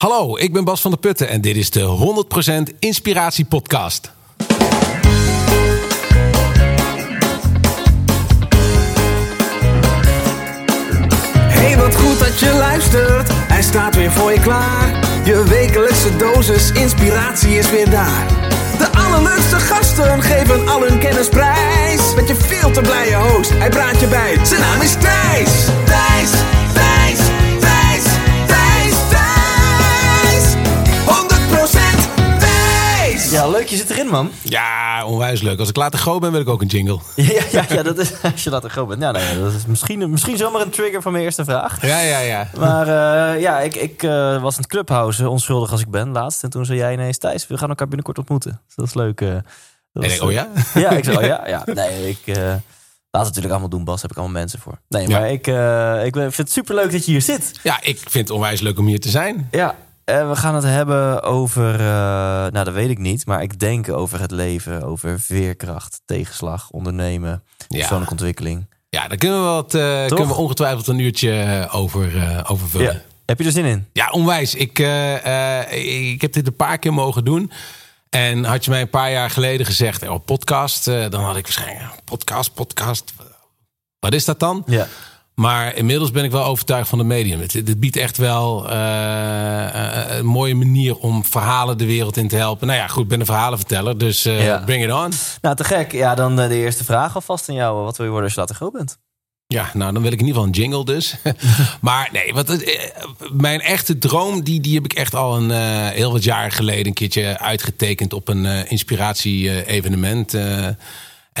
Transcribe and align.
Hallo, 0.00 0.36
ik 0.36 0.52
ben 0.52 0.64
Bas 0.64 0.80
van 0.80 0.90
der 0.90 1.00
Putten 1.00 1.28
en 1.28 1.40
dit 1.40 1.56
is 1.56 1.70
de 1.70 2.24
100% 2.72 2.76
Inspiratie 2.78 3.44
Podcast. 3.44 4.12
Hey, 11.36 11.76
wat 11.76 11.96
goed 11.96 12.18
dat 12.18 12.38
je 12.38 12.52
luistert. 12.58 13.28
Hij 13.32 13.62
staat 13.62 13.94
weer 13.94 14.10
voor 14.12 14.32
je 14.32 14.40
klaar. 14.40 15.00
Je 15.24 15.44
wekelijkse 15.48 16.16
dosis 16.16 16.72
inspiratie 16.72 17.58
is 17.58 17.70
weer 17.70 17.90
daar. 17.90 18.26
De 18.78 18.88
allerleukste 18.98 19.56
gasten 19.56 20.22
geven 20.22 20.68
al 20.68 20.80
hun 20.80 20.98
kennis 20.98 21.28
prijs. 21.28 22.14
Met 22.14 22.28
je 22.28 22.34
veel 22.34 22.70
te 22.70 22.80
blije 22.80 23.16
host, 23.16 23.50
hij 23.50 23.68
praat 23.68 24.00
je 24.00 24.06
bij. 24.06 24.38
Zijn 24.44 24.60
naam 24.60 24.80
is 24.80 24.92
Thijs. 24.92 25.66
Thijs, 25.84 26.30
Ja, 33.30 33.48
leuk, 33.48 33.66
je 33.66 33.76
zit 33.76 33.90
erin, 33.90 34.06
man. 34.06 34.30
Ja, 34.42 35.04
onwijs 35.06 35.42
leuk. 35.42 35.58
Als 35.58 35.68
ik 35.68 35.76
later 35.76 35.98
groot 35.98 36.20
ben, 36.20 36.32
wil 36.32 36.40
ik 36.40 36.48
ook 36.48 36.60
een 36.60 36.66
jingle. 36.66 36.98
Ja, 37.16 37.42
ja, 37.50 37.64
ja 37.68 37.82
dat 37.82 37.98
is, 37.98 38.12
als 38.32 38.44
je 38.44 38.50
later 38.50 38.70
groot 38.70 38.88
bent. 38.88 39.02
Ja, 39.02 39.10
nee, 39.10 39.40
dat 39.40 39.52
is 39.52 39.66
misschien, 39.66 40.10
misschien 40.10 40.36
zomaar 40.36 40.60
een 40.60 40.70
trigger 40.70 41.02
van 41.02 41.12
mijn 41.12 41.24
eerste 41.24 41.44
vraag. 41.44 41.86
Ja, 41.86 42.00
ja, 42.00 42.18
ja. 42.18 42.48
Maar 42.58 42.86
uh, 42.86 43.40
ja, 43.40 43.60
ik, 43.60 43.74
ik 43.74 44.02
uh, 44.02 44.42
was 44.42 44.54
in 44.54 44.60
het 44.60 44.70
clubhouse, 44.70 45.28
onschuldig 45.28 45.70
als 45.70 45.80
ik 45.80 45.90
ben, 45.90 46.12
laatst. 46.12 46.42
En 46.42 46.50
toen 46.50 46.64
zei 46.64 46.78
jij 46.78 46.92
ineens, 46.92 47.18
Thijs, 47.18 47.46
we 47.46 47.58
gaan 47.58 47.68
elkaar 47.68 47.86
binnenkort 47.86 48.18
ontmoeten. 48.18 48.60
Dus 48.66 48.74
dat 48.74 48.86
is 48.86 48.94
leuk. 48.94 49.20
Uh, 49.20 49.34
dat 49.92 50.04
en 50.04 50.10
ik, 50.10 50.22
oh 50.22 50.32
ja? 50.32 50.48
Ja, 50.74 50.90
ik 50.90 51.04
zei, 51.04 51.16
oh 51.16 51.22
ja, 51.22 51.48
ja. 51.48 51.62
Nee, 51.74 52.08
ik... 52.08 52.36
Laat 53.12 53.26
het 53.26 53.34
natuurlijk 53.34 53.50
allemaal 53.50 53.68
doen, 53.68 53.84
Bas. 53.84 54.02
Heb 54.02 54.10
ik 54.10 54.16
allemaal 54.16 54.40
mensen 54.40 54.58
voor. 54.58 54.80
Nee, 54.88 55.08
maar 55.08 55.20
ja. 55.20 55.26
ik, 55.26 55.46
uh, 55.46 56.06
ik 56.06 56.14
vind 56.14 56.36
het 56.36 56.52
super 56.52 56.74
leuk 56.74 56.92
dat 56.92 57.04
je 57.04 57.10
hier 57.10 57.22
zit. 57.22 57.52
Ja, 57.62 57.78
ik 57.80 57.98
vind 57.98 58.28
het 58.28 58.30
onwijs 58.30 58.60
leuk 58.60 58.78
om 58.78 58.86
hier 58.86 59.00
te 59.00 59.08
zijn. 59.08 59.48
Ja, 59.50 59.76
en 60.10 60.28
we 60.28 60.36
gaan 60.36 60.54
het 60.54 60.64
hebben 60.64 61.22
over, 61.22 61.74
uh, 61.74 61.80
nou 61.80 62.64
dat 62.64 62.72
weet 62.72 62.90
ik 62.90 62.98
niet, 62.98 63.26
maar 63.26 63.42
ik 63.42 63.58
denk 63.58 63.88
over 63.88 64.20
het 64.20 64.30
leven, 64.30 64.82
over 64.82 65.20
veerkracht, 65.20 66.00
tegenslag, 66.04 66.70
ondernemen, 66.70 67.42
persoonlijke 67.68 68.04
ja. 68.04 68.10
ontwikkeling. 68.10 68.66
Ja, 68.88 69.08
daar 69.08 69.16
kunnen 69.16 69.38
we, 69.38 69.44
wat, 69.44 69.74
uh, 69.74 70.06
kunnen 70.06 70.26
we 70.26 70.34
ongetwijfeld 70.34 70.86
een 70.86 70.98
uurtje 70.98 71.68
over, 71.72 72.14
uh, 72.14 72.40
over 72.46 72.68
vullen. 72.68 72.92
Ja. 72.92 73.00
Heb 73.26 73.38
je 73.38 73.44
er 73.44 73.52
zin 73.52 73.64
in? 73.64 73.86
Ja, 73.92 74.10
onwijs. 74.10 74.54
Ik, 74.54 74.78
ik 75.70 76.20
heb 76.20 76.32
dit 76.32 76.46
een 76.46 76.56
paar 76.56 76.78
keer 76.78 76.94
mogen 76.94 77.24
doen. 77.24 77.52
En 78.08 78.44
had 78.44 78.64
je 78.64 78.70
mij 78.70 78.80
een 78.80 78.90
paar 78.90 79.10
jaar 79.10 79.30
geleden 79.30 79.66
gezegd, 79.66 80.08
oh, 80.08 80.24
podcast, 80.24 80.84
dan 80.84 81.22
had 81.22 81.36
ik 81.36 81.42
waarschijnlijk, 81.42 82.04
podcast, 82.04 82.54
podcast. 82.54 83.12
Wat 83.98 84.14
is 84.14 84.24
dat 84.24 84.40
dan? 84.40 84.62
Ja. 84.66 84.86
Maar 85.40 85.76
inmiddels 85.76 86.10
ben 86.10 86.24
ik 86.24 86.30
wel 86.30 86.44
overtuigd 86.44 86.88
van 86.88 86.98
de 86.98 87.04
medium. 87.04 87.40
Het, 87.40 87.52
het 87.52 87.80
biedt 87.80 87.96
echt 87.96 88.16
wel 88.16 88.70
uh, 88.70 90.16
een 90.18 90.26
mooie 90.26 90.54
manier 90.54 90.96
om 90.96 91.24
verhalen 91.24 91.78
de 91.78 91.86
wereld 91.86 92.16
in 92.16 92.28
te 92.28 92.36
helpen. 92.36 92.66
Nou 92.66 92.78
ja, 92.78 92.86
goed, 92.86 93.02
ik 93.02 93.08
ben 93.08 93.20
een 93.20 93.26
verhalenverteller, 93.26 93.98
dus 93.98 94.26
uh, 94.26 94.44
ja. 94.44 94.62
bring 94.64 94.84
it 94.84 94.92
on. 94.92 95.12
Nou, 95.40 95.56
te 95.56 95.64
gek. 95.64 95.92
Ja, 95.92 96.14
dan 96.14 96.36
de 96.36 96.54
eerste 96.54 96.84
vraag 96.84 97.14
alvast 97.14 97.48
aan 97.48 97.54
jou. 97.54 97.84
Wat 97.84 97.96
wil 97.96 98.06
je 98.06 98.12
worden 98.12 98.28
als 98.28 98.34
je 98.34 98.40
later 98.40 98.56
groot 98.56 98.72
bent? 98.72 98.98
Ja, 99.46 99.70
nou 99.74 99.92
dan 99.92 100.02
wil 100.02 100.12
ik 100.12 100.20
in 100.20 100.26
ieder 100.26 100.42
geval 100.42 100.54
een 100.54 100.62
jingle 100.62 100.84
dus. 100.84 101.16
maar 101.80 102.08
nee, 102.12 102.34
wat, 102.34 102.64
mijn 103.32 103.60
echte 103.60 103.98
droom, 103.98 104.42
die, 104.42 104.60
die 104.60 104.74
heb 104.74 104.84
ik 104.84 104.92
echt 104.92 105.14
al 105.14 105.36
een 105.36 105.50
heel 105.90 106.12
wat 106.12 106.24
jaar 106.24 106.52
geleden 106.52 106.86
een 106.86 106.92
keertje 106.92 107.38
uitgetekend 107.38 108.12
op 108.12 108.28
een 108.28 108.68
inspiratie-evenement. 108.68 110.34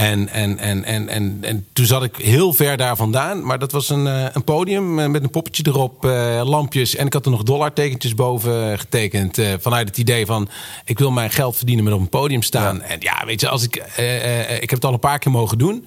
En, 0.00 0.28
en, 0.28 0.58
en, 0.58 0.84
en, 0.84 1.08
en, 1.08 1.38
en 1.40 1.66
toen 1.72 1.86
zat 1.86 2.02
ik 2.02 2.16
heel 2.16 2.52
ver 2.52 2.76
daar 2.76 2.96
vandaan. 2.96 3.44
Maar 3.44 3.58
dat 3.58 3.72
was 3.72 3.88
een, 3.88 4.06
een 4.06 4.44
podium 4.44 5.10
met 5.10 5.22
een 5.22 5.30
poppetje 5.30 5.62
erop, 5.66 6.04
uh, 6.04 6.40
lampjes. 6.44 6.96
En 6.96 7.06
ik 7.06 7.12
had 7.12 7.24
er 7.24 7.30
nog 7.30 7.42
dollartekentjes 7.42 8.14
boven 8.14 8.78
getekend. 8.78 9.38
Uh, 9.38 9.52
vanuit 9.60 9.88
het 9.88 9.98
idee 9.98 10.26
van, 10.26 10.48
ik 10.84 10.98
wil 10.98 11.10
mijn 11.10 11.30
geld 11.30 11.56
verdienen 11.56 11.84
met 11.84 11.92
op 11.92 12.00
een 12.00 12.08
podium 12.08 12.42
staan. 12.42 12.76
Ja. 12.76 12.82
En 12.82 12.96
ja, 13.00 13.22
weet 13.26 13.40
je, 13.40 13.48
als 13.48 13.62
ik, 13.62 13.76
uh, 13.98 14.54
ik 14.54 14.70
heb 14.70 14.70
het 14.70 14.84
al 14.84 14.92
een 14.92 14.98
paar 14.98 15.18
keer 15.18 15.32
mogen 15.32 15.58
doen. 15.58 15.86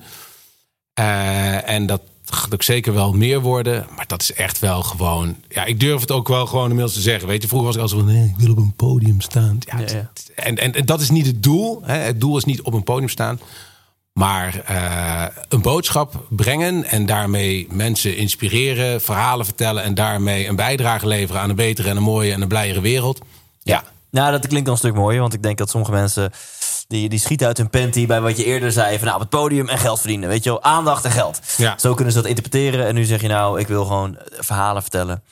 en 1.66 1.86
dat 1.86 2.02
gaat 2.26 2.54
ook 2.54 2.64
zeker 2.64 2.94
wel 2.94 3.14
meer 3.14 3.42
worden. 3.42 3.86
Maar 3.96 4.08
dat 4.08 4.22
is 4.22 4.34
echt 4.34 4.60
wel 4.60 4.84
gewoon... 4.84 5.36
Ja, 5.50 5.66
ik 5.66 5.80
durf 5.80 6.02
het 6.02 6.12
ook 6.12 6.28
wel 6.28 6.46
gewoon 6.46 6.68
inmiddels 6.68 6.94
te 6.94 7.02
zeggen. 7.02 7.28
Weet 7.28 7.42
je, 7.42 7.48
vroeger 7.48 7.68
was 7.68 7.76
ik 7.76 7.82
al 7.82 7.88
zo 7.88 7.98
van... 7.98 8.06
Nee, 8.06 8.34
ik 8.38 8.44
wil 8.46 8.52
op 8.52 8.58
een 8.58 8.74
podium 8.76 9.22
staan. 9.22 9.60
Ja. 9.60 10.10
En, 10.36 10.58
en, 10.58 10.74
en 10.74 10.86
dat 10.86 11.02
is 11.02 11.10
niet 11.10 11.26
het 11.26 11.44
doel. 11.44 11.82
Hè. 11.84 11.98
Het 11.98 12.22
doel 12.22 12.38
is 12.38 12.44
niet 12.44 12.62
op 12.62 12.74
een 12.74 12.84
podium 12.84 13.10
staan. 13.10 13.40
Maar 14.14 14.64
uh, 14.70 15.26
een 15.50 15.62
boodschap 15.62 16.26
brengen 16.30 16.84
en 16.84 17.06
daarmee 17.06 17.68
mensen 17.72 18.16
inspireren, 18.16 19.02
verhalen 19.02 19.46
vertellen 19.46 19.84
en 19.84 19.94
daarmee 19.94 20.48
een 20.48 20.56
bijdrage 20.56 21.08
leveren 21.08 21.42
aan 21.42 21.50
een 21.50 21.56
betere 21.56 21.90
en 21.90 21.98
een 21.98 22.04
mooie 22.04 22.34
en 22.34 22.42
een 22.42 22.48
blijere 22.48 22.82
wereld. 22.82 23.20
Ja. 23.62 23.84
Nou, 24.10 24.32
dat 24.32 24.48
klinkt 24.48 24.66
dan 24.66 24.74
een 24.74 24.80
stuk 24.80 24.94
mooier, 24.94 25.22
want 25.22 25.34
ik 25.34 25.44
denk 25.44 25.58
dat 25.58 25.70
sommige 25.70 25.92
mensen 25.92 26.32
die, 26.88 27.10
die 27.10 27.20
schieten 27.20 27.48
uit 27.48 27.58
hun 27.58 27.70
panty 27.70 28.06
bij 28.06 28.22
wat 28.22 28.38
je 28.38 28.46
eerder 28.46 28.72
zei 28.72 28.98
van 28.98 29.04
nou, 29.04 29.16
op 29.16 29.22
het 29.22 29.30
podium 29.30 29.70
en 29.70 29.78
geld 29.78 30.00
verdienen. 30.00 30.30
Weet 30.30 30.44
je 30.44 30.50
wel, 30.50 30.64
aandacht 30.64 31.06
en 31.06 31.12
geld. 31.12 31.40
Ja. 31.58 31.78
Zo 31.78 31.94
kunnen 31.94 32.14
ze 32.14 32.20
dat 32.20 32.30
interpreteren. 32.30 32.88
En 32.88 32.96
nu 32.96 33.04
zeg 33.04 33.22
je 33.22 33.28
nou, 33.28 33.60
ik 33.60 33.68
wil 33.68 33.86
gewoon 33.86 34.18
verhalen 34.30 34.82
vertellen. 34.82 35.24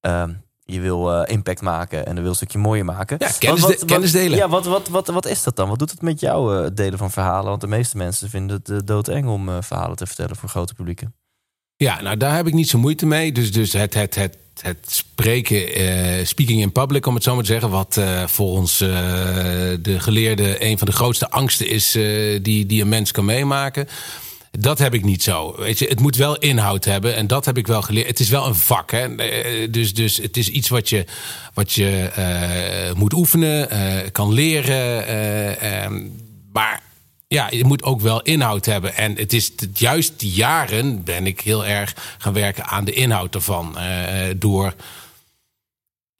Um, 0.00 0.41
je 0.64 0.80
wil 0.80 1.14
uh, 1.14 1.22
impact 1.26 1.60
maken 1.60 2.06
en 2.06 2.12
dan 2.14 2.20
wil 2.22 2.30
een 2.30 2.36
stukje 2.36 2.58
mooier 2.58 2.84
maken. 2.84 3.16
Ja, 3.18 3.30
kennis, 3.38 3.60
wat, 3.60 3.70
wat, 3.70 3.84
kennis 3.84 4.12
delen. 4.12 4.38
Ja, 4.38 4.48
wat, 4.48 4.66
wat, 4.66 4.88
wat, 4.88 5.06
wat 5.06 5.26
is 5.26 5.42
dat 5.42 5.56
dan? 5.56 5.68
Wat 5.68 5.78
doet 5.78 5.90
het 5.90 6.02
met 6.02 6.20
jou, 6.20 6.64
uh, 6.64 6.70
delen 6.74 6.98
van 6.98 7.10
verhalen? 7.10 7.48
Want 7.48 7.60
de 7.60 7.66
meeste 7.66 7.96
mensen 7.96 8.30
vinden 8.30 8.56
het 8.56 8.68
uh, 8.68 8.78
doodeng 8.84 9.28
om 9.28 9.62
verhalen 9.62 9.96
te 9.96 10.06
vertellen 10.06 10.36
voor 10.36 10.48
grote 10.48 10.74
publieken. 10.74 11.14
Ja, 11.76 12.00
nou 12.00 12.16
daar 12.16 12.36
heb 12.36 12.46
ik 12.46 12.54
niet 12.54 12.68
zo 12.68 12.78
moeite 12.78 13.06
mee. 13.06 13.32
Dus, 13.32 13.52
dus 13.52 13.72
het, 13.72 13.94
het, 13.94 14.14
het, 14.14 14.36
het 14.60 14.78
spreken, 14.86 16.26
speaking 16.26 16.60
in 16.60 16.72
public, 16.72 17.06
om 17.06 17.14
het 17.14 17.22
zo 17.22 17.34
maar 17.34 17.44
te 17.44 17.52
zeggen, 17.52 17.70
wat 17.70 18.00
voor 18.26 18.48
ons 18.48 18.78
de 18.78 19.96
geleerde 19.98 20.64
een 20.64 20.78
van 20.78 20.86
de 20.86 20.92
grootste 20.92 21.30
angsten 21.30 21.68
is 21.68 21.90
die, 22.42 22.66
die 22.66 22.82
een 22.82 22.88
mens 22.88 23.10
kan 23.10 23.24
meemaken. 23.24 23.88
Dat 24.58 24.78
heb 24.78 24.94
ik 24.94 25.04
niet 25.04 25.22
zo. 25.22 25.54
Weet 25.56 25.78
je, 25.78 25.86
het 25.86 26.00
moet 26.00 26.16
wel 26.16 26.38
inhoud 26.38 26.84
hebben. 26.84 27.14
En 27.14 27.26
dat 27.26 27.44
heb 27.44 27.58
ik 27.58 27.66
wel 27.66 27.82
geleerd. 27.82 28.06
Het 28.06 28.20
is 28.20 28.28
wel 28.28 28.46
een 28.46 28.54
vak. 28.54 28.90
Hè? 28.90 29.16
Dus, 29.70 29.94
dus 29.94 30.16
het 30.16 30.36
is 30.36 30.48
iets 30.48 30.68
wat 30.68 30.88
je, 30.88 31.04
wat 31.54 31.72
je 31.72 32.10
uh, 32.88 32.98
moet 32.98 33.12
oefenen, 33.12 33.68
uh, 33.72 34.10
kan 34.12 34.32
leren. 34.32 35.84
Um, 35.84 36.20
maar 36.52 36.82
ja, 37.28 37.48
je 37.50 37.64
moet 37.64 37.82
ook 37.82 38.00
wel 38.00 38.22
inhoud 38.22 38.64
hebben. 38.64 38.94
En 38.94 39.16
het 39.16 39.32
is 39.32 39.52
juist 39.74 40.20
die 40.20 40.32
jaren 40.32 41.04
ben 41.04 41.26
ik 41.26 41.40
heel 41.40 41.66
erg 41.66 42.16
gaan 42.18 42.32
werken 42.32 42.64
aan 42.64 42.84
de 42.84 42.92
inhoud 42.92 43.34
ervan. 43.34 43.76
door 44.36 44.74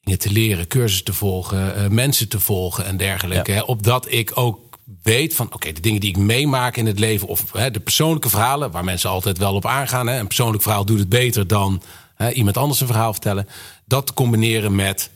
dingen 0.01 0.19
te 0.19 0.31
leren, 0.31 0.67
cursussen 0.67 1.05
te 1.05 1.15
volgen, 1.15 1.95
mensen 1.95 2.29
te 2.29 2.41
volgen 2.41 2.85
en 2.85 2.97
dergelijke. 2.97 3.53
Ja. 3.53 3.63
Opdat 3.63 4.07
ik 4.13 4.31
ook 4.35 4.72
weet 5.03 5.35
van 5.35 5.53
oké, 5.53 5.73
de 5.73 5.81
dingen 5.81 6.01
die 6.01 6.11
ik 6.11 6.17
meemaak 6.17 6.77
in 6.77 6.87
het 6.87 6.99
leven 6.99 7.29
of 7.29 7.53
hè, 7.53 7.71
de 7.71 7.81
persoonlijke 7.81 8.29
verhalen 8.29 8.71
waar 8.71 8.85
mensen 8.85 9.11
altijd 9.11 9.39
wel 9.39 9.55
op 9.55 9.67
aangaan. 9.67 10.07
Hè, 10.07 10.19
een 10.19 10.27
persoonlijk 10.27 10.63
verhaal 10.63 10.85
doet 10.85 10.99
het 10.99 11.09
beter 11.09 11.47
dan 11.47 11.83
hè, 12.15 12.31
iemand 12.31 12.57
anders 12.57 12.81
een 12.81 12.87
verhaal 12.87 13.13
vertellen. 13.13 13.49
Dat 13.85 14.15
combineren 14.15 14.75
met 14.75 15.11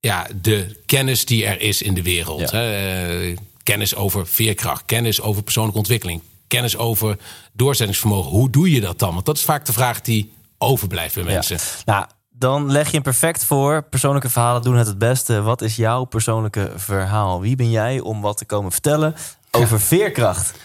ja, 0.00 0.26
de 0.40 0.80
kennis 0.86 1.24
die 1.24 1.46
er 1.46 1.60
is 1.60 1.82
in 1.82 1.94
de 1.94 2.02
wereld. 2.02 2.50
Hè, 2.50 3.34
kennis 3.62 3.94
over 3.94 4.26
veerkracht, 4.26 4.82
kennis 4.86 5.20
over 5.20 5.42
persoonlijke 5.42 5.78
ontwikkeling, 5.78 6.22
kennis 6.46 6.76
over 6.76 7.16
doorzettingsvermogen. 7.52 8.30
Hoe 8.30 8.50
doe 8.50 8.70
je 8.70 8.80
dat 8.80 8.98
dan? 8.98 9.14
Want 9.14 9.26
dat 9.26 9.36
is 9.36 9.42
vaak 9.42 9.66
de 9.66 9.72
vraag 9.72 10.00
die 10.00 10.32
overblijft 10.58 11.14
bij 11.14 11.24
mensen. 11.24 11.56
Ja. 11.56 11.92
Nou, 11.92 12.06
dan 12.40 12.70
leg 12.70 12.86
je 12.86 12.92
hem 12.92 13.02
perfect 13.02 13.44
voor. 13.44 13.82
Persoonlijke 13.82 14.30
verhalen 14.30 14.62
doen 14.62 14.76
het 14.76 14.86
het 14.86 14.98
beste. 14.98 15.42
Wat 15.42 15.62
is 15.62 15.76
jouw 15.76 16.04
persoonlijke 16.04 16.72
verhaal? 16.76 17.40
Wie 17.40 17.56
ben 17.56 17.70
jij 17.70 18.00
om 18.00 18.20
wat 18.20 18.36
te 18.36 18.44
komen 18.44 18.72
vertellen 18.72 19.14
over 19.50 19.78
ja. 19.78 19.84
veerkracht? 19.84 20.58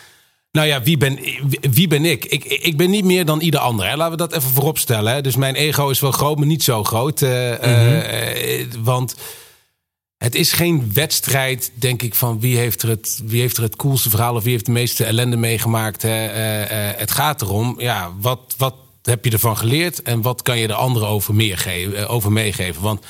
Nou 0.52 0.68
ja, 0.68 0.82
wie 0.82 0.98
ben, 0.98 1.20
wie 1.62 1.88
ben 1.88 2.06
ik? 2.06 2.26
ik? 2.26 2.44
Ik 2.44 2.78
ben 2.78 2.90
niet 2.90 3.06
meer 3.06 3.26
dan 3.26 3.40
ieder 3.40 3.60
ander. 3.60 3.88
Hè? 3.88 3.96
Laten 3.96 4.12
we 4.12 4.18
dat 4.18 4.34
even 4.34 4.50
voorop 4.50 4.78
stellen. 4.78 5.14
Hè? 5.14 5.22
Dus 5.22 5.36
mijn 5.36 5.56
ego 5.56 5.90
is 5.90 6.00
wel 6.00 6.12
groot, 6.12 6.38
maar 6.38 6.48
niet 6.48 6.64
zo 6.64 6.84
groot. 6.84 7.22
Uh, 7.22 7.30
mm 7.30 7.58
-hmm. 7.62 8.02
uh, 8.02 8.66
want 8.80 9.16
het 10.18 10.36
is 10.36 10.52
geen 10.52 10.94
wedstrijd, 10.94 11.72
denk 11.74 12.02
ik, 12.02 12.16
van 12.16 12.40
wie 12.40 12.58
heeft 12.58 12.82
er 12.82 12.90
het, 12.90 13.22
wie 13.26 13.42
heeft 13.42 13.58
er 13.58 13.64
het 13.64 13.76
coolste 13.76 14.10
verhaal 14.10 14.36
of 14.36 14.44
wie 14.44 14.52
heeft 14.52 14.66
de 14.66 14.72
meeste 14.72 15.06
ellende 15.06 15.38
meegemaakt. 15.38 16.04
Uh, 16.04 16.12
het 16.96 17.12
gaat 17.12 17.42
erom, 17.42 17.76
ja, 17.78 18.12
wat, 18.20 18.54
wat 18.58 18.76
heb 19.06 19.26
je 19.26 19.32
ervan 19.32 19.58
geleerd 19.58 20.02
en 20.02 20.22
wat 20.22 20.42
kan 20.42 20.58
je 20.58 20.68
de 20.68 20.74
anderen 20.74 21.08
over, 21.08 21.36
meer 21.36 21.58
geven, 21.58 22.08
over 22.08 22.32
meegeven? 22.32 22.82
Want 22.82 23.00
ik 23.00 23.06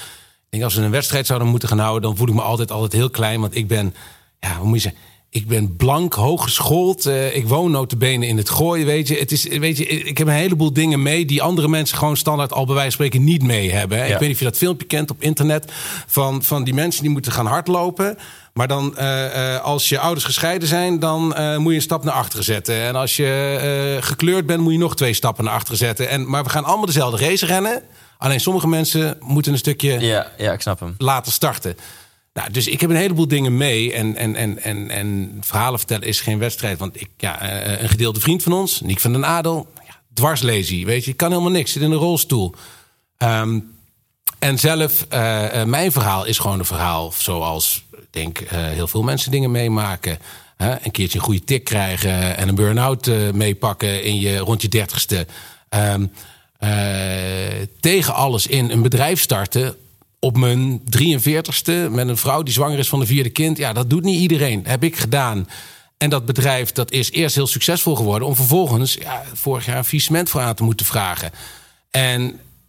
denk, 0.49 0.63
als 0.63 0.75
we 0.75 0.81
een 0.81 0.91
wedstrijd 0.91 1.25
zouden 1.25 1.47
moeten 1.47 1.69
gaan 1.69 1.79
houden, 1.79 2.01
dan 2.01 2.17
voel 2.17 2.27
ik 2.27 2.33
me 2.33 2.41
altijd, 2.41 2.71
altijd 2.71 2.91
heel 2.91 3.09
klein. 3.09 3.41
Want 3.41 3.55
ik 3.55 3.67
ben, 3.67 3.95
ja, 4.39 4.57
hoe 4.57 4.67
moet 4.67 4.81
je 4.81 4.89
zeggen? 4.89 5.01
Ik 5.35 5.47
ben 5.47 5.75
blank, 5.75 6.13
hooggeschoold. 6.13 7.05
Uh, 7.05 7.35
ik 7.35 7.47
woon 7.47 7.71
notabene 7.71 8.27
in 8.27 8.37
het 8.37 8.49
gooien, 8.49 8.85
weet 8.85 9.07
je. 9.07 9.15
Het 9.15 9.31
is, 9.31 9.43
weet 9.43 9.77
je. 9.77 9.85
Ik 9.85 10.17
heb 10.17 10.27
een 10.27 10.33
heleboel 10.33 10.73
dingen 10.73 11.01
mee... 11.01 11.25
die 11.25 11.41
andere 11.41 11.67
mensen 11.67 11.97
gewoon 11.97 12.17
standaard 12.17 12.53
al 12.53 12.65
bij 12.65 12.75
wijze 12.75 12.97
van 12.97 13.05
spreken 13.05 13.25
niet 13.25 13.43
mee 13.43 13.71
hebben. 13.71 13.97
Ja. 13.97 14.03
Ik 14.03 14.09
weet 14.09 14.19
niet 14.21 14.31
of 14.31 14.39
je 14.39 14.45
dat 14.45 14.57
filmpje 14.57 14.87
kent 14.87 15.11
op 15.11 15.21
internet... 15.21 15.71
van, 16.07 16.43
van 16.43 16.63
die 16.63 16.73
mensen 16.73 17.01
die 17.01 17.11
moeten 17.11 17.31
gaan 17.31 17.45
hardlopen... 17.45 18.17
Maar 18.53 18.67
dan, 18.67 18.95
uh, 18.99 19.35
uh, 19.35 19.61
als 19.61 19.89
je 19.89 19.99
ouders 19.99 20.25
gescheiden 20.25 20.67
zijn, 20.67 20.99
dan 20.99 21.35
uh, 21.37 21.57
moet 21.57 21.71
je 21.71 21.75
een 21.75 21.81
stap 21.81 22.03
naar 22.03 22.13
achteren 22.13 22.45
zetten. 22.45 22.81
En 22.81 22.95
als 22.95 23.15
je 23.15 23.97
gekleurd 24.01 24.45
bent, 24.45 24.61
moet 24.61 24.71
je 24.71 24.79
nog 24.79 24.95
twee 24.95 25.13
stappen 25.13 25.43
naar 25.43 25.53
achteren 25.53 25.77
zetten. 25.77 26.09
En, 26.09 26.29
maar 26.29 26.43
we 26.43 26.49
gaan 26.49 26.63
allemaal 26.63 26.85
dezelfde 26.85 27.25
race 27.25 27.45
rennen. 27.45 27.83
Alleen 28.17 28.39
sommige 28.39 28.67
mensen 28.67 29.17
moeten 29.19 29.51
een 29.51 29.57
stukje 29.57 29.99
Ja, 29.99 30.31
ja, 30.37 30.53
ik 30.53 30.61
snap 30.61 30.79
hem. 30.79 30.95
laten 30.97 31.31
starten. 31.31 31.77
Nou, 32.35 32.51
dus 32.51 32.67
ik 32.67 32.81
heb 32.81 32.89
een 32.89 32.95
heleboel 32.95 33.27
dingen 33.27 33.57
mee. 33.57 33.93
En, 33.93 34.15
en, 34.15 34.35
en, 34.35 34.63
en, 34.63 34.89
en 34.89 35.37
verhalen 35.41 35.79
vertellen 35.79 36.07
is 36.07 36.21
geen 36.21 36.39
wedstrijd. 36.39 36.79
Want 36.79 37.01
ik, 37.01 37.09
ja, 37.17 37.41
eh, 37.41 37.81
een 37.81 37.89
gedeelde 37.89 38.19
vriend 38.19 38.43
van 38.43 38.53
ons, 38.53 38.81
Niek 38.81 38.99
van 38.99 39.11
den 39.11 39.25
Adel, 39.25 39.67
ja, 39.87 40.01
dwarslazy. 40.13 40.85
Weet 40.85 41.05
je, 41.05 41.13
kan 41.13 41.29
helemaal 41.29 41.51
niks. 41.51 41.71
Zit 41.71 41.81
in 41.81 41.91
een 41.91 41.97
rolstoel. 41.97 42.55
Ehm, 43.17 43.59
en 44.39 44.59
zelf, 44.59 45.05
eh, 45.09 45.61
eh, 45.61 45.67
mijn 45.67 45.91
verhaal 45.91 46.25
is 46.25 46.37
gewoon 46.37 46.59
een 46.59 46.65
verhaal 46.65 47.11
zoals 47.17 47.83
ik 47.91 48.07
denk 48.09 48.39
eh, 48.39 48.59
heel 48.59 48.87
veel 48.87 49.03
mensen 49.03 49.31
dingen 49.31 49.51
meemaken. 49.51 50.19
Een 50.57 50.91
keertje 50.91 51.17
een 51.17 51.25
goede 51.25 51.43
tik 51.43 51.63
krijgen 51.63 52.37
en 52.37 52.47
een 52.47 52.55
burn-out 52.55 53.07
eh, 53.07 53.31
meepakken 53.33 54.03
in 54.03 54.19
je, 54.19 54.37
rond 54.37 54.61
je 54.61 54.67
dertigste. 54.67 55.27
Ehm, 55.69 56.05
eh, 56.57 56.69
tegen 57.79 58.13
alles 58.13 58.47
in 58.47 58.69
een 58.69 58.81
bedrijf 58.81 59.21
starten 59.21 59.75
op 60.25 60.37
mijn 60.37 60.81
43ste 60.97 61.89
met 61.89 62.07
een 62.07 62.17
vrouw 62.17 62.43
die 62.43 62.53
zwanger 62.53 62.79
is 62.79 62.89
van 62.89 62.99
de 62.99 63.05
vierde 63.05 63.29
kind. 63.29 63.57
Ja, 63.57 63.73
dat 63.73 63.89
doet 63.89 64.03
niet 64.03 64.19
iedereen. 64.19 64.63
Heb 64.65 64.83
ik 64.83 64.97
gedaan. 64.97 65.47
En 65.97 66.09
dat 66.09 66.25
bedrijf 66.25 66.71
dat 66.71 66.91
is 66.91 67.11
eerst 67.11 67.35
heel 67.35 67.47
succesvol 67.47 67.95
geworden... 67.95 68.27
om 68.27 68.35
vervolgens 68.35 68.93
ja, 68.93 69.23
vorig 69.33 69.65
jaar 69.65 69.77
een 69.77 69.85
faillissement 69.85 70.29
voor 70.29 70.41
aan 70.41 70.55
te 70.55 70.63
moeten 70.63 70.85
vragen. 70.85 71.31
En 71.89 72.21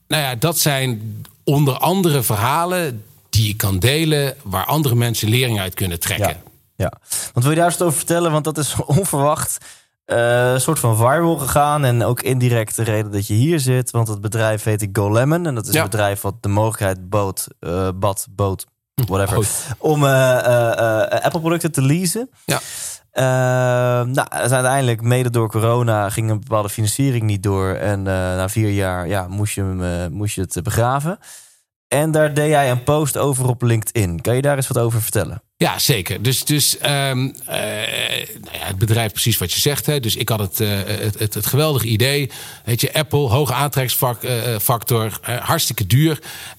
nou 0.08 0.23
ja, 0.23 0.35
dat 0.35 0.58
zijn 0.58 1.25
onder 1.44 1.79
andere 1.79 2.23
verhalen 2.23 3.05
die 3.31 3.47
je 3.47 3.56
kan 3.56 3.79
delen... 3.79 4.37
waar 4.43 4.64
andere 4.64 4.94
mensen 4.94 5.29
lering 5.29 5.61
uit 5.61 5.75
kunnen 5.75 6.00
trekken. 6.00 6.29
Ja. 6.29 6.43
ja. 6.76 6.93
Want 7.08 7.44
wil 7.44 7.50
je 7.50 7.56
daar 7.61 7.70
eens 7.70 7.81
over 7.81 7.99
vertellen? 7.99 8.32
Want 8.32 8.44
dat 8.44 8.58
is 8.58 8.75
onverwacht 9.00 9.58
eh, 10.06 10.53
een 10.53 10.61
soort 10.61 10.79
van 10.79 10.97
viral 10.97 11.37
gegaan. 11.37 11.85
En 11.85 12.03
ook 12.05 12.23
indirect 12.23 12.76
de 12.76 12.82
reden 12.82 13.12
dat 13.12 13.26
je 13.26 13.35
hier 13.35 13.61
zit. 13.61 13.91
Want 13.91 14.08
het 14.08 14.20
bedrijf 14.20 14.62
heet 14.64 14.88
Go 14.93 15.12
Lemon. 15.12 15.47
En 15.47 15.55
dat 15.55 15.67
is 15.67 15.73
Ja. 15.73 15.82
een 15.82 15.91
bedrijf 15.91 16.20
wat 16.20 16.35
de 16.43 16.49
mogelijkheid 16.49 17.08
bood, 17.08 17.47
eh 17.61 17.88
bad, 17.94 18.26
bood, 18.31 18.67
whatever. 18.94 19.35
Bood. 19.35 19.49
Om 19.79 20.05
eh, 20.05 21.03
Apple 21.23 21.41
producten 21.41 21.73
te 21.73 21.82
leasen. 21.82 22.31
Ja. 22.44 22.61
Nou, 24.05 24.29
dus 24.43 24.50
uiteindelijk, 24.53 25.00
mede 25.03 25.31
door 25.31 25.49
corona, 25.50 26.11
ging 26.11 26.31
een 26.31 26.41
bepaalde 26.41 26.69
financiering 26.69 27.23
niet 27.25 27.43
door. 27.43 27.75
En 27.75 28.03
na 28.03 28.49
vier 28.49 28.70
jaar 28.70 29.08
ja, 29.08 29.26
moest, 29.29 29.55
je 29.55 29.62
hem, 29.62 30.12
moest 30.12 30.35
je 30.35 30.41
het 30.41 30.62
begraven. 30.62 31.19
En 31.88 32.11
daar 32.11 32.35
deed 32.35 32.49
jij 32.49 32.70
een 32.70 32.82
post 32.82 33.17
over 33.19 33.49
op 33.49 33.62
LinkedIn. 33.62 34.20
Kan 34.20 34.35
je 34.35 34.43
daar 34.43 34.56
eens 34.56 34.69
wat 34.69 34.79
over 34.79 35.03
vertellen? 35.03 35.43
Ja, 35.58 35.79
zeker. 35.79 36.23
Dus, 36.23 36.44
dus 36.44 36.79
ehm, 36.79 37.29
eh, 37.47 37.56
nou 38.41 38.56
ja, 38.58 38.67
het 38.67 38.79
bedrijf, 38.79 39.12
precies 39.12 39.38
wat 39.38 39.53
je 39.53 39.61
zegt. 39.61 39.87
Hè. 39.87 40.00
Dus 40.00 40.17
ik 40.17 40.29
had 40.29 40.38
het, 40.38 40.61
eh, 40.61 40.69
het, 40.87 41.19
het, 41.19 41.35
het 41.35 41.47
geweldige 41.47 41.87
idee. 41.87 42.31
Weet 42.64 42.81
je, 42.81 42.94
Apple, 42.94 43.19
hoge 43.19 43.53
aantrekkingsfactor, 43.53 45.19
eh, 45.23 45.37
hartstikke 45.37 45.87
duur. 45.87 46.19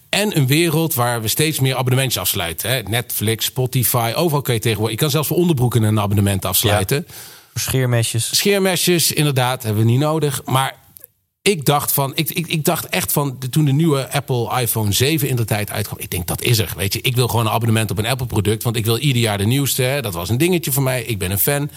En 0.09 0.37
een 0.37 0.47
wereld 0.47 0.93
waar 0.93 1.21
we 1.21 1.27
steeds 1.27 1.59
meer 1.59 1.75
abonnementjes 1.75 2.21
afsluiten. 2.21 2.69
Hè. 2.69 2.81
Netflix, 2.81 3.45
Spotify, 3.45 4.11
overal 4.15 4.41
kan 4.41 4.53
je 4.53 4.59
tegenwoordig. 4.59 4.95
Je 4.95 5.01
kan 5.01 5.11
zelfs 5.11 5.27
voor 5.27 5.37
onderbroeken 5.37 5.83
een 5.83 5.99
abonnement 5.99 6.45
afsluiten. 6.45 7.07
Scheermesjes. 7.53 8.35
Scheermesjes, 8.35 9.11
inderdaad, 9.11 9.63
hebben 9.63 9.85
we 9.85 9.89
niet 9.91 9.99
nodig. 9.99 10.41
Maar 10.45 10.75
ik 11.47 11.65
dacht 11.65 11.91
van, 11.91 12.11
ik, 12.15 12.29
ik, 12.29 12.47
ik 12.47 12.65
dacht 12.65 12.87
echt 12.89 13.11
van, 13.11 13.37
toen 13.49 13.65
de 13.65 13.71
nieuwe 13.71 14.11
Apple 14.11 14.61
iPhone 14.61 14.91
7 14.91 15.29
in 15.29 15.35
de 15.35 15.45
tijd 15.45 15.71
uitkwam, 15.71 15.99
ik 15.99 16.09
denk 16.09 16.27
dat 16.27 16.41
is 16.41 16.57
er. 16.57 16.73
Weet 16.75 16.93
je, 16.93 17.01
ik 17.01 17.15
wil 17.15 17.27
gewoon 17.27 17.45
een 17.45 17.51
abonnement 17.51 17.91
op 17.91 17.97
een 17.97 18.05
Apple 18.05 18.25
product, 18.25 18.63
want 18.63 18.75
ik 18.75 18.85
wil 18.85 18.97
ieder 18.97 19.21
jaar 19.21 19.37
de 19.37 19.45
nieuwste. 19.45 19.97
Dat 20.01 20.13
was 20.13 20.29
een 20.29 20.37
dingetje 20.37 20.71
voor 20.71 20.83
mij. 20.83 21.03
Ik 21.03 21.17
ben 21.17 21.31
een 21.31 21.39
fan, 21.39 21.69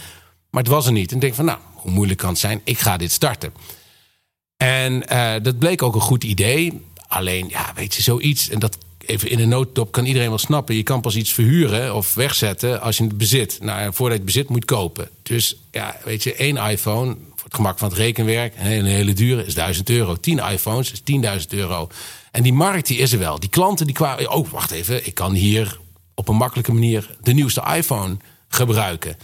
maar 0.51 0.63
het 0.63 0.73
was 0.73 0.87
er 0.87 0.93
niet. 0.93 1.09
En 1.09 1.15
ik 1.15 1.21
denk 1.21 1.35
van, 1.35 1.45
nou, 1.45 1.59
hoe 1.75 1.91
moeilijk 1.91 2.19
kan 2.19 2.29
het 2.29 2.39
zijn? 2.39 2.61
Ik 2.65 2.79
ga 2.79 2.97
dit 2.97 3.13
starten. 3.13 3.53
En 4.57 5.09
eh, 5.09 5.33
dat 5.43 5.59
bleek 5.59 5.83
ook 5.83 5.95
een 5.95 6.01
goed 6.01 6.25
idee. 6.25 6.81
Alleen, 7.09 7.49
ja, 7.49 7.73
weet 7.75 7.95
je, 7.95 8.03
zoiets. 8.03 8.49
En 8.49 8.59
dat 8.59 8.79
even 9.07 9.31
in 9.31 9.39
een 9.39 9.49
notendop 9.49 9.93
kan 9.93 10.05
iedereen 10.05 10.29
wel 10.29 10.39
snappen. 10.39 10.75
Je 10.75 10.83
kan 10.83 11.01
pas 11.01 11.17
iets 11.17 11.33
verhuren 11.33 11.95
of 11.95 12.15
wegzetten 12.15 12.81
als 12.81 12.97
je 12.97 13.05
het 13.05 13.19
bezit. 13.19 13.59
Nou, 13.63 13.93
voordat 13.95 14.19
je 14.19 14.25
het 14.25 14.33
bezit 14.35 14.49
moet 14.49 14.65
kopen. 14.65 15.09
Dus 15.23 15.57
ja, 15.71 15.97
weet 16.05 16.23
je, 16.23 16.35
één 16.35 16.57
iPhone 16.57 17.17
voor 17.41 17.49
het 17.49 17.59
gemak 17.59 17.79
van 17.79 17.89
het 17.89 17.99
rekenwerk, 17.99 18.55
een 18.59 18.85
hele, 18.85 19.13
dure, 19.13 19.47
is 19.47 19.55
1000 19.55 19.91
euro. 19.91 20.17
10 20.17 20.39
iPhones 20.39 20.93
is 20.93 21.01
10.000 21.01 21.47
euro. 21.49 21.89
En 22.31 22.43
die 22.43 22.53
markt 22.53 22.87
die 22.87 22.99
is 22.99 23.13
er 23.13 23.19
wel. 23.19 23.41
Die 23.41 23.49
klanten 23.49 23.87
die 23.87 23.95
kwamen. 23.95 24.31
Oh, 24.31 24.49
wacht 24.49 24.71
even. 24.71 25.07
Ik 25.07 25.15
kan 25.15 25.33
hier 25.33 25.79
op 26.15 26.29
een 26.29 26.37
makkelijke 26.37 26.73
manier 26.73 27.17
de 27.23 27.33
nieuwste 27.33 27.63
iPhone 27.77 28.17
gebruiken. 28.49 29.17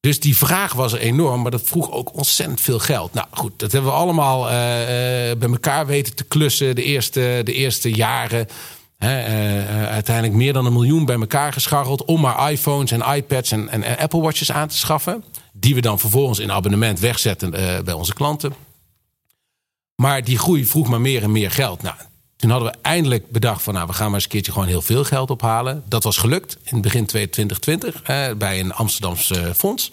Dus 0.00 0.20
die 0.20 0.36
vraag 0.36 0.72
was 0.72 0.92
er 0.92 0.98
enorm, 0.98 1.42
maar 1.42 1.50
dat 1.50 1.62
vroeg 1.64 1.90
ook 1.90 2.14
ontzettend 2.16 2.60
veel 2.60 2.78
geld. 2.78 3.12
Nou 3.12 3.26
goed, 3.30 3.58
dat 3.58 3.72
hebben 3.72 3.90
we 3.90 3.96
allemaal 3.96 4.50
eh, 4.50 5.30
eh, 5.30 5.38
bij 5.38 5.48
elkaar 5.48 5.86
weten 5.86 6.14
te 6.14 6.24
klussen 6.24 6.74
de 6.74 6.82
eerste, 6.82 7.40
de 7.44 7.52
eerste 7.52 7.90
jaren. 7.92 8.46
Eh, 8.98 9.86
uiteindelijk 9.86 10.36
meer 10.36 10.52
dan 10.52 10.66
een 10.66 10.72
miljoen 10.72 11.04
bij 11.04 11.18
elkaar 11.18 11.52
gescharreld 11.52 12.04
om 12.04 12.20
maar 12.20 12.50
iPhones 12.50 12.90
en 12.90 13.14
iPads 13.14 13.50
en, 13.50 13.68
en 13.68 13.98
Apple 13.98 14.20
Watches 14.20 14.52
aan 14.52 14.68
te 14.68 14.76
schaffen. 14.76 15.24
Die 15.56 15.74
we 15.74 15.80
dan 15.80 15.98
vervolgens 15.98 16.38
in 16.38 16.52
abonnement 16.52 17.00
wegzetten 17.00 17.54
eh, 17.54 17.84
bij 17.84 17.94
onze 17.94 18.14
klanten. 18.14 18.54
Maar 19.94 20.24
die 20.24 20.38
groei 20.38 20.66
vroeg 20.66 20.88
maar 20.88 21.00
meer 21.00 21.22
en 21.22 21.32
meer 21.32 21.50
geld. 21.50 21.82
Nou, 21.82 21.96
toen 22.36 22.50
hadden 22.50 22.72
we 22.72 22.78
eindelijk 22.82 23.30
bedacht 23.30 23.62
van 23.62 23.74
nou, 23.74 23.86
we 23.86 23.92
gaan 23.92 24.06
maar 24.06 24.14
eens 24.14 24.24
een 24.24 24.30
keertje 24.30 24.52
gewoon 24.52 24.68
heel 24.68 24.82
veel 24.82 25.04
geld 25.04 25.30
ophalen. 25.30 25.82
Dat 25.88 26.02
was 26.02 26.16
gelukt 26.16 26.56
in 26.62 26.72
het 26.72 26.82
begin 26.82 27.06
2020 27.06 28.02
eh, 28.02 28.32
bij 28.38 28.60
een 28.60 28.72
Amsterdamse 28.72 29.40
eh, 29.40 29.52
fonds. 29.52 29.90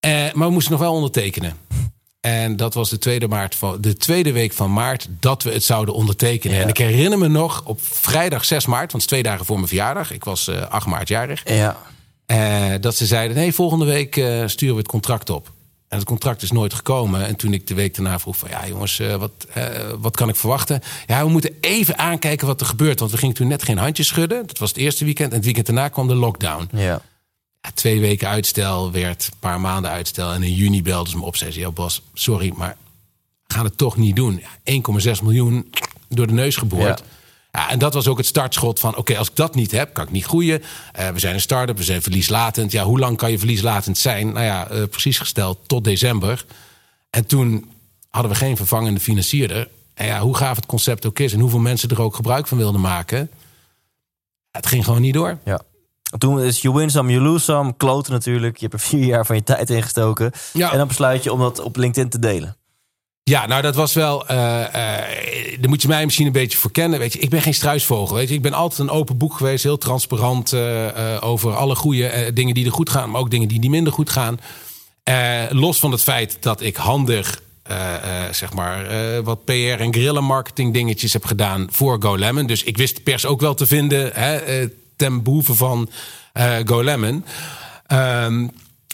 Eh, 0.00 0.10
maar 0.32 0.46
we 0.46 0.52
moesten 0.52 0.72
nog 0.72 0.80
wel 0.80 0.92
ondertekenen. 0.92 1.56
En 2.20 2.56
dat 2.56 2.74
was 2.74 2.90
de 2.90 2.98
tweede, 2.98 3.28
maart 3.28 3.54
van, 3.54 3.80
de 3.80 3.96
tweede 3.96 4.32
week 4.32 4.52
van 4.52 4.72
maart 4.72 5.06
dat 5.20 5.42
we 5.42 5.52
het 5.52 5.64
zouden 5.64 5.94
ondertekenen. 5.94 6.56
Ja. 6.56 6.62
En 6.62 6.68
ik 6.68 6.78
herinner 6.78 7.18
me 7.18 7.28
nog 7.28 7.62
op 7.64 7.78
vrijdag 7.82 8.44
6 8.44 8.66
maart, 8.66 8.92
want 8.92 8.92
het 8.92 9.00
is 9.00 9.06
twee 9.06 9.22
dagen 9.22 9.44
voor 9.44 9.56
mijn 9.56 9.68
verjaardag. 9.68 10.12
Ik 10.12 10.24
was 10.24 10.48
eh 10.48 10.68
8 10.68 10.86
maart 10.86 11.08
jarig. 11.08 11.48
Ja. 11.48 11.76
Eh, 12.26 12.72
dat 12.80 12.96
ze 12.96 13.06
zeiden: 13.06 13.36
nee, 13.36 13.52
volgende 13.52 13.84
week 13.84 14.16
eh, 14.16 14.42
sturen 14.46 14.74
we 14.74 14.80
het 14.80 14.90
contract 14.90 15.30
op. 15.30 15.52
En 15.88 15.98
het 15.98 16.06
contract 16.06 16.42
is 16.42 16.50
nooit 16.50 16.74
gekomen. 16.74 17.26
En 17.26 17.36
toen 17.36 17.52
ik 17.52 17.66
de 17.66 17.74
week 17.74 17.94
daarna 17.94 18.18
vroeg: 18.18 18.36
van 18.36 18.48
ja, 18.50 18.68
jongens, 18.68 18.98
eh, 18.98 19.14
wat, 19.14 19.46
wat 19.98 20.16
kan 20.16 20.28
ik 20.28 20.36
verwachten? 20.36 20.80
Ja, 21.06 21.24
we 21.24 21.30
moeten 21.30 21.56
even 21.60 21.98
aankijken 21.98 22.46
wat 22.46 22.60
er 22.60 22.66
gebeurt. 22.66 22.98
Want 22.98 23.10
we 23.10 23.16
gingen 23.16 23.34
toen 23.34 23.48
net 23.48 23.62
geen 23.62 23.78
handjes 23.78 24.06
schudden. 24.06 24.46
Dat 24.46 24.58
was 24.58 24.68
het 24.68 24.78
eerste 24.78 25.04
weekend. 25.04 25.30
En 25.30 25.36
het 25.36 25.44
weekend 25.44 25.66
daarna 25.66 25.88
kwam 25.88 26.08
de 26.08 26.14
lockdown. 26.14 26.68
Ja. 26.72 27.02
Ja, 27.60 27.70
twee 27.74 28.00
weken 28.00 28.28
uitstel 28.28 28.92
werd 28.92 29.28
een 29.32 29.38
paar 29.38 29.60
maanden 29.60 29.90
uitstel. 29.90 30.32
En 30.32 30.42
in 30.42 30.54
juni 30.54 30.82
belden 30.82 31.10
ze 31.10 31.18
me 31.18 31.24
op. 31.24 31.36
Zeiden 31.36 31.60
ze: 31.60 31.66
ja, 31.66 31.72
Bas, 31.72 32.02
sorry, 32.12 32.52
maar 32.56 32.76
gaan 33.46 33.64
het 33.64 33.78
toch 33.78 33.96
niet 33.96 34.16
doen. 34.16 34.42
Ja, 34.64 34.72
1,6 35.16 35.22
miljoen 35.22 35.72
door 36.08 36.26
de 36.26 36.32
neus 36.32 36.56
geboord. 36.56 36.98
Ja. 36.98 37.04
Ja, 37.54 37.70
en 37.70 37.78
dat 37.78 37.94
was 37.94 38.08
ook 38.08 38.16
het 38.16 38.26
startschot 38.26 38.80
van: 38.80 38.96
oké, 38.96 39.18
als 39.18 39.28
ik 39.28 39.36
dat 39.36 39.54
niet 39.54 39.70
heb, 39.70 39.94
kan 39.94 40.04
ik 40.04 40.10
niet 40.10 40.24
groeien. 40.24 40.62
Eh, 40.92 41.08
we 41.08 41.18
zijn 41.18 41.34
een 41.34 41.40
start-up, 41.40 41.76
we 41.76 41.84
zijn 41.84 42.02
verlieslatend. 42.02 42.72
Ja, 42.72 42.84
hoe 42.84 42.98
lang 42.98 43.16
kan 43.16 43.30
je 43.30 43.38
verlieslatend 43.38 43.98
zijn? 43.98 44.32
Nou 44.32 44.44
ja, 44.44 44.68
eh, 44.68 44.82
precies 44.90 45.18
gesteld 45.18 45.58
tot 45.66 45.84
december. 45.84 46.44
En 47.10 47.26
toen 47.26 47.70
hadden 48.10 48.32
we 48.32 48.36
geen 48.36 48.56
vervangende 48.56 49.00
financierder. 49.00 49.68
En 49.94 50.06
ja, 50.06 50.20
hoe 50.20 50.36
gaaf 50.36 50.56
het 50.56 50.66
concept 50.66 51.06
ook 51.06 51.18
is 51.18 51.32
en 51.32 51.40
hoeveel 51.40 51.58
mensen 51.58 51.88
er 51.88 52.02
ook 52.02 52.14
gebruik 52.14 52.46
van 52.46 52.58
wilden 52.58 52.80
maken. 52.80 53.30
Het 54.50 54.66
ging 54.66 54.84
gewoon 54.84 55.00
niet 55.00 55.14
door. 55.14 55.38
ja. 55.44 55.60
Toen 56.18 56.40
is 56.40 56.62
you 56.62 56.74
win 56.74 56.90
some, 56.90 57.12
you 57.12 57.24
lose 57.24 57.44
some. 57.44 57.74
Kloten 57.76 58.12
natuurlijk. 58.12 58.56
Je 58.56 58.66
hebt 58.66 58.82
er 58.82 58.88
vier 58.88 59.04
jaar 59.04 59.26
van 59.26 59.36
je 59.36 59.42
tijd 59.42 59.70
ingestoken. 59.70 60.32
Ja. 60.52 60.72
En 60.72 60.78
dan 60.78 60.88
besluit 60.88 61.24
je 61.24 61.32
om 61.32 61.38
dat 61.38 61.60
op 61.60 61.76
LinkedIn 61.76 62.10
te 62.10 62.18
delen. 62.18 62.56
Ja, 63.24 63.46
nou 63.46 63.62
dat 63.62 63.74
was 63.74 63.92
wel. 63.94 64.24
daar 64.26 65.68
moet 65.68 65.82
je 65.82 65.88
mij 65.88 66.04
misschien 66.04 66.26
een 66.26 66.32
beetje 66.32 66.58
voor 66.58 66.70
kennen. 66.70 66.98
Weet 66.98 67.12
je, 67.12 67.18
ik 67.18 67.30
ben 67.30 67.42
geen 67.42 67.54
struisvogel. 67.54 68.16
Weet 68.16 68.28
je, 68.28 68.34
ik 68.34 68.42
ben 68.42 68.52
altijd 68.52 68.80
een 68.80 68.90
open 68.90 69.16
boek 69.16 69.34
geweest, 69.34 69.62
heel 69.62 69.78
transparant 69.78 70.52
eh, 70.52 71.16
over 71.20 71.54
alle 71.54 71.74
goede 71.74 72.30
dingen 72.34 72.54
die 72.54 72.66
er 72.66 72.72
goed 72.72 72.90
gaan, 72.90 73.10
maar 73.10 73.20
ook 73.20 73.30
dingen 73.30 73.48
die, 73.48 73.60
die 73.60 73.70
minder 73.70 73.92
goed 73.92 74.10
gaan. 74.10 74.40
Los 75.50 75.78
van 75.78 75.90
het 75.90 76.02
feit 76.02 76.36
dat 76.40 76.60
ik 76.60 76.76
handig. 76.76 77.42
zeg 78.30 78.52
maar 78.52 78.86
wat 79.22 79.44
PR 79.44 79.52
en 79.52 79.92
grillen 79.92 80.24
marketing 80.24 80.72
dingetjes 80.72 81.12
heb 81.12 81.24
gedaan 81.24 81.68
voor 81.70 82.02
GoLemon. 82.02 82.46
Dus 82.46 82.62
ik 82.62 82.76
wist 82.76 82.96
de 82.96 83.02
pers 83.02 83.26
ook 83.26 83.40
wel 83.40 83.54
te 83.54 83.66
vinden 83.66 84.10
hè, 84.14 84.68
ten 84.96 85.22
behoeve 85.22 85.54
van 85.54 85.90
GoLemon. 86.64 87.24
Ehm, 87.86 88.46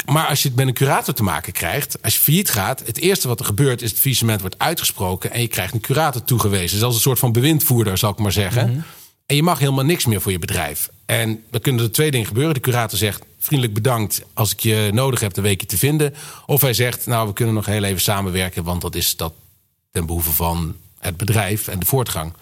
maar 0.07 0.27
als 0.27 0.43
je 0.43 0.49
het 0.49 0.57
met 0.57 0.67
een 0.67 0.75
curator 0.75 1.15
te 1.15 1.23
maken 1.23 1.53
krijgt, 1.53 2.03
als 2.03 2.15
je 2.15 2.21
failliet 2.21 2.51
gaat, 2.51 2.83
het 2.87 2.99
eerste 2.99 3.29
wat 3.29 3.41
er 3.41 3.47
gebeurt 3.47 3.83
is 3.83 3.91
het 3.91 4.01
faillissement 4.01 4.41
wordt 4.41 4.59
uitgesproken 4.59 5.33
en 5.33 5.41
je 5.41 5.49
krijgt 5.49 5.75
een 5.75 5.81
curator 5.81 6.25
toegewezen. 6.25 6.77
Dus 6.77 6.87
als 6.87 6.95
een 6.95 7.01
soort 7.01 7.19
van 7.19 7.33
bewindvoerder, 7.33 7.99
zal 7.99 8.11
ik 8.11 8.19
maar 8.19 8.33
zeggen. 8.33 8.85
En 9.27 9.37
je 9.37 9.43
mag 9.43 9.59
helemaal 9.59 9.85
niks 9.85 10.07
meer 10.07 10.21
voor 10.21 10.33
je 10.33 10.39
bedrijf. 10.39 10.89
En 11.07 11.45
dan 11.51 11.61
kunnen 11.61 11.85
er 11.85 11.93
twee 11.93 12.11
dingen 12.11 12.27
gebeuren. 12.27 12.55
De 12.55 12.61
curator 12.61 12.99
zegt 12.99 13.23
vriendelijk 13.39 13.75
bedankt 13.75 14.23
als 14.35 14.53
ik 14.53 14.61
je 14.61 14.91
nodig 14.93 15.21
heb, 15.21 15.35
dan 15.35 15.45
weet 15.45 15.53
ik 15.53 15.61
je 15.61 15.67
te 15.67 15.79
vinden. 15.79 16.15
Of 16.47 16.61
hij 16.61 16.75
zegt, 16.75 17.07
nou 17.07 17.29
we 17.29 17.33
kunnen 17.33 17.55
nog 17.55 17.67
heel 17.67 17.83
even 17.85 18.01
samenwerken, 18.01 18.65
want 18.65 18.81
dat 18.81 18.95
is 18.95 19.17
dat 19.17 19.33
ten 19.91 20.07
behoeve 20.07 20.33
van 20.33 20.77
het 20.99 21.17
bedrijf 21.17 21.69
en 21.69 21.79
de 21.79 21.87
voortgang. 21.87 22.33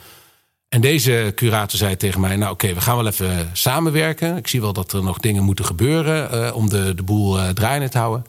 En 0.69 0.81
deze 0.81 1.33
curator 1.35 1.79
zei 1.79 1.97
tegen 1.97 2.21
mij: 2.21 2.37
Nou, 2.37 2.53
oké, 2.53 2.75
we 2.75 2.81
gaan 2.81 2.97
wel 2.97 3.07
even 3.07 3.51
samenwerken. 3.53 4.37
Ik 4.37 4.49
zie 4.49 4.61
wel 4.61 4.73
dat 4.73 4.93
er 4.93 5.03
nog 5.03 5.19
dingen 5.19 5.43
moeten 5.43 5.65
gebeuren 5.65 6.31
eh, 6.31 6.57
om 6.57 6.69
de, 6.69 6.95
de 6.95 7.03
boel 7.03 7.39
eh, 7.39 7.49
draaiende 7.49 7.89
te 7.89 7.99
houden. 7.99 8.27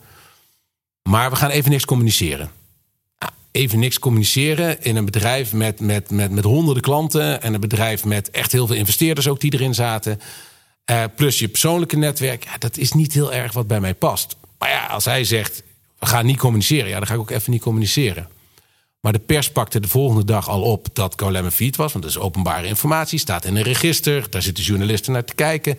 Maar 1.02 1.30
we 1.30 1.36
gaan 1.36 1.50
even 1.50 1.70
niks 1.70 1.84
communiceren. 1.84 2.50
Even 3.52 3.78
niks 3.78 3.98
communiceren 3.98 4.82
in 4.82 4.96
een 4.96 5.04
bedrijf 5.04 5.52
met, 5.52 5.80
met, 5.80 6.10
met, 6.10 6.30
met 6.30 6.44
honderden 6.44 6.82
klanten. 6.82 7.42
En 7.42 7.54
een 7.54 7.60
bedrijf 7.60 8.04
met 8.04 8.30
echt 8.30 8.52
heel 8.52 8.66
veel 8.66 8.76
investeerders 8.76 9.28
ook 9.28 9.40
die 9.40 9.52
erin 9.52 9.74
zaten. 9.74 10.20
Uh, 10.90 11.04
plus 11.16 11.38
je 11.38 11.48
persoonlijke 11.48 11.96
netwerk. 11.96 12.44
Ja, 12.44 12.58
dat 12.58 12.76
is 12.76 12.92
niet 12.92 13.12
heel 13.12 13.32
erg 13.32 13.52
wat 13.52 13.66
bij 13.66 13.80
mij 13.80 13.94
past. 13.94 14.36
Maar 14.58 14.70
ja, 14.70 14.86
als 14.86 15.04
hij 15.04 15.24
zegt, 15.24 15.62
we 15.98 16.06
gaan 16.06 16.26
niet 16.26 16.38
communiceren. 16.38 16.88
Ja, 16.88 16.98
dan 16.98 17.06
ga 17.06 17.14
ik 17.14 17.20
ook 17.20 17.30
even 17.30 17.52
niet 17.52 17.62
communiceren. 17.62 18.28
Maar 19.00 19.12
de 19.12 19.18
pers 19.18 19.50
pakte 19.50 19.80
de 19.80 19.88
volgende 19.88 20.24
dag 20.24 20.48
al 20.48 20.62
op 20.62 20.88
dat 20.92 21.14
Golem 21.16 21.50
Feed 21.50 21.76
was. 21.76 21.92
Want 21.92 22.04
dat 22.04 22.14
is 22.14 22.20
openbare 22.20 22.66
informatie, 22.66 23.18
staat 23.18 23.44
in 23.44 23.56
een 23.56 23.62
register. 23.62 24.30
Daar 24.30 24.42
zitten 24.42 24.64
journalisten 24.64 25.12
naar 25.12 25.24
te 25.24 25.34
kijken. 25.34 25.78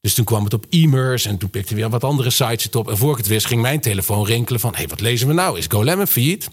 Dus 0.00 0.14
toen 0.14 0.24
kwam 0.24 0.44
het 0.44 0.54
op 0.54 0.66
e-mails 0.70 1.24
en 1.24 1.38
toen 1.38 1.50
pikte 1.50 1.74
weer 1.74 1.90
wat 1.90 2.04
andere 2.04 2.30
sites 2.30 2.64
het 2.64 2.76
op. 2.76 2.90
En 2.90 2.96
voor 2.96 3.10
ik 3.10 3.16
het 3.16 3.26
wist 3.26 3.46
ging 3.46 3.60
mijn 3.60 3.80
telefoon 3.80 4.26
rinkelen 4.26 4.60
van... 4.60 4.70
hé, 4.70 4.76
hey, 4.76 4.88
wat 4.88 5.00
lezen 5.00 5.28
we 5.28 5.32
nou? 5.32 5.58
Is 5.58 5.66
Golem 5.68 6.06
Feed? 6.06 6.48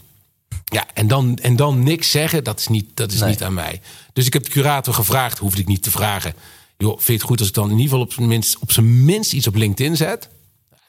Ja, 0.66 0.86
en 0.94 1.08
dan, 1.08 1.38
en 1.38 1.56
dan 1.56 1.84
niks 1.84 2.12
zeggen, 2.12 2.44
dat 2.44 2.60
is, 2.60 2.68
niet, 2.68 2.90
dat 2.94 3.12
is 3.12 3.22
niet 3.22 3.44
aan 3.44 3.54
mij. 3.54 3.82
Dus 4.14 4.26
ik 4.26 4.34
heb 4.34 4.44
de 4.44 4.50
curator 4.50 4.94
gevraagd, 4.94 5.38
hoefde 5.38 5.62
ik 5.62 5.68
niet 5.68 5.84
te 5.84 5.92
vragen... 5.92 6.34
joh, 6.78 6.94
vind 6.94 7.06
je 7.06 7.14
het 7.14 7.22
goed 7.22 7.40
als 7.40 7.48
ik 7.48 7.54
dan 7.54 7.72
in 7.72 7.78
ieder 7.78 7.90
geval 7.90 8.04
op 8.04 8.14
zijn 8.14 8.28
minst, 8.28 8.58
op 8.60 8.72
zijn 8.72 9.06
minst 9.06 9.34
iets 9.34 9.48
op 9.48 9.56
LinkedIn 9.56 9.96
zet? 9.96 10.30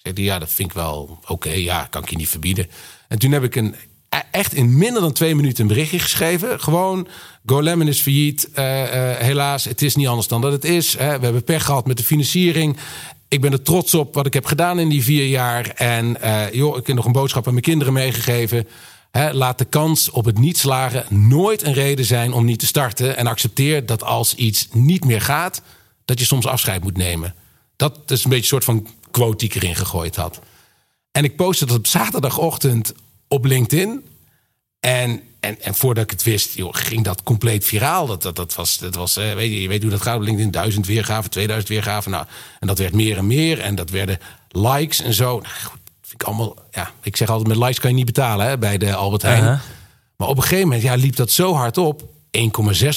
Zei 0.03 0.15
hij, 0.15 0.25
ja, 0.25 0.39
dat 0.39 0.53
vind 0.53 0.69
ik 0.69 0.75
wel 0.75 1.19
oké, 1.27 1.51
ja, 1.51 1.87
kan 1.91 2.03
ik 2.03 2.11
je 2.11 2.17
niet 2.17 2.29
verbieden. 2.29 2.71
En 3.09 3.19
toen 3.19 3.33
heb 3.33 3.43
ik 3.43 3.57
een 3.57 3.75
echt 4.37 4.55
in 4.55 4.77
minder 4.77 5.03
dan 5.03 5.13
twee 5.13 5.35
minuten 5.35 5.63
een 5.63 5.69
berichtje 5.69 5.99
geschreven. 5.99 6.61
Gewoon, 6.61 7.09
GoLemon 7.47 7.89
is 7.89 8.01
failliet. 8.01 8.49
Uh, 8.55 8.65
uh, 8.83 9.17
helaas, 9.17 9.65
het 9.65 9.83
is 9.83 9.97
niet 9.97 10.07
anders 10.07 10.29
dan 10.29 10.41
dat 10.41 10.53
het 10.53 10.65
is. 10.65 10.99
Hè. 10.99 11.19
We 11.19 11.25
hebben 11.25 11.45
pech 11.45 11.65
gehad 11.65 11.87
met 11.87 11.97
de 11.97 12.03
financiering. 12.03 12.77
Ik 13.29 13.41
ben 13.41 13.53
er 13.53 13.63
trots 13.63 13.95
op 13.95 14.15
wat 14.15 14.27
ik 14.27 14.35
heb 14.35 14.45
gedaan 14.45 14.79
in 14.79 14.89
die 14.89 15.03
vier 15.03 15.27
jaar. 15.27 15.69
En 15.69 16.17
uh, 16.25 16.53
joh, 16.53 16.77
ik 16.77 16.87
heb 16.87 16.97
nog 16.97 17.05
een 17.05 17.13
boodschap 17.13 17.47
aan 17.47 17.53
mijn 17.53 17.65
kinderen 17.65 17.93
meegegeven. 17.93 18.69
Laat 19.33 19.59
de 19.59 19.65
kans 19.65 20.11
op 20.11 20.25
het 20.25 20.39
niet 20.39 20.59
slagen 20.59 21.05
nooit 21.09 21.63
een 21.63 21.73
reden 21.73 22.05
zijn 22.05 22.33
om 22.33 22.45
niet 22.45 22.59
te 22.59 22.67
starten. 22.67 23.17
En 23.17 23.27
accepteer 23.27 23.87
dat 23.87 24.03
als 24.03 24.35
iets 24.35 24.69
niet 24.73 25.05
meer 25.05 25.21
gaat, 25.21 25.63
dat 26.05 26.19
je 26.19 26.25
soms 26.25 26.47
afscheid 26.47 26.83
moet 26.83 26.97
nemen. 26.97 27.35
Dat 27.77 27.99
is 28.07 28.25
een 28.25 28.31
beetje 28.31 28.37
een 28.57 28.63
soort 28.63 28.65
van 28.65 28.87
quote 29.11 29.37
die 29.37 29.49
ik 29.49 29.55
erin 29.55 29.77
gegooid 29.77 30.17
had. 30.17 30.41
En 31.13 31.25
ik 31.25 31.37
postte 31.37 31.67
dat 31.67 31.77
op 31.77 31.87
zaterdagochtend 31.87 32.95
op 33.29 33.45
LinkedIn. 33.45 34.05
En, 34.87 35.21
en, 35.41 35.63
en 35.63 35.75
voordat 35.75 36.05
ik 36.05 36.11
het 36.11 36.23
wist, 36.23 36.55
joh, 36.55 36.75
ging 36.75 37.05
dat 37.05 37.23
compleet 37.23 37.65
viraal. 37.65 38.07
Dat, 38.07 38.23
dat, 38.23 38.37
dat 38.37 38.55
was, 38.55 38.79
dat 38.79 38.95
was 38.95 39.19
uh, 39.19 39.33
weet 39.33 39.51
je, 39.51 39.63
je 39.63 39.69
weet 39.69 39.83
hoe 39.83 39.91
dat 39.91 40.03
gaat 40.03 40.21
LinkedIn. 40.21 40.51
Duizend 40.51 40.87
weergaven, 40.87 41.31
2000 41.31 41.69
weergaven. 41.69 42.11
Nou, 42.11 42.27
en 42.61 42.67
dat 42.67 42.79
werd 42.79 42.95
meer 42.95 43.17
en 43.17 43.27
meer. 43.27 43.61
En 43.61 43.75
dat 43.75 43.91
werden 43.91 44.19
likes 44.49 45.01
en 45.01 45.15
zo. 45.15 45.41
Nou, 45.41 45.55
goed, 45.65 45.81
vind 46.01 46.23
ik 46.23 46.23
allemaal, 46.23 46.57
ja, 46.71 46.91
ik 47.03 47.17
zeg 47.17 47.29
altijd, 47.29 47.49
met 47.49 47.57
likes 47.57 47.81
kan 47.81 47.91
je 47.91 47.97
niet 47.97 48.07
betalen 48.07 48.47
hè, 48.47 48.59
bij 48.59 48.79
de 48.79 48.95
Albert 48.95 49.23
Heijn. 49.23 49.43
Uh 49.43 49.49
-huh. 49.49 49.61
Maar 50.17 50.29
op 50.29 50.37
een 50.37 50.43
gegeven 50.43 50.65
moment 50.65 50.83
ja, 50.83 50.95
liep 50.95 51.17
dat 51.17 51.31
zo 51.31 51.55
hard 51.55 51.79
op. 51.79 52.03
1,6 52.03 52.09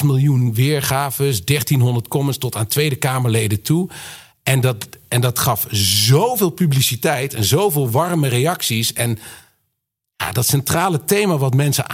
miljoen 0.03 0.53
weergaves, 0.53 1.45
1300 1.45 2.07
comments 2.07 2.37
tot 2.37 2.55
aan 2.55 2.67
Tweede 2.67 2.95
Kamerleden 2.95 3.61
toe. 3.61 3.89
En 4.43 4.61
dat, 4.61 4.87
en 5.07 5.21
dat 5.21 5.39
gaf 5.39 5.65
zoveel 5.71 6.49
publiciteit 6.49 7.33
en 7.33 7.43
zoveel 7.43 7.89
warme 7.89 8.27
reacties. 8.27 8.93
En 8.93 9.19
ja, 10.19 10.31
dat 10.31 10.45
centrale 10.45 11.03
thema 11.05 11.37
wat 11.37 11.53
mensen 11.53 11.85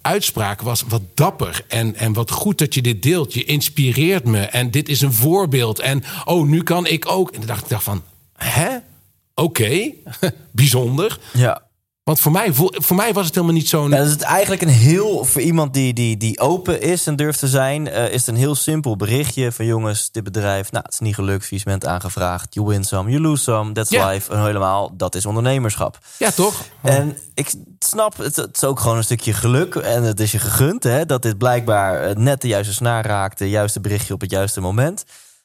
uitspraken 0.00 0.66
was 0.66 0.84
wat 0.88 1.02
dapper. 1.14 1.64
En, 1.68 1.96
en 1.96 2.12
wat 2.12 2.30
goed 2.30 2.58
dat 2.58 2.74
je 2.74 2.82
dit 2.82 3.02
deelt. 3.02 3.34
Je 3.34 3.44
inspireert 3.44 4.24
me. 4.24 4.40
En 4.40 4.70
dit 4.70 4.88
is 4.88 5.00
een 5.00 5.12
voorbeeld. 5.12 5.78
En 5.78 6.04
oh, 6.24 6.46
nu 6.46 6.62
kan 6.62 6.86
ik 6.86 7.08
ook. 7.08 7.30
En 7.30 7.38
dan 7.38 7.46
dacht 7.46 7.62
ik 7.62 7.68
dacht 7.68 7.84
van, 7.84 8.02
hè? 8.36 8.76
Oké, 9.34 9.90
bijzonder. 10.50 11.18
Ja. 11.32 11.62
Want 12.04 12.20
voor 12.20 12.32
mij, 12.32 12.52
voor 12.72 12.96
mij 12.96 13.12
was 13.12 13.26
het 13.26 13.34
helemaal 13.34 13.54
niet 13.56 13.68
zo'n. 13.68 13.90
Ja, 13.90 13.96
dat 13.96 14.06
is 14.06 14.12
het 14.12 14.22
eigenlijk 14.22 14.62
een 14.62 14.68
heel. 14.68 15.24
Voor 15.24 15.40
iemand 15.40 15.74
die, 15.74 15.92
die, 15.92 16.16
die 16.16 16.40
open 16.40 16.80
is 16.80 17.06
en 17.06 17.16
durft 17.16 17.38
te 17.38 17.48
zijn, 17.48 17.86
uh, 17.86 18.04
is 18.12 18.20
het 18.20 18.26
een 18.26 18.36
heel 18.40 18.54
simpel 18.54 18.96
berichtje 18.96 19.52
van 19.52 19.66
jongens, 19.66 20.10
dit 20.10 20.22
bedrijf, 20.24 20.72
nou, 20.72 20.84
het 20.84 20.92
is 20.92 20.98
niet 21.00 21.14
gelukt, 21.14 21.42
faillissement 21.42 21.86
aangevraagd. 21.86 22.54
You 22.54 22.66
win 22.66 22.84
some, 22.84 23.10
you 23.10 23.22
lose 23.22 23.42
some. 23.42 23.72
That's 23.72 23.90
Ja. 23.90 24.08
life. 24.08 24.32
En 24.32 24.44
helemaal, 24.44 24.90
dat 24.96 25.14
is 25.14 25.26
ondernemerschap. 25.26 25.98
Ja, 26.18 26.30
toch? 26.30 26.62
En 26.82 27.18
ik 27.34 27.52
snap, 27.78 28.16
het, 28.16 28.36
het 28.36 28.56
is 28.56 28.64
ook 28.64 28.80
gewoon 28.80 28.96
een 28.96 29.04
stukje 29.04 29.32
geluk. 29.32 29.74
En 29.74 30.02
het 30.02 30.20
is 30.20 30.32
je 30.32 30.38
gegund, 30.38 30.82
hè, 30.82 31.06
dat 31.06 31.22
dit 31.22 31.38
blijkbaar 31.38 32.02
eh, 32.02 32.16
net 32.16 32.40
de 32.40 32.48
juiste 32.48 32.72
snaar 32.72 33.06
raakt. 33.06 33.38
De 33.38 33.48
juiste 33.50 33.80
berichtje 33.80 34.14
op 34.14 34.20
het 34.20 34.30
juiste 34.30 34.60
moment. 34.60 35.04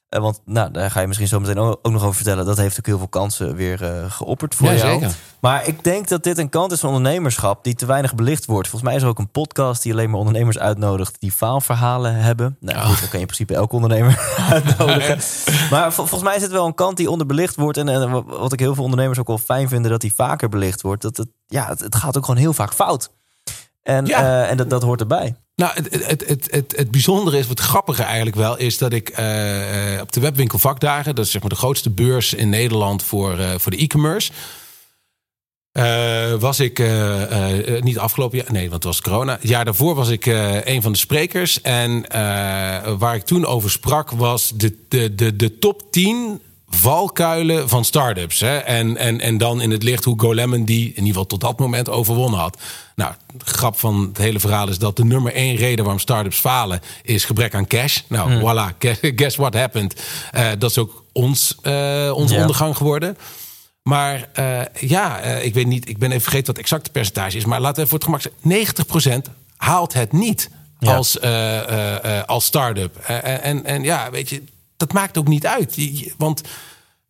Eh, 0.10 0.22
want 0.22 0.42
nou, 0.46 0.72
daar 0.72 0.92
ga 0.92 1.00
je 1.02 1.08
misschien 1.08 1.28
zo 1.28 1.40
meteen 1.40 1.58
ook 1.58 1.90
nog 1.92 2.04
over 2.04 2.16
vertellen. 2.16 2.46
Dat 2.46 2.58
heeft 2.58 2.78
ook 2.80 2.86
heel 2.86 2.98
veel 2.98 3.08
kansen 3.08 3.56
weer 3.56 3.84
eh, 3.84 4.12
geopperd 4.12 4.56
voor 4.56 4.68
Ja, 4.68 4.74
jou. 4.74 4.92
zeker. 5.00 5.16
Maar 5.42 5.68
ik 5.68 5.84
denk 5.84 6.08
dat 6.08 6.24
dit 6.24 6.38
een 6.38 6.50
kant 6.50 6.72
is 6.72 6.80
van 6.80 6.90
ondernemerschap 6.94 7.64
die 7.64 7.74
te 7.76 7.86
weinig 7.86 8.16
belicht 8.16 8.46
wordt. 8.46 8.68
Volgens 8.68 8.90
mij 8.90 8.96
is 9.00 9.04
er 9.06 9.10
ook 9.10 9.20
een 9.20 9.32
podcast 9.32 9.84
die 9.84 9.92
alleen 9.92 10.10
maar 10.10 10.20
ondernemers 10.20 10.58
uitnodigt 10.60 11.20
die 11.20 11.32
faalverhalen 11.32 12.16
hebben. 12.16 12.58
Nou, 12.60 12.78
goed, 12.80 12.88
dan 13.00 13.10
kan 13.10 13.10
je 13.12 13.20
in 13.20 13.26
principe 13.26 13.56
elke 13.56 13.76
ondernemer 13.76 14.20
uitnodigen. 14.52 15.18
Maar 15.72 15.94
vol- 15.94 16.06
volgens 16.06 16.30
mij 16.30 16.36
is 16.36 16.42
het 16.42 16.52
wel 16.52 16.66
een 16.66 16.74
kant 16.76 16.98
die 16.98 17.10
onderbelicht 17.12 17.56
wordt. 17.56 17.78
En, 17.78 17.90
en 17.90 18.26
wat 18.26 18.54
ik 18.54 18.60
heel 18.60 18.76
veel 18.76 18.84
ondernemers 18.84 19.20
ook 19.20 19.28
wel 19.28 19.38
fijn 19.38 19.68
vinden, 19.70 19.92
dat 19.92 20.02
die 20.02 20.14
vaker 20.16 20.50
belicht 20.50 20.82
wordt. 20.82 21.02
Dat 21.02 21.18
het, 21.18 21.28
ja, 21.48 21.68
het, 21.68 21.80
het 21.80 21.96
gaat 21.96 22.18
ook 22.18 22.26
gewoon 22.26 22.40
heel 22.40 22.54
vaak 22.54 22.74
fout. 22.74 23.12
En, 23.84 24.06
Ja. 24.06 24.20
eh, 24.44 24.50
en 24.52 24.58
dat, 24.58 24.70
dat 24.70 24.84
hoort 24.84 25.00
erbij. 25.00 25.36
Nou, 25.62 25.72
het, 25.74 26.06
het, 26.08 26.52
het, 26.52 26.74
het, 26.76 26.92
bijzondere 26.92 27.38
is, 27.38 27.48
wat 27.48 27.60
grappige 27.60 28.04
eigenlijk 28.04 28.36
wel, 28.36 28.58
is 28.58 28.78
dat 28.78 28.94
ik 28.94 29.10
eh, 29.10 29.94
eh, 29.94 30.02
op 30.02 30.12
de 30.12 30.20
webwinkel 30.20 30.60
vakdagen, 30.60 31.16
dat 31.16 31.26
is 31.26 31.32
zeg 31.32 31.42
maar 31.42 31.50
de 31.50 31.56
grootste 31.56 31.90
beurs 31.90 32.34
in 32.34 32.50
Nederland 32.50 33.04
voor, 33.04 33.40
eh, 33.40 33.54
voor 33.58 33.72
de 33.72 33.78
e-commerce. 33.78 34.32
was 36.40 36.60
ik 36.60 36.84
niet 37.82 37.98
afgelopen 37.98 38.38
jaar, 38.38 38.52
nee, 38.52 38.70
want 38.70 38.84
het 38.84 38.94
was 38.94 39.02
corona. 39.02 39.38
Jaar 39.42 39.66
daarvoor 39.66 39.96
was 39.96 40.10
ik 40.10 40.26
een 40.66 40.82
van 40.82 40.92
de 40.92 40.98
sprekers. 40.98 41.62
En 41.62 42.06
waar 42.98 43.16
ik 43.16 43.24
toen 43.24 43.46
over 43.46 43.72
sprak, 43.72 44.12
was 44.12 44.52
de, 44.56 44.78
de, 44.88 45.16
de, 45.16 45.36
de 45.36 45.60
top 45.60 45.92
10 45.92 46.42
valkuilen 46.70 47.70
van 47.70 47.86
startups. 47.86 48.40
Hè? 48.40 48.58
En, 48.58 48.98
en, 48.98 49.20
en 49.22 49.38
dan 49.38 49.62
in 49.62 49.72
het 49.72 49.84
licht 49.84 50.04
hoe 50.04 50.20
GoLemon 50.20 50.66
die 50.66 50.84
in 50.84 50.90
ieder 50.94 51.08
geval 51.08 51.26
tot 51.26 51.42
dat 51.42 51.60
moment 51.60 51.90
overwonnen 51.90 52.40
had. 52.40 52.58
Nou, 52.96 53.14
grap 53.38 53.80
van 53.80 54.06
het 54.08 54.18
hele 54.18 54.40
verhaal 54.40 54.70
is 54.70 54.78
dat 54.80 54.96
de 54.96 55.06
nummer 55.06 55.34
één 55.34 55.56
reden 55.56 55.84
waarom 55.84 56.02
startups 56.02 56.40
falen 56.40 56.80
is 57.04 57.26
gebrek 57.26 57.56
aan 57.56 57.68
cash. 57.68 58.00
Nou, 58.08 58.40
voilà, 58.42 58.78
guess 59.16 59.36
what 59.36 59.54
happened. 59.54 60.02
Eh, 60.32 60.50
dat 60.60 60.70
is 60.70 60.78
ook 60.78 61.04
ons, 61.12 61.56
eh, 61.62 61.74
Ja. 61.74 62.14
ondergang 62.14 62.78
geworden. 62.78 63.18
Maar 63.84 64.30
eh, 64.34 64.60
ja, 64.80 65.18
ik 65.20 65.54
weet 65.54 65.68
niet, 65.68 65.90
ik 65.90 65.98
ben 65.98 66.10
even 66.10 66.22
vergeten 66.22 66.46
wat 66.48 66.56
het 66.56 66.66
exacte 66.66 66.90
percentage 66.92 67.38
is. 67.38 67.46
Maar 67.46 67.62
laten 67.62 67.84
we 67.84 67.90
voor 67.90 67.98
het 67.98 68.08
gemak 68.08 68.22
zeggen, 68.22 68.42
90% 68.42 69.30
haalt 69.58 69.94
het 69.94 70.12
niet 70.12 70.50
Ja. 70.80 70.96
als, 70.96 71.20
als 72.26 72.46
start-up. 72.46 72.98
En, 72.98 73.66
en 73.66 73.84
ja, 73.84 74.12
weet 74.12 74.30
je, 74.30 74.44
dat 74.78 74.94
maakt 74.94 75.18
ook 75.18 75.28
niet 75.28 75.46
uit. 75.46 75.76
Je- 75.76 76.14
Want 76.18 76.42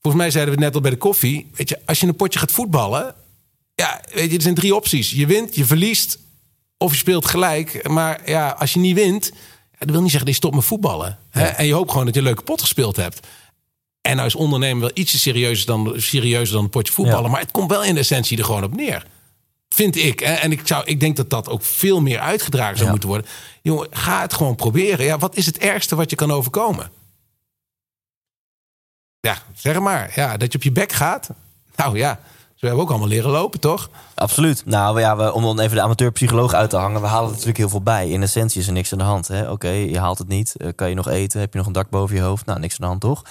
volgens 0.02 0.24
mij 0.24 0.32
zeiden 0.32 0.54
we 0.54 0.60
het 0.60 0.66
net 0.68 0.76
al 0.76 0.82
bij 0.82 0.92
de 0.92 0.98
koffie. 0.98 1.48
Weet 1.56 1.70
je, 1.70 1.80
als 1.86 2.00
je 2.00 2.08
een 2.08 2.16
potje 2.16 2.40
gaat 2.40 2.52
voetballen, 2.52 3.16
ja, 3.76 4.02
weet 4.14 4.30
je, 4.30 4.36
er 4.36 4.42
zijn 4.42 4.56
drie 4.56 4.76
opties. 4.76 5.12
Je 5.12 5.26
wint, 5.26 5.56
je 5.56 5.66
verliest 5.66 6.18
of 6.78 6.92
je 6.92 6.98
speelt 6.98 7.26
gelijk. 7.26 7.88
Maar 7.90 8.22
ja, 8.30 8.50
als 8.50 8.74
je 8.74 8.80
niet 8.80 8.96
wint, 8.96 9.32
dat 9.80 9.90
wil 9.90 10.02
niet 10.02 10.12
zeggen 10.12 10.26
dat 10.26 10.36
je 10.36 10.42
stopt 10.42 10.56
met 10.56 10.66
voetballen. 10.66 11.18
Hè? 11.30 11.44
En 11.46 11.66
je 11.66 11.74
hoopt 11.74 11.90
gewoon 11.92 12.06
dat 12.06 12.14
je 12.14 12.20
een 12.20 12.26
leuke 12.26 12.44
pot 12.44 12.62
gespeeld 12.62 12.96
hebt. 12.96 13.28
En 14.02 14.16
nou 14.16 14.28
is 14.28 14.36
ondernemen 14.36 14.82
wel 14.82 14.92
ietsje 14.94 15.18
serieuzer 15.20 15.66
dan, 15.66 15.94
serieuzer 15.98 16.56
dan 16.56 16.64
een 16.64 16.70
potje 16.70 16.94
voetballen. 16.94 17.24
Ja. 17.24 17.30
Maar 17.30 17.40
het 17.42 17.52
komt 17.52 17.70
wel 17.70 17.84
in 17.84 17.94
de 17.94 18.00
essentie 18.00 18.38
er 18.38 18.46
gewoon 18.46 18.64
op 18.64 18.76
neer. 18.76 19.06
Vind 19.70 19.96
ik. 19.96 20.20
Hè? 20.20 20.34
En 20.34 20.52
ik, 20.52 20.62
zou, 20.64 20.86
ik 20.86 21.00
denk 21.00 21.16
dat 21.16 21.30
dat 21.30 21.50
ook 21.50 21.64
veel 21.64 22.02
meer 22.02 22.20
uitgedragen 22.20 22.74
zou 22.76 22.86
Ja. 22.86 22.92
moeten 22.92 23.10
worden. 23.10 23.28
Jongen, 23.62 23.88
ga 23.92 24.22
het 24.22 24.34
gewoon 24.34 24.56
proberen. 24.56 25.06
Ja, 25.06 25.18
wat 25.18 25.36
is 25.36 25.46
het 25.46 25.58
ergste 25.58 25.96
wat 25.96 26.10
je 26.10 26.16
kan 26.16 26.32
overkomen? 26.32 26.92
Ja, 29.20 29.38
zeg 29.56 29.80
maar. 29.80 30.12
Ja, 30.16 30.38
dat 30.38 30.52
je 30.52 30.58
op 30.58 30.64
je 30.64 30.72
bek 30.72 30.92
gaat. 30.92 31.30
Nou 31.76 31.98
ja, 31.98 32.20
hebben 32.60 32.78
we 32.78 32.84
ook 32.84 32.90
allemaal 32.90 33.08
leren 33.08 33.32
lopen, 33.32 33.60
toch? 33.60 33.90
Absoluut. 34.16 34.66
Nou 34.66 35.00
ja, 35.00 35.18
we, 35.18 35.34
om 35.34 35.44
dan 35.44 35.60
even 35.60 35.76
de 35.76 35.82
amateurpsycholoog 35.82 36.54
uit 36.54 36.70
te 36.70 36.78
hangen. 36.78 37.02
We 37.02 37.08
halen 37.08 37.26
er 37.26 37.32
natuurlijk 37.32 37.58
heel 37.58 37.70
veel 37.70 37.82
bij. 37.82 38.10
In 38.10 38.22
essentie 38.22 38.62
is 38.62 38.68
er 38.68 38.74
niks 38.74 38.92
aan 38.92 38.98
de 38.98 39.04
hand. 39.04 39.30
Oké, 39.50 39.70
je 39.70 40.00
haalt 40.00 40.18
het 40.18 40.28
niet. 40.28 40.56
Eh, 40.56 40.70
kan 40.76 40.90
je 40.90 40.96
nog 40.96 41.08
eten? 41.08 41.40
Heb 41.40 41.52
je 41.52 41.58
nog 41.58 41.68
een 41.68 41.74
dak 41.74 41.90
boven 41.90 42.16
je 42.16 42.22
hoofd? 42.22 42.46
Nou, 42.46 42.60
niks 42.60 42.74
aan 42.74 42.80
de 42.80 42.86
hand 42.86 43.02
toch? 43.02 43.24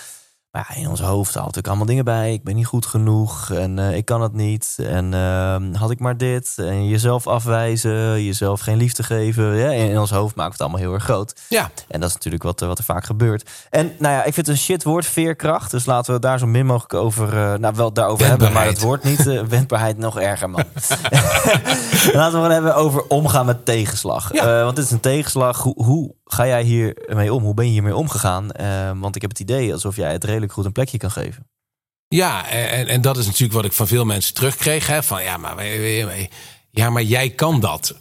Maar 0.56 0.66
ja, 0.74 0.80
in 0.82 0.88
ons 0.88 1.00
hoofd 1.00 1.34
haalt 1.34 1.46
natuurlijk 1.46 1.66
allemaal 1.66 1.86
dingen 1.86 2.04
bij. 2.04 2.32
Ik 2.32 2.42
ben 2.44 2.54
niet 2.54 2.66
goed 2.66 2.86
genoeg 2.86 3.50
en 3.50 3.78
eh, 3.78 3.96
ik 3.96 4.04
kan 4.04 4.22
het 4.22 4.32
niet. 4.32 4.76
En 4.78 5.14
eh, 5.14 5.56
had 5.80 5.90
ik 5.90 5.98
maar 6.00 6.16
dit. 6.16 6.54
En 6.58 6.88
jezelf 6.88 7.26
afwijzen, 7.26 8.24
jezelf 8.24 8.60
geen 8.60 8.76
liefde 8.76 9.02
geven. 9.02 9.56
Ja, 9.56 9.70
in, 9.70 9.90
in 9.90 9.98
ons 9.98 10.10
hoofd 10.10 10.34
maakt 10.34 10.52
het 10.52 10.60
allemaal 10.60 10.78
heel 10.80 10.92
erg 10.92 11.02
groot. 11.04 11.40
Ja, 11.48 11.70
En 11.88 12.00
dat 12.00 12.08
is 12.08 12.14
natuurlijk 12.14 12.42
wat, 12.42 12.60
er- 12.60 12.66
wat 12.66 12.78
er 12.78 12.84
vaak 12.84 13.04
gebeurt. 13.04 13.50
En 13.70 13.92
nou 13.98 14.14
ja, 14.14 14.18
ik 14.24 14.34
vind 14.34 14.46
het 14.46 14.56
een 14.56 14.62
shit 14.62 14.82
woord, 14.84 15.06
veerkracht. 15.06 15.70
Dus 15.70 15.86
laten 15.86 16.06
we 16.06 16.12
het 16.12 16.22
daar 16.22 16.38
zo 16.38 16.46
min 16.46 16.66
mogelijk 16.66 16.94
over, 16.94 17.28
eh, 17.36 17.58
nou 17.58 17.74
wel 17.76 17.92
daarover 17.92 18.26
hebben, 18.26 18.52
maar 18.52 18.66
het 18.66 18.80
woord 18.80 19.02
niet. 19.04 19.26
eh, 19.26 19.40
wendbaarheid 19.42 19.98
nog 19.98 20.18
erger, 20.20 20.50
man. 20.50 20.64
laten 22.12 22.38
we 22.38 22.44
het 22.44 22.52
hebben 22.52 22.74
over 22.74 23.04
omgaan 23.08 23.46
met 23.46 23.64
tegenslag. 23.64 24.32
Ja. 24.32 24.56
Eh, 24.58 24.62
want 24.64 24.76
dit 24.76 24.84
is 24.84 24.90
een 24.90 25.00
tegenslag. 25.00 25.62
Hoe, 25.62 25.84
hoe 25.84 26.14
ga 26.26 26.46
jij 26.46 26.62
hiermee 26.62 27.32
om? 27.32 27.42
Hoe 27.42 27.54
ben 27.54 27.66
je 27.66 27.72
hiermee 27.72 27.96
omgegaan? 27.96 28.52
Eh, 28.52 28.90
want 28.94 29.16
ik 29.16 29.22
heb 29.22 29.30
het 29.30 29.40
idee 29.40 29.72
alsof 29.72 29.96
jij 29.96 30.12
het 30.12 30.24
redelijk 30.24 30.52
goed 30.52 30.64
een 30.64 30.72
plekje 30.72 30.98
kan 30.98 31.10
geven. 31.10 31.46
Ja, 32.08 32.48
en, 32.48 32.86
en 32.86 33.00
dat 33.00 33.16
is 33.16 33.26
natuurlijk 33.26 33.52
wat 33.52 33.64
ik 33.64 33.72
van 33.72 33.86
veel 33.86 34.04
mensen 34.04 34.34
terugkreeg. 34.34 34.86
Hè, 34.86 35.02
van 35.02 35.22
ja 35.22 35.36
maar, 35.36 35.66
ja, 36.70 36.90
maar 36.90 37.02
jij 37.02 37.30
kan 37.30 37.60
dat. 37.60 37.94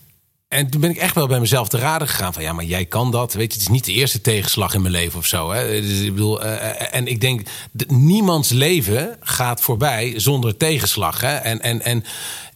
en 0.47 0.69
toen 0.69 0.81
ben 0.81 0.89
ik 0.89 0.97
echt 0.97 1.15
wel 1.15 1.27
bij 1.27 1.39
mezelf 1.39 1.67
te 1.67 1.77
raden 1.77 2.07
gegaan 2.07 2.33
van 2.33 2.43
ja, 2.43 2.53
maar 2.53 2.65
jij 2.65 2.85
kan 2.85 3.11
dat. 3.11 3.33
Weet 3.33 3.47
je, 3.47 3.53
het 3.53 3.67
is 3.67 3.73
niet 3.73 3.85
de 3.85 3.91
eerste 3.91 4.21
tegenslag 4.21 4.73
in 4.73 4.81
mijn 4.81 4.93
leven 4.93 5.19
of 5.19 5.25
zo. 5.25 5.51
Hè? 5.51 5.81
Dus 5.81 5.99
ik 5.99 6.13
bedoel, 6.13 6.43
uh, 6.43 6.95
en 6.95 7.07
ik 7.07 7.21
denk, 7.21 7.47
niemands 7.87 8.49
leven 8.49 9.17
gaat 9.19 9.61
voorbij 9.61 10.13
zonder 10.19 10.57
tegenslag. 10.57 11.21
Hè? 11.21 11.35
En, 11.35 11.61
en, 11.61 11.81
en 11.81 12.03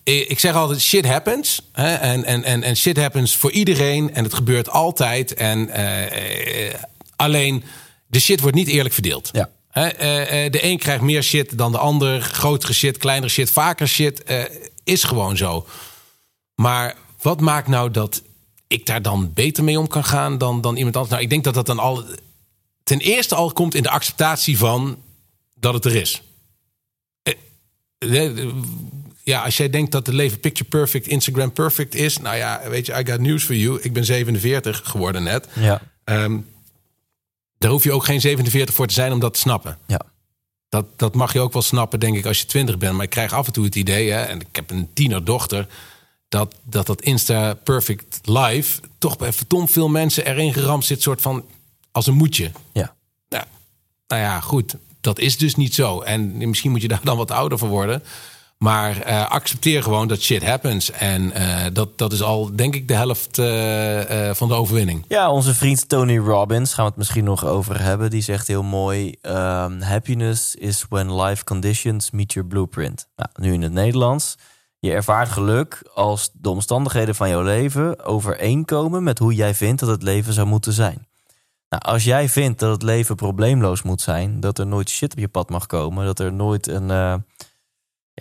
ik 0.03 0.39
zeg 0.39 0.55
altijd, 0.55 0.81
shit 0.81 1.05
happens. 1.05 1.61
Hè? 1.71 1.93
En, 1.93 2.23
en, 2.25 2.43
en, 2.43 2.63
en 2.63 2.75
shit 2.75 2.97
happens 2.97 3.35
voor 3.35 3.51
iedereen. 3.51 4.13
En 4.13 4.23
het 4.23 4.33
gebeurt 4.33 4.69
altijd. 4.69 5.33
En 5.33 5.69
uh, 5.69 6.73
alleen, 7.15 7.63
de 8.07 8.19
shit 8.19 8.41
wordt 8.41 8.55
niet 8.55 8.67
eerlijk 8.67 8.93
verdeeld. 8.93 9.29
Ja. 9.31 9.49
de 10.49 10.59
een 10.61 10.77
krijgt 10.77 11.01
meer 11.01 11.23
shit 11.23 11.57
dan 11.57 11.71
de 11.71 11.77
ander. 11.77 12.21
Grotere 12.21 12.73
shit, 12.73 12.97
kleinere 12.97 13.31
shit, 13.31 13.51
vaker 13.51 13.87
shit. 13.87 14.23
is 14.83 15.03
gewoon 15.03 15.37
zo. 15.37 15.67
Maar 16.55 16.95
wat 17.21 17.39
maakt 17.39 17.67
nou 17.67 17.91
dat 17.91 18.21
ik 18.67 18.85
daar 18.85 19.01
dan 19.01 19.33
beter 19.33 19.63
mee 19.63 19.79
om 19.79 19.87
kan 19.87 20.03
gaan 20.03 20.37
dan, 20.37 20.61
dan 20.61 20.75
iemand 20.75 20.95
anders? 20.95 21.13
Nou, 21.13 21.23
ik 21.23 21.29
denk 21.29 21.43
dat 21.43 21.53
dat 21.53 21.65
dan 21.65 21.79
al 21.79 22.03
ten 22.83 22.99
eerste 22.99 23.35
al 23.35 23.51
komt 23.51 23.75
in 23.75 23.83
de 23.83 23.89
acceptatie 23.89 24.57
van 24.57 24.97
dat 25.55 25.73
het 25.73 25.85
er 25.85 25.95
is. 25.95 26.21
Ja, 29.29 29.43
als 29.43 29.57
jij 29.57 29.69
denkt 29.69 29.91
dat 29.91 30.05
het 30.05 30.15
leven 30.15 30.39
picture 30.39 30.69
perfect, 30.69 31.07
Instagram 31.07 31.51
perfect 31.51 31.95
is, 31.95 32.17
nou 32.17 32.35
ja, 32.35 32.61
weet 32.69 32.85
je, 32.85 32.99
I 32.99 33.11
got 33.11 33.19
news 33.19 33.43
for 33.43 33.55
you. 33.55 33.79
Ik 33.81 33.93
ben 33.93 34.05
47 34.05 34.81
geworden 34.83 35.23
net. 35.23 35.47
Ja. 35.53 35.81
Um, 36.05 36.47
daar 37.57 37.71
hoef 37.71 37.83
je 37.83 37.91
ook 37.91 38.05
geen 38.05 38.21
47 38.21 38.75
voor 38.75 38.87
te 38.87 38.93
zijn 38.93 39.11
om 39.11 39.19
dat 39.19 39.33
te 39.33 39.39
snappen. 39.39 39.77
Ja. 39.85 40.01
Dat, 40.69 40.85
dat 40.95 41.15
mag 41.15 41.33
je 41.33 41.39
ook 41.39 41.53
wel 41.53 41.61
snappen, 41.61 41.99
denk 41.99 42.17
ik, 42.17 42.25
als 42.25 42.39
je 42.39 42.45
20 42.45 42.77
bent. 42.77 42.93
Maar 42.93 43.03
ik 43.03 43.09
krijg 43.09 43.33
af 43.33 43.47
en 43.47 43.53
toe 43.53 43.65
het 43.65 43.75
idee, 43.75 44.11
hè, 44.11 44.21
en 44.21 44.39
ik 44.39 44.55
heb 44.55 44.69
een 44.69 44.89
tienerdochter 44.93 45.67
dat 46.29 46.55
dat, 46.63 46.85
dat 46.85 47.01
Insta 47.01 47.53
Perfect 47.53 48.19
Live 48.23 48.81
toch 48.97 49.17
bij 49.17 49.33
vertom 49.33 49.67
veel 49.67 49.87
mensen 49.87 50.25
erin 50.25 50.53
geramd 50.53 50.85
zit, 50.85 51.01
soort 51.01 51.21
van 51.21 51.45
als 51.91 52.07
een 52.07 52.15
moedje. 52.15 52.51
Ja. 52.73 52.95
Nou, 53.29 53.43
nou 54.07 54.21
ja, 54.21 54.39
goed. 54.39 54.75
Dat 55.01 55.19
is 55.19 55.37
dus 55.37 55.55
niet 55.55 55.73
zo. 55.73 56.01
En 56.01 56.49
misschien 56.49 56.71
moet 56.71 56.81
je 56.81 56.87
daar 56.87 57.03
dan 57.03 57.17
wat 57.17 57.31
ouder 57.31 57.57
voor 57.57 57.69
worden. 57.69 58.03
Maar 58.63 59.07
uh, 59.07 59.29
accepteer 59.29 59.83
gewoon 59.83 60.07
dat 60.07 60.21
shit 60.21 60.45
happens. 60.45 60.91
En 60.91 61.21
uh, 61.37 61.65
dat, 61.73 61.97
dat 61.97 62.11
is 62.13 62.21
al, 62.21 62.55
denk 62.55 62.75
ik, 62.75 62.87
de 62.87 62.93
helft 62.93 63.37
uh, 63.37 64.33
van 64.33 64.47
de 64.47 64.53
overwinning. 64.53 65.05
Ja, 65.07 65.31
onze 65.31 65.53
vriend 65.53 65.89
Tony 65.89 66.17
Robbins, 66.17 66.73
gaan 66.73 66.83
we 66.83 66.89
het 66.89 66.99
misschien 66.99 67.23
nog 67.23 67.45
over 67.45 67.81
hebben. 67.81 68.09
Die 68.09 68.21
zegt 68.21 68.47
heel 68.47 68.63
mooi: 68.63 69.15
um, 69.21 69.81
Happiness 69.81 70.55
is 70.55 70.85
when 70.89 71.21
life 71.21 71.43
conditions 71.43 72.11
meet 72.11 72.33
your 72.33 72.49
blueprint. 72.49 73.07
Nou, 73.15 73.29
nu 73.35 73.53
in 73.53 73.61
het 73.61 73.71
Nederlands. 73.71 74.37
Je 74.79 74.91
ervaart 74.91 75.29
geluk 75.29 75.89
als 75.93 76.29
de 76.33 76.49
omstandigheden 76.49 77.15
van 77.15 77.29
jouw 77.29 77.43
leven 77.43 78.05
overeenkomen 78.05 79.03
met 79.03 79.19
hoe 79.19 79.33
jij 79.33 79.55
vindt 79.55 79.79
dat 79.79 79.89
het 79.89 80.03
leven 80.03 80.33
zou 80.33 80.47
moeten 80.47 80.73
zijn. 80.73 81.07
Nou, 81.69 81.83
als 81.83 82.03
jij 82.03 82.29
vindt 82.29 82.59
dat 82.59 82.71
het 82.71 82.83
leven 82.83 83.15
probleemloos 83.15 83.81
moet 83.81 84.01
zijn, 84.01 84.39
dat 84.39 84.57
er 84.57 84.67
nooit 84.67 84.89
shit 84.89 85.11
op 85.11 85.19
je 85.19 85.27
pad 85.27 85.49
mag 85.49 85.65
komen, 85.65 86.05
dat 86.05 86.19
er 86.19 86.33
nooit 86.33 86.67
een, 86.67 87.23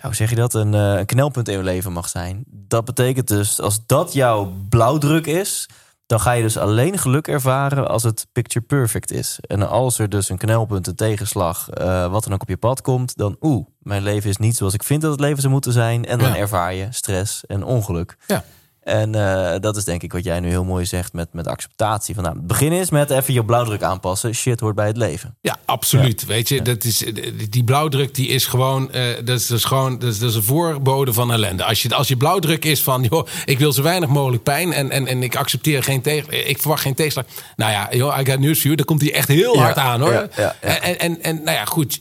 ja, 0.01 0.07
hoe 0.07 0.15
zeg 0.15 0.29
je 0.29 0.35
dat, 0.35 0.53
een, 0.53 0.73
uh, 0.73 0.97
een 0.97 1.05
knelpunt 1.05 1.47
in 1.47 1.57
je 1.57 1.63
leven 1.63 1.91
mag 1.91 2.09
zijn, 2.09 2.43
dat 2.47 2.85
betekent 2.85 3.27
dus 3.27 3.61
als 3.61 3.85
dat 3.85 4.13
jouw 4.13 4.51
blauwdruk 4.69 5.25
is, 5.25 5.69
dan 6.05 6.19
ga 6.19 6.31
je 6.31 6.41
dus 6.41 6.57
alleen 6.57 6.97
geluk 6.97 7.27
ervaren 7.27 7.87
als 7.87 8.03
het 8.03 8.27
picture 8.31 8.65
perfect 8.65 9.11
is. 9.11 9.37
En 9.41 9.69
als 9.69 9.99
er 9.99 10.09
dus 10.09 10.29
een 10.29 10.37
knelpunt, 10.37 10.87
een 10.87 10.95
tegenslag, 10.95 11.67
uh, 11.81 12.11
wat 12.11 12.23
dan 12.23 12.33
ook 12.33 12.41
op 12.41 12.49
je 12.49 12.57
pad 12.57 12.81
komt, 12.81 13.17
dan 13.17 13.37
oeh, 13.41 13.67
mijn 13.79 14.03
leven 14.03 14.29
is 14.29 14.37
niet 14.37 14.55
zoals 14.55 14.73
ik 14.73 14.83
vind 14.83 15.01
dat 15.01 15.11
het 15.11 15.19
leven 15.19 15.39
zou 15.39 15.53
moeten 15.53 15.71
zijn. 15.71 16.05
En 16.05 16.19
dan 16.19 16.35
ervaar 16.35 16.73
je 16.73 16.87
stress 16.89 17.45
en 17.45 17.63
ongeluk. 17.63 18.17
Ja. 18.27 18.43
En 18.89 19.15
uh, 19.15 19.51
dat 19.59 19.77
is 19.77 19.83
denk 19.83 20.03
ik 20.03 20.11
wat 20.11 20.23
jij 20.23 20.39
nu 20.39 20.49
heel 20.49 20.63
mooi 20.63 20.85
zegt 20.85 21.13
met, 21.13 21.27
met 21.33 21.47
acceptatie. 21.47 22.15
Van, 22.15 22.23
nou, 22.23 22.35
het 22.35 22.47
begin 22.47 22.71
is 22.71 22.89
met 22.89 23.09
even 23.09 23.33
je 23.33 23.45
blauwdruk 23.45 23.83
aanpassen. 23.83 24.35
Shit 24.35 24.59
hoort 24.59 24.75
bij 24.75 24.87
het 24.87 24.97
leven. 24.97 25.37
Ja, 25.41 25.55
absoluut. 25.65 26.25
Weet 26.25 26.49
je, 26.49 26.61
dat 26.61 26.83
is, 26.83 27.03
die 27.49 27.63
blauwdruk 27.63 28.15
die 28.15 28.27
is 28.27 28.45
gewoon, 28.45 28.89
uh, 28.93 29.03
dat 29.23 29.39
is, 29.39 29.47
dat 29.47 29.57
is 29.57 29.63
gewoon 29.63 29.99
dat 29.99 30.09
is, 30.09 30.19
dat 30.19 30.29
is 30.29 30.35
een 30.35 30.43
voorbode 30.43 31.13
van 31.13 31.31
ellende. 31.31 31.63
Als 31.63 31.81
je, 31.81 31.95
als 31.95 32.07
je 32.07 32.17
blauwdruk 32.17 32.65
is 32.65 32.81
van, 32.81 33.03
joh, 33.09 33.27
ik 33.45 33.59
wil 33.59 33.73
zo 33.73 33.81
weinig 33.81 34.09
mogelijk 34.09 34.43
pijn 34.43 34.73
en, 34.73 34.89
en, 34.89 35.07
en 35.07 35.23
ik 35.23 35.35
accepteer 35.35 35.83
geen 35.83 36.01
tegen, 36.01 36.49
ik 36.49 36.59
verwacht 36.59 36.81
geen 36.81 36.95
tegenslag. 36.95 37.25
Nou 37.55 37.71
ja, 37.71 37.87
joh, 37.91 38.19
I 38.19 38.25
got 38.31 38.39
news 38.39 38.57
for 38.57 38.63
you. 38.63 38.75
Dan 38.75 38.85
komt 38.85 39.01
hij 39.01 39.13
echt 39.13 39.27
heel 39.27 39.57
hard 39.57 39.77
aan 39.77 40.01
hoor. 40.01 40.29
Ja, 40.35 40.55
en, 40.59 40.99
en, 40.99 41.21
en 41.21 41.35
nou 41.43 41.57
ja, 41.57 41.65
goed 41.65 41.99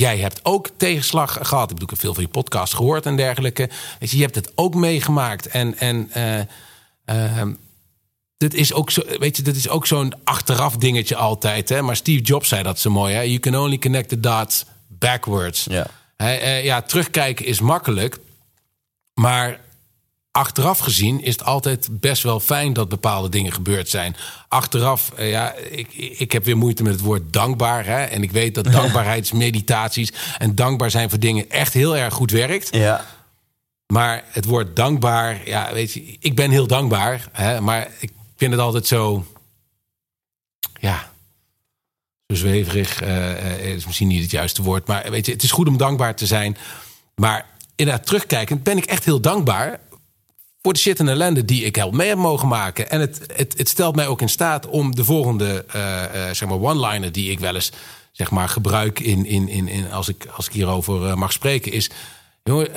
jij 0.00 0.18
hebt 0.18 0.40
ook 0.42 0.68
tegenslag 0.76 1.38
gehad. 1.42 1.70
Ik 1.70 1.76
bedoel, 1.76 1.82
ik 1.82 1.90
heb 1.90 1.98
veel 1.98 2.14
van 2.14 2.22
je 2.22 2.28
podcast 2.28 2.74
gehoord 2.74 3.06
en 3.06 3.16
dergelijke. 3.16 3.68
Weet 3.98 4.10
je, 4.10 4.16
je 4.16 4.22
hebt 4.22 4.34
het 4.34 4.52
ook 4.54 4.74
meegemaakt. 4.74 5.46
En, 5.46 5.78
en 5.78 6.10
uh, 7.06 7.42
dit 8.36 8.54
is 8.54 8.72
ook 8.72 8.90
zo, 8.90 9.02
weet 9.18 9.36
je, 9.36 9.42
dit 9.42 9.56
is 9.56 9.68
ook 9.68 9.86
zo'n 9.86 10.14
achteraf 10.24 10.76
dingetje 10.76 11.16
altijd. 11.16 11.68
Hè? 11.68 11.82
Maar 11.82 11.96
Steve 11.96 12.22
Jobs 12.22 12.48
zei 12.48 12.62
dat 12.62 12.78
zo 12.78 12.90
mooi. 12.90 13.14
Hè? 13.14 13.20
You 13.20 13.38
can 13.38 13.56
only 13.56 13.78
connect 13.78 14.08
the 14.08 14.20
dots 14.20 14.64
backwards. 14.88 15.66
Ja. 15.70 15.86
Uh, 16.16 16.64
ja, 16.64 16.82
terugkijken 16.82 17.46
is 17.46 17.60
makkelijk. 17.60 18.18
Maar 19.14 19.60
achteraf 20.40 20.78
gezien 20.78 21.22
is 21.22 21.32
het 21.32 21.44
altijd 21.44 21.88
best 21.90 22.22
wel 22.22 22.40
fijn 22.40 22.72
dat 22.72 22.88
bepaalde 22.88 23.28
dingen 23.28 23.52
gebeurd 23.52 23.88
zijn. 23.88 24.16
Achteraf, 24.48 25.12
uh, 25.18 25.30
ja, 25.30 25.52
ik, 25.54 25.94
ik 25.94 26.32
heb 26.32 26.44
weer 26.44 26.56
moeite 26.56 26.82
met 26.82 26.92
het 26.92 27.00
woord 27.00 27.32
dankbaar. 27.32 27.86
Hè? 27.86 28.04
En 28.04 28.22
ik 28.22 28.30
weet 28.30 28.54
dat 28.54 28.72
dankbaarheidsmeditaties 28.80 30.12
en 30.38 30.54
dankbaar 30.54 30.90
zijn 30.90 31.10
voor 31.10 31.18
dingen 31.18 31.50
echt 31.50 31.72
heel 31.72 31.96
erg 31.96 32.14
goed 32.14 32.30
werkt. 32.30 32.68
Ja. 32.76 33.04
Maar 33.86 34.24
het 34.26 34.44
woord 34.44 34.76
dankbaar, 34.76 35.48
ja, 35.48 35.72
weet 35.72 35.92
je, 35.92 36.16
ik 36.20 36.36
ben 36.36 36.50
heel 36.50 36.66
dankbaar. 36.66 37.28
Hè? 37.32 37.60
Maar 37.60 37.88
ik 37.98 38.10
vind 38.36 38.52
het 38.52 38.60
altijd 38.60 38.86
zo, 38.86 39.26
ja, 40.80 41.10
zo 42.26 42.34
zweverig. 42.34 43.02
Uh, 43.02 43.74
is 43.74 43.86
misschien 43.86 44.08
niet 44.08 44.22
het 44.22 44.30
juiste 44.30 44.62
woord. 44.62 44.86
Maar 44.86 45.10
weet 45.10 45.26
je, 45.26 45.32
het 45.32 45.42
is 45.42 45.50
goed 45.50 45.68
om 45.68 45.76
dankbaar 45.76 46.14
te 46.14 46.26
zijn. 46.26 46.56
Maar 47.14 47.46
inderdaad, 47.76 48.06
terugkijkend 48.06 48.62
ben 48.62 48.76
ik 48.76 48.84
echt 48.84 49.04
heel 49.04 49.20
dankbaar 49.20 49.80
voor 50.62 50.72
de 50.72 50.78
shit 50.78 50.98
en 50.98 51.08
ellende 51.08 51.44
die 51.44 51.64
ik 51.64 51.76
help 51.76 51.94
mee 51.94 52.08
heb 52.08 52.18
mogen 52.18 52.48
maken. 52.48 52.90
En 52.90 53.00
het, 53.00 53.20
het, 53.34 53.54
het 53.58 53.68
stelt 53.68 53.96
mij 53.96 54.06
ook 54.06 54.20
in 54.20 54.28
staat 54.28 54.66
om 54.66 54.94
de 54.94 55.04
volgende 55.04 55.64
uh, 55.76 55.82
uh, 55.82 56.30
zeg 56.32 56.48
maar 56.48 56.60
one-liner 56.60 57.12
die 57.12 57.30
ik 57.30 57.40
wel 57.40 57.54
eens 57.54 57.72
zeg 58.12 58.30
maar 58.30 58.48
gebruik 58.48 59.00
in, 59.00 59.26
in, 59.26 59.48
in, 59.48 59.68
in 59.68 59.92
als, 59.92 60.08
ik, 60.08 60.26
als 60.36 60.46
ik 60.46 60.52
hierover 60.52 61.06
uh, 61.06 61.14
mag 61.14 61.32
spreken, 61.32 61.72
is. 61.72 61.90
Jongen, 62.42 62.68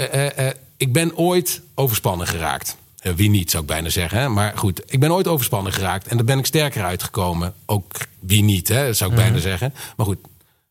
ik 0.78 0.94
ben 0.94 1.18
ooit 1.18 1.62
overspannen 1.76 2.28
geraakt. 2.28 2.78
wie 3.16 3.30
niet, 3.30 3.52
zou 3.52 3.64
ik 3.64 3.70
bijna 3.70 3.90
zeggen. 3.90 4.20
Hè? 4.20 4.30
Maar 4.30 4.58
goed, 4.58 4.82
ik 4.86 5.00
ben 5.00 5.12
ooit 5.12 5.28
overspannen 5.28 5.74
geraakt. 5.74 6.08
En 6.08 6.18
daar 6.18 6.26
ben 6.26 6.40
ik 6.40 6.46
sterker 6.46 6.84
uitgekomen. 6.84 7.54
Ook 7.66 7.94
wie 8.20 8.44
niet, 8.44 8.68
hè? 8.68 8.94
zou 8.94 9.10
ik 9.10 9.16
bijna 9.16 9.40
zeggen. 9.40 9.74
Maar 9.96 10.06
goed, 10.06 10.18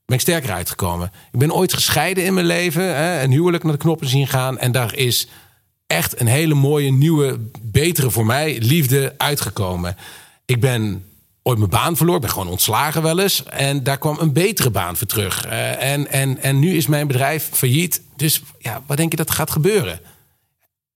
ben 0.04 0.16
ik 0.16 0.20
sterker 0.20 0.52
uitgekomen. 0.52 1.12
Ik 1.32 1.38
ben 1.38 1.54
ooit 1.54 1.72
gescheiden 1.72 2.24
in 2.24 2.34
mijn 2.34 2.46
leven. 2.46 2.96
Hè? 2.96 3.22
Een 3.22 3.30
huwelijk 3.30 3.62
naar 3.62 3.72
de 3.72 3.78
knoppen 3.78 4.08
zien 4.08 4.26
gaan. 4.26 4.58
En 4.58 4.72
daar 4.72 4.94
is 4.94 5.28
echt 5.92 6.20
een 6.20 6.26
hele 6.26 6.54
mooie, 6.54 6.92
nieuwe, 6.92 7.38
betere 7.62 8.10
voor 8.10 8.26
mij 8.26 8.58
liefde 8.60 9.14
uitgekomen. 9.16 9.96
Ik 10.46 10.60
ben 10.60 11.04
ooit 11.42 11.58
mijn 11.58 11.70
baan 11.70 11.96
verloren. 11.96 12.20
Ben 12.20 12.30
gewoon 12.30 12.48
ontslagen 12.48 13.02
wel 13.02 13.18
eens. 13.18 13.44
En 13.44 13.82
daar 13.82 13.98
kwam 13.98 14.18
een 14.18 14.32
betere 14.32 14.70
baan 14.70 14.96
voor 14.96 15.06
terug. 15.06 15.46
Uh, 15.46 15.82
en, 15.92 16.10
en, 16.10 16.42
en 16.42 16.58
nu 16.58 16.76
is 16.76 16.86
mijn 16.86 17.06
bedrijf 17.06 17.48
failliet. 17.52 18.02
Dus 18.16 18.42
ja, 18.58 18.82
wat 18.86 18.96
denk 18.96 19.10
je 19.10 19.16
dat 19.16 19.30
gaat 19.30 19.50
gebeuren? 19.50 20.00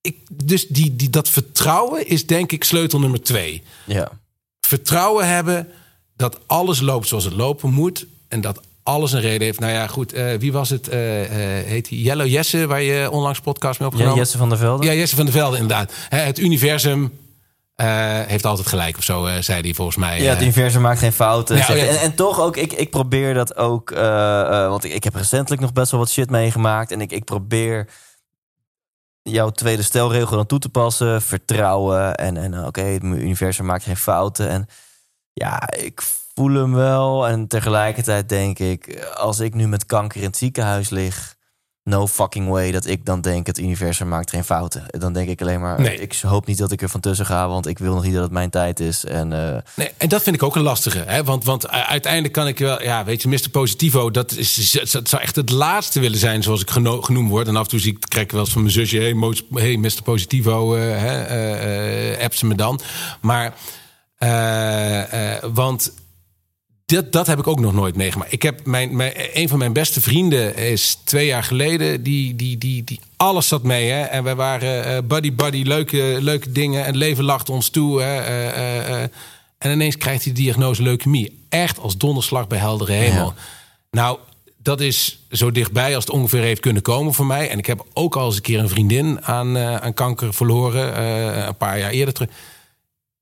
Ik, 0.01 0.17
dus 0.31 0.67
die, 0.67 0.95
die, 0.95 1.09
dat 1.09 1.29
vertrouwen 1.29 2.07
is 2.07 2.25
denk 2.25 2.51
ik 2.51 2.63
sleutel 2.63 2.99
nummer 2.99 3.21
twee. 3.23 3.63
Ja. 3.85 4.11
Vertrouwen 4.59 5.27
hebben 5.27 5.67
dat 6.15 6.39
alles 6.45 6.79
loopt 6.79 7.07
zoals 7.07 7.23
het 7.23 7.33
lopen 7.33 7.73
moet. 7.73 8.05
En 8.27 8.41
dat 8.41 8.61
alles 8.87 9.11
een 9.11 9.21
reden 9.21 9.41
heeft. 9.41 9.59
Nou 9.59 9.73
ja, 9.73 9.87
goed. 9.87 10.13
Uh, 10.13 10.33
wie 10.33 10.51
was 10.51 10.69
het? 10.69 10.87
Uh, 10.87 10.93
heet 10.93 11.89
hij 11.89 11.97
Yellow 11.97 12.27
Jesse, 12.27 12.67
waar 12.67 12.81
je 12.81 13.11
onlangs 13.11 13.39
podcast 13.39 13.79
mee 13.79 13.87
opgenomen? 13.87 14.15
Ja, 14.15 14.21
Jesse 14.21 14.37
van 14.37 14.49
der 14.49 14.57
Velde. 14.57 14.85
Ja, 14.85 14.93
Jesse 14.93 15.15
van 15.15 15.25
der 15.25 15.33
Velde, 15.33 15.57
inderdaad. 15.57 15.91
het 16.09 16.39
universum 16.39 17.11
uh, 17.81 18.21
heeft 18.21 18.45
altijd 18.45 18.67
gelijk 18.67 18.97
of 18.97 19.03
zo, 19.03 19.25
uh, 19.25 19.33
zei 19.39 19.61
hij 19.61 19.73
volgens 19.73 19.97
mij. 19.97 20.21
Ja, 20.21 20.29
het 20.29 20.41
universum 20.41 20.81
maakt 20.81 20.99
geen 20.99 21.11
fouten. 21.11 21.57
Ja, 21.57 21.65
oh 21.69 21.75
ja. 21.75 21.85
En, 21.85 21.99
en, 21.99 22.15
toch 22.15 22.39
ook, 22.39 22.57
ik, 22.57 22.73
ik 22.73 22.89
probeer 22.89 23.33
dat 23.33 23.55
ook, 23.55 23.91
uh, 23.91 24.67
want 24.67 24.83
ik, 24.83 24.93
ik 24.93 25.03
heb 25.03 25.15
recentelijk 25.15 25.61
nog 25.61 25.73
best 25.73 25.91
wel 25.91 25.99
wat 25.99 26.09
shit 26.09 26.29
meegemaakt. 26.29 26.91
En 26.91 27.01
ik, 27.01 27.11
ik 27.11 27.23
probeer 27.23 27.87
jouw 29.21 29.49
tweede 29.49 29.83
stelregel 29.83 30.35
dan 30.35 30.45
toe 30.45 30.59
te 30.59 30.69
passen. 30.69 31.21
Vertrouwen 31.21 32.15
en, 32.15 32.37
en 32.37 32.57
oké, 32.57 32.67
okay, 32.67 32.93
het 32.93 33.03
universum 33.03 33.65
maakt 33.65 33.83
geen 33.83 33.97
fouten. 33.97 34.49
En 34.49 34.67
ja, 35.33 35.71
ik 35.71 36.01
voel 36.37 36.53
hem 36.53 36.73
wel. 36.73 37.27
En 37.27 37.47
tegelijkertijd 37.47 38.29
denk 38.29 38.59
ik, 38.59 39.07
als 39.15 39.39
ik 39.39 39.53
nu 39.53 39.67
met 39.67 39.85
kanker 39.85 40.19
in 40.19 40.25
het 40.27 40.37
ziekenhuis 40.37 40.89
lig 40.89 41.35
no 41.83 42.07
fucking 42.07 42.47
way 42.49 42.71
dat 42.71 42.85
ik 42.85 43.05
dan 43.05 43.21
denk 43.21 43.47
het 43.47 43.57
universum 43.57 44.07
maakt 44.07 44.29
geen 44.29 44.43
fouten. 44.43 44.83
Dan 44.87 45.13
denk 45.13 45.29
ik 45.29 45.41
alleen 45.41 45.61
maar, 45.61 45.81
Nee. 45.81 45.97
ik 45.99 46.15
hoop 46.21 46.45
niet 46.45 46.57
dat 46.57 46.71
ik 46.71 46.81
er 46.81 46.89
van 46.89 46.99
tussen 46.99 47.25
ga, 47.25 47.47
want 47.47 47.67
ik 47.67 47.79
wil 47.79 47.93
nog 47.93 48.03
niet 48.03 48.13
dat 48.13 48.23
het 48.23 48.31
mijn 48.31 48.49
tijd 48.49 48.79
is. 48.79 49.05
En 49.05 49.33
eh, 49.33 49.61
Nee, 49.75 49.91
en 49.97 50.09
dat 50.09 50.21
vind 50.23 50.35
ik 50.35 50.43
ook 50.43 50.55
een 50.55 50.61
lastige. 50.61 51.03
Hè? 51.05 51.23
Want, 51.23 51.43
want 51.43 51.69
uiteindelijk 51.69 52.33
kan 52.33 52.47
ik 52.47 52.59
wel, 52.59 52.81
ja, 52.83 53.03
weet 53.05 53.21
je, 53.21 53.27
Mr. 53.27 53.49
Positivo, 53.51 54.11
dat, 54.11 54.31
is, 54.31 54.71
dat 54.91 55.09
zou 55.09 55.21
echt 55.21 55.35
het 55.35 55.49
laatste 55.49 55.99
willen 55.99 56.19
zijn 56.19 56.43
zoals 56.43 56.61
ik 56.61 56.69
geno- 56.69 57.01
genoemd 57.01 57.29
word. 57.29 57.47
En 57.47 57.55
af 57.55 57.63
en 57.63 57.69
toe 57.69 57.79
zie 57.79 57.91
ik, 57.93 58.05
krijg 58.07 58.25
ik 58.25 58.31
wel 58.31 58.41
eens 58.41 58.51
van 58.51 58.61
mijn 58.61 58.73
zusje, 58.73 58.97
hey, 58.97 59.13
Mo- 59.13 59.33
hey 59.53 59.77
Mr. 59.77 60.01
Positivo, 60.03 60.75
hè, 60.75 61.23
eh, 61.23 62.13
eh, 62.13 62.23
app 62.23 62.33
ze 62.33 62.45
me 62.45 62.55
dan. 62.55 62.79
Maar, 63.21 63.53
want 65.53 65.91
dat, 66.93 67.11
dat 67.11 67.27
heb 67.27 67.39
ik 67.39 67.47
ook 67.47 67.59
nog 67.59 67.73
nooit 67.73 67.95
meegemaakt. 67.95 68.31
Ik 68.31 68.41
heb 68.41 68.65
mijn, 68.65 68.95
mijn, 68.95 69.13
een 69.33 69.49
van 69.49 69.57
mijn 69.57 69.73
beste 69.73 70.01
vrienden 70.01 70.55
is 70.55 70.99
twee 71.03 71.25
jaar 71.25 71.43
geleden. 71.43 72.03
Die, 72.03 72.35
die, 72.35 72.57
die, 72.57 72.83
die 72.83 72.99
alles 73.17 73.47
zat 73.47 73.63
mee. 73.63 73.89
Hè? 73.89 74.01
En 74.01 74.23
wij 74.23 74.35
waren 74.35 74.85
eh, 74.85 74.97
buddy 75.03 75.33
buddy, 75.33 75.63
leuke, 75.63 76.17
leuke 76.19 76.51
dingen. 76.51 76.79
En 76.79 76.85
het 76.85 76.95
leven 76.95 77.23
lacht 77.23 77.49
ons 77.49 77.69
toe. 77.69 78.01
Hè? 78.01 78.21
Eh, 78.21 79.03
eh. 79.03 79.09
En 79.57 79.71
ineens 79.71 79.97
krijgt 79.97 80.23
hij 80.23 80.33
de 80.33 80.39
diagnose 80.39 80.81
leukemie. 80.81 81.45
Echt 81.49 81.79
als 81.79 81.97
donderslag 81.97 82.47
bij 82.47 82.59
heldere 82.59 82.91
hemel. 82.91 83.33
Ja. 83.35 83.41
Nou, 83.91 84.19
dat 84.57 84.81
is 84.81 85.19
zo 85.31 85.51
dichtbij 85.51 85.95
als 85.95 86.05
het 86.05 86.13
ongeveer 86.13 86.41
heeft 86.41 86.61
kunnen 86.61 86.81
komen 86.81 87.13
voor 87.13 87.25
mij. 87.25 87.49
En 87.49 87.57
ik 87.57 87.65
heb 87.65 87.85
ook 87.93 88.15
al 88.15 88.25
eens 88.25 88.35
een 88.35 88.41
keer 88.41 88.59
een 88.59 88.69
vriendin 88.69 89.25
aan, 89.25 89.57
aan 89.57 89.93
kanker 89.93 90.33
verloren. 90.33 91.01
een 91.47 91.57
paar 91.57 91.79
jaar 91.79 91.91
eerder 91.91 92.13
terug. 92.13 92.29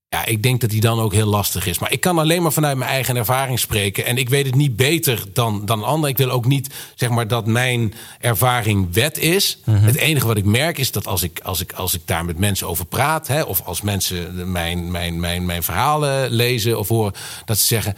Ja, 0.10 0.26
ik 0.26 0.44
denk 0.44 0.62
dat 0.62 0.70
die 0.70 0.82
dan 0.82 1.00
ook 1.00 1.14
heel 1.14 1.26
lastig 1.28 1.66
is. 1.66 1.80
Maar 1.80 1.92
ik 1.92 2.02
kan 2.02 2.20
alleen 2.20 2.42
maar 2.42 2.52
vanuit 2.52 2.78
mijn 2.78 2.90
eigen 2.90 3.16
ervaring 3.16 3.60
spreken. 3.60 4.06
En 4.06 4.18
ik 4.18 4.30
weet 4.30 4.46
het 4.46 4.56
niet 4.56 4.76
beter 4.76 5.24
dan, 5.34 5.66
dan 5.66 5.84
ander. 5.84 6.10
Ik 6.10 6.18
wil 6.18 6.30
ook 6.30 6.46
niet 6.46 6.74
zeg 6.96 7.10
maar, 7.10 7.28
dat 7.28 7.46
mijn 7.46 7.94
ervaring 8.20 8.94
wet 8.94 9.18
is. 9.18 9.58
Het 9.70 9.96
enige 9.96 10.28
wat 10.28 10.38
ik 10.38 10.46
merk 10.46 10.78
is 10.78 10.92
dat 10.92 11.08
als 11.08 11.24
ik, 11.24 11.40
als 11.44 11.62
ik, 11.62 11.74
als 11.74 11.94
ik 11.94 12.02
daar 12.06 12.26
met 12.26 12.38
mensen 12.38 12.68
over 12.68 12.86
praat... 12.86 13.28
Hè, 13.28 13.42
of 13.42 13.62
als 13.62 13.82
mensen 13.82 14.52
mijn, 14.52 14.92
mijn, 14.92 15.20
mijn, 15.20 15.46
mijn 15.46 15.64
verhalen 15.64 16.30
lezen 16.32 16.80
of 16.80 16.88
horen... 16.88 17.14
dat 17.46 17.58
ze 17.58 17.66
zeggen, 17.66 17.96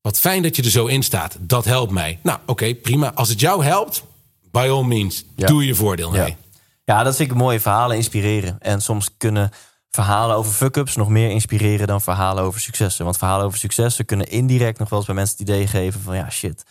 wat 0.00 0.18
fijn 0.18 0.42
dat 0.42 0.56
je 0.56 0.62
er 0.62 0.70
zo 0.70 0.86
in 0.86 1.02
staat. 1.02 1.36
Dat 1.40 1.64
helpt 1.64 1.92
mij. 1.92 2.18
Nou, 2.22 2.38
oké, 2.46 2.74
prima. 2.74 3.12
Als 3.14 3.28
het 3.28 3.40
jou 3.40 3.64
helpt, 3.64 4.02
by 4.50 4.68
all 4.70 4.84
means, 4.84 5.24
Ja. 5.36 5.46
doe 5.46 5.66
je 5.66 5.74
voordeel 5.74 6.10
mee. 6.10 6.20
Ja. 6.20 6.36
ja, 6.84 7.02
dat 7.02 7.16
vind 7.16 7.30
ik 7.30 7.36
mooie 7.36 7.60
verhalen 7.60 7.96
inspireren. 7.96 8.56
En 8.60 8.82
soms 8.82 9.10
kunnen 9.16 9.50
verhalen 9.90 10.36
over 10.36 10.52
fuck-ups 10.52 10.96
nog 10.96 11.08
meer 11.08 11.30
inspireren 11.30 11.86
dan 11.86 12.00
verhalen 12.00 12.44
over 12.44 12.60
successen. 12.60 13.04
Want 13.04 13.18
verhalen 13.18 13.46
over 13.46 13.58
successen 13.58 14.04
kunnen 14.04 14.28
indirect 14.28 14.78
nog 14.78 14.88
wel 14.88 14.98
eens 14.98 15.06
bij 15.06 15.16
mensen 15.16 15.36
het 15.38 15.48
idee 15.48 15.66
geven 15.66 16.00
van 16.00 16.16
ja, 16.16 16.30
shit. 16.30 16.64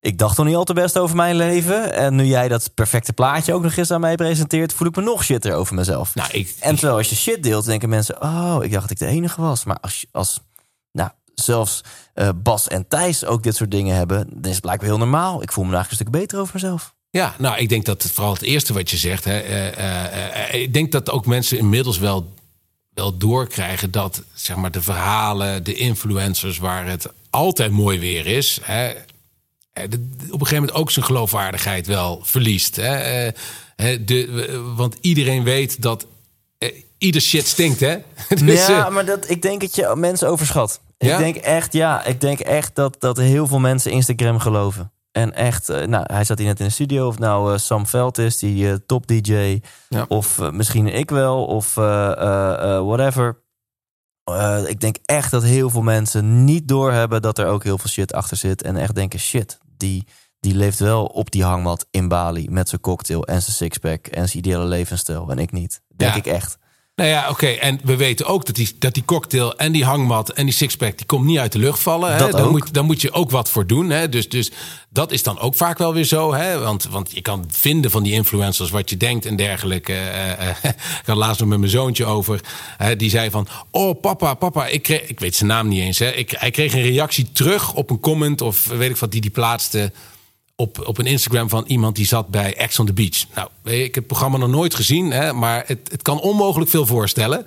Ik 0.00 0.18
dacht 0.18 0.36
toch 0.36 0.46
niet 0.46 0.54
al 0.54 0.64
te 0.64 0.72
best 0.72 0.98
over 0.98 1.16
mijn 1.16 1.36
leven. 1.36 1.92
En 1.92 2.14
nu 2.14 2.24
jij 2.24 2.48
dat 2.48 2.74
perfecte 2.74 3.12
plaatje 3.12 3.54
ook 3.54 3.62
nog 3.62 3.76
eens 3.76 3.90
aan 3.90 4.00
mij 4.00 4.14
presenteert, 4.14 4.72
voel 4.72 4.88
ik 4.88 4.96
me 4.96 5.02
nog 5.02 5.24
shitter 5.24 5.54
over 5.54 5.74
mezelf. 5.74 6.14
Nou, 6.14 6.30
ik, 6.32 6.56
En 6.60 6.74
terwijl 6.74 6.96
als 6.98 7.08
je 7.08 7.16
shit 7.16 7.42
deelt, 7.42 7.64
denken 7.64 7.88
mensen: 7.88 8.22
Oh, 8.22 8.58
ik 8.60 8.70
dacht 8.70 8.82
dat 8.82 8.90
ik 8.90 8.98
de 8.98 9.06
enige 9.06 9.40
was. 9.40 9.64
Maar 9.64 9.78
als, 9.80 10.06
als 10.12 10.40
nou, 10.92 11.10
zelfs 11.34 11.80
eh, 12.14 12.28
Bas 12.36 12.68
en 12.68 12.88
Thijs 12.88 13.24
ook 13.24 13.42
dit 13.42 13.56
soort 13.56 13.70
dingen 13.70 13.96
hebben, 13.96 14.26
dan 14.30 14.44
is 14.44 14.50
het 14.50 14.60
blijkbaar 14.60 14.88
heel 14.88 14.98
normaal. 14.98 15.42
Ik 15.42 15.52
voel 15.52 15.64
me 15.64 15.74
eigenlijk 15.74 16.00
een 16.02 16.06
stuk 16.08 16.20
beter 16.20 16.40
over 16.40 16.54
mezelf. 16.54 16.94
Ja, 17.10 17.34
nou, 17.38 17.58
ik 17.58 17.68
denk 17.68 17.84
dat 17.84 18.02
het 18.02 18.12
vooral 18.12 18.32
het 18.32 18.42
eerste 18.42 18.72
wat 18.72 18.90
je 18.90 18.96
zegt. 18.96 19.24
Hè, 19.24 19.38
eh, 19.38 20.48
eh, 20.48 20.62
ik 20.62 20.74
denk 20.74 20.92
dat 20.92 21.10
ook 21.10 21.26
mensen 21.26 21.58
inmiddels 21.58 21.98
wel, 21.98 22.32
wel 23.00 23.16
doorkrijgen 23.16 23.90
dat 23.90 24.22
zeg 24.34 24.56
maar, 24.56 24.70
de 24.70 24.82
verhalen, 24.82 25.64
de 25.64 25.74
influencers, 25.74 26.58
waar 26.58 26.86
het 26.86 27.06
altijd 27.30 27.70
mooi 27.70 27.98
weer 27.98 28.26
is. 28.26 28.58
Hè, 28.62 28.88
eh, 29.72 29.84
op 29.84 30.40
een 30.40 30.46
gegeven 30.46 30.54
moment 30.54 30.72
ook 30.72 30.90
zijn 30.90 31.04
geloofwaardigheid 31.04 31.86
wel 31.86 32.20
verliest. 32.22 32.76
Hè, 32.76 33.26
eh, 33.26 33.98
de, 34.00 34.46
eh, 34.48 34.76
want 34.76 34.96
iedereen 35.00 35.44
weet 35.44 35.82
dat 35.82 36.06
ieder 36.98 37.20
shit 37.20 37.46
stinkt, 37.46 37.80
hè? 37.80 37.96
Dus, 38.44 38.66
ja, 38.66 38.90
maar 38.90 39.04
dat, 39.04 39.30
ik 39.30 39.42
denk 39.42 39.60
dat 39.60 39.74
je 39.74 39.92
mensen 39.96 40.28
overschat. 40.28 40.80
Ja? 40.98 41.12
Ik 41.12 41.18
denk 41.18 41.36
echt, 41.36 41.72
ja, 41.72 42.04
ik 42.04 42.20
denk 42.20 42.40
echt 42.40 42.74
dat, 42.74 42.96
dat 42.98 43.16
heel 43.16 43.46
veel 43.46 43.58
mensen 43.58 43.92
Instagram 43.92 44.38
geloven. 44.38 44.92
En 45.12 45.34
echt, 45.34 45.68
eh, 45.68 45.86
nou, 45.86 46.04
hij 46.12 46.24
zat 46.24 46.38
hier 46.38 46.46
net 46.46 46.60
in 46.60 46.66
de 46.66 46.72
studio. 46.72 47.06
Of 47.06 47.18
nou 47.18 47.52
eh, 47.52 47.58
Sam 47.58 47.86
Veld 47.86 48.18
is, 48.18 48.38
die 48.38 48.70
eh, 48.70 48.76
top 48.86 49.06
DJ. 49.06 49.60
Ja. 49.88 50.04
Of 50.08 50.50
misschien 50.50 50.86
ik 50.86 51.10
wel, 51.10 51.44
of 51.44 51.74
whatever. 51.74 53.42
Ik 54.66 54.80
denk 54.80 54.96
echt 55.04 55.30
dat 55.30 55.42
heel 55.42 55.70
veel 55.70 55.82
mensen 55.82 56.44
niet 56.44 56.68
doorhebben 56.68 57.22
dat 57.22 57.38
er 57.38 57.46
ook 57.46 57.64
heel 57.64 57.78
veel 57.78 57.90
shit 57.90 58.12
achter 58.12 58.36
zit. 58.36 58.62
En 58.62 58.76
echt 58.76 58.94
denken, 58.94 59.18
shit, 59.18 59.58
die, 59.76 60.06
die 60.40 60.54
leeft 60.54 60.78
wel 60.78 61.04
op 61.04 61.30
die 61.30 61.44
hangmat 61.44 61.86
in 61.90 62.08
Bali 62.08 62.50
met 62.50 62.68
zijn 62.68 62.80
cocktail 62.80 63.24
en 63.24 63.42
zijn 63.42 63.56
sixpack 63.56 64.06
en 64.06 64.28
zijn 64.28 64.38
ideale 64.38 64.64
levensstijl. 64.64 65.30
En 65.30 65.38
ik 65.38 65.52
niet. 65.52 65.80
Denk 65.96 66.12
Ja. 66.12 66.18
ik 66.18 66.26
echt. 66.26 66.58
Nou 67.00 67.12
ja, 67.12 67.28
oké. 67.28 67.46
En 67.46 67.80
we 67.84 67.96
weten 67.96 68.26
ook 68.26 68.46
dat 68.46 68.54
die, 68.54 68.72
dat 68.78 68.94
die 68.94 69.04
cocktail 69.04 69.56
en 69.56 69.72
die 69.72 69.84
hangmat 69.84 70.28
en 70.28 70.44
die 70.44 70.54
sixpack... 70.54 70.96
die 70.96 71.06
komt 71.06 71.24
niet 71.24 71.38
uit 71.38 71.52
de 71.52 71.58
lucht 71.58 71.80
vallen. 71.80 72.12
Hè? 72.12 72.18
Daar, 72.18 72.44
ook. 72.44 72.50
moet, 72.50 72.74
daar 72.74 72.84
moet 72.84 73.00
je 73.00 73.12
ook 73.12 73.30
wat 73.30 73.50
voor 73.50 73.66
doen. 73.66 73.90
Hè? 73.90 74.08
Dus, 74.08 74.28
dus 74.28 74.50
dat 74.88 75.12
is 75.12 75.22
dan 75.22 75.38
ook 75.38 75.54
vaak 75.54 75.78
wel 75.78 75.94
weer 75.94 76.04
zo. 76.04 76.34
Hè? 76.34 76.58
Want, 76.58 76.88
want 76.90 77.10
je 77.12 77.20
kan 77.20 77.44
vinden 77.48 77.90
van 77.90 78.02
die 78.02 78.12
influencers 78.12 78.70
wat 78.70 78.90
je 78.90 78.96
denkt 78.96 79.26
en 79.26 79.36
dergelijke. 79.36 79.94
Eh, 79.94 80.48
ik 81.00 81.06
had 81.06 81.16
laatst 81.16 81.40
nog 81.40 81.48
met 81.48 81.58
mijn 81.58 81.70
zoontje 81.70 82.04
over. 82.04 82.40
Hè? 82.76 82.96
Die 82.96 83.10
zei 83.10 83.30
van, 83.30 83.48
oh 83.70 84.00
papa, 84.00 84.34
papa. 84.34 84.66
Ik, 84.66 84.82
kreeg, 84.82 85.00
ik 85.00 85.20
weet 85.20 85.36
zijn 85.36 85.48
naam 85.48 85.68
niet 85.68 85.80
eens. 85.80 85.98
Hè? 85.98 86.10
Ik, 86.10 86.30
hij 86.30 86.50
kreeg 86.50 86.72
een 86.72 86.82
reactie 86.82 87.32
terug 87.32 87.74
op 87.74 87.90
een 87.90 88.00
comment... 88.00 88.40
of 88.40 88.66
weet 88.66 88.90
ik 88.90 88.96
wat, 88.96 89.12
die 89.12 89.20
die 89.20 89.30
plaatste 89.30 89.92
op, 90.60 90.86
op 90.86 90.98
een 90.98 91.06
Instagram 91.06 91.48
van 91.48 91.64
iemand 91.66 91.96
die 91.96 92.06
zat 92.06 92.28
bij 92.28 92.56
Ex 92.56 92.78
on 92.78 92.86
the 92.86 92.92
Beach. 92.92 93.24
Nou, 93.34 93.48
ik 93.64 93.84
heb 93.84 93.94
het 93.94 94.06
programma 94.06 94.38
nog 94.38 94.48
nooit 94.48 94.74
gezien, 94.74 95.10
hè, 95.10 95.32
maar 95.32 95.64
het, 95.66 95.78
het 95.90 96.02
kan 96.02 96.20
onmogelijk 96.20 96.70
veel 96.70 96.86
voorstellen. 96.86 97.44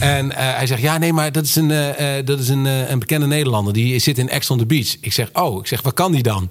En 0.00 0.32
eh, 0.32 0.56
hij 0.56 0.66
zegt, 0.66 0.82
ja, 0.82 0.98
nee, 0.98 1.12
maar 1.12 1.32
dat 1.32 1.44
is, 1.44 1.56
een, 1.56 1.70
eh, 1.70 2.18
eh, 2.18 2.26
dat 2.26 2.38
is 2.38 2.48
een, 2.48 2.64
een 2.64 2.98
bekende 2.98 3.26
Nederlander. 3.26 3.72
Die 3.72 3.98
zit 3.98 4.18
in 4.18 4.28
Ex 4.28 4.50
on 4.50 4.58
the 4.58 4.66
Beach. 4.66 4.96
Ik 5.00 5.12
zeg, 5.12 5.30
oh, 5.32 5.58
ik 5.60 5.66
zeg, 5.66 5.82
wat 5.82 5.94
kan 5.94 6.12
die 6.12 6.22
dan? 6.22 6.50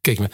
Kijk 0.00 0.18
me, 0.18 0.30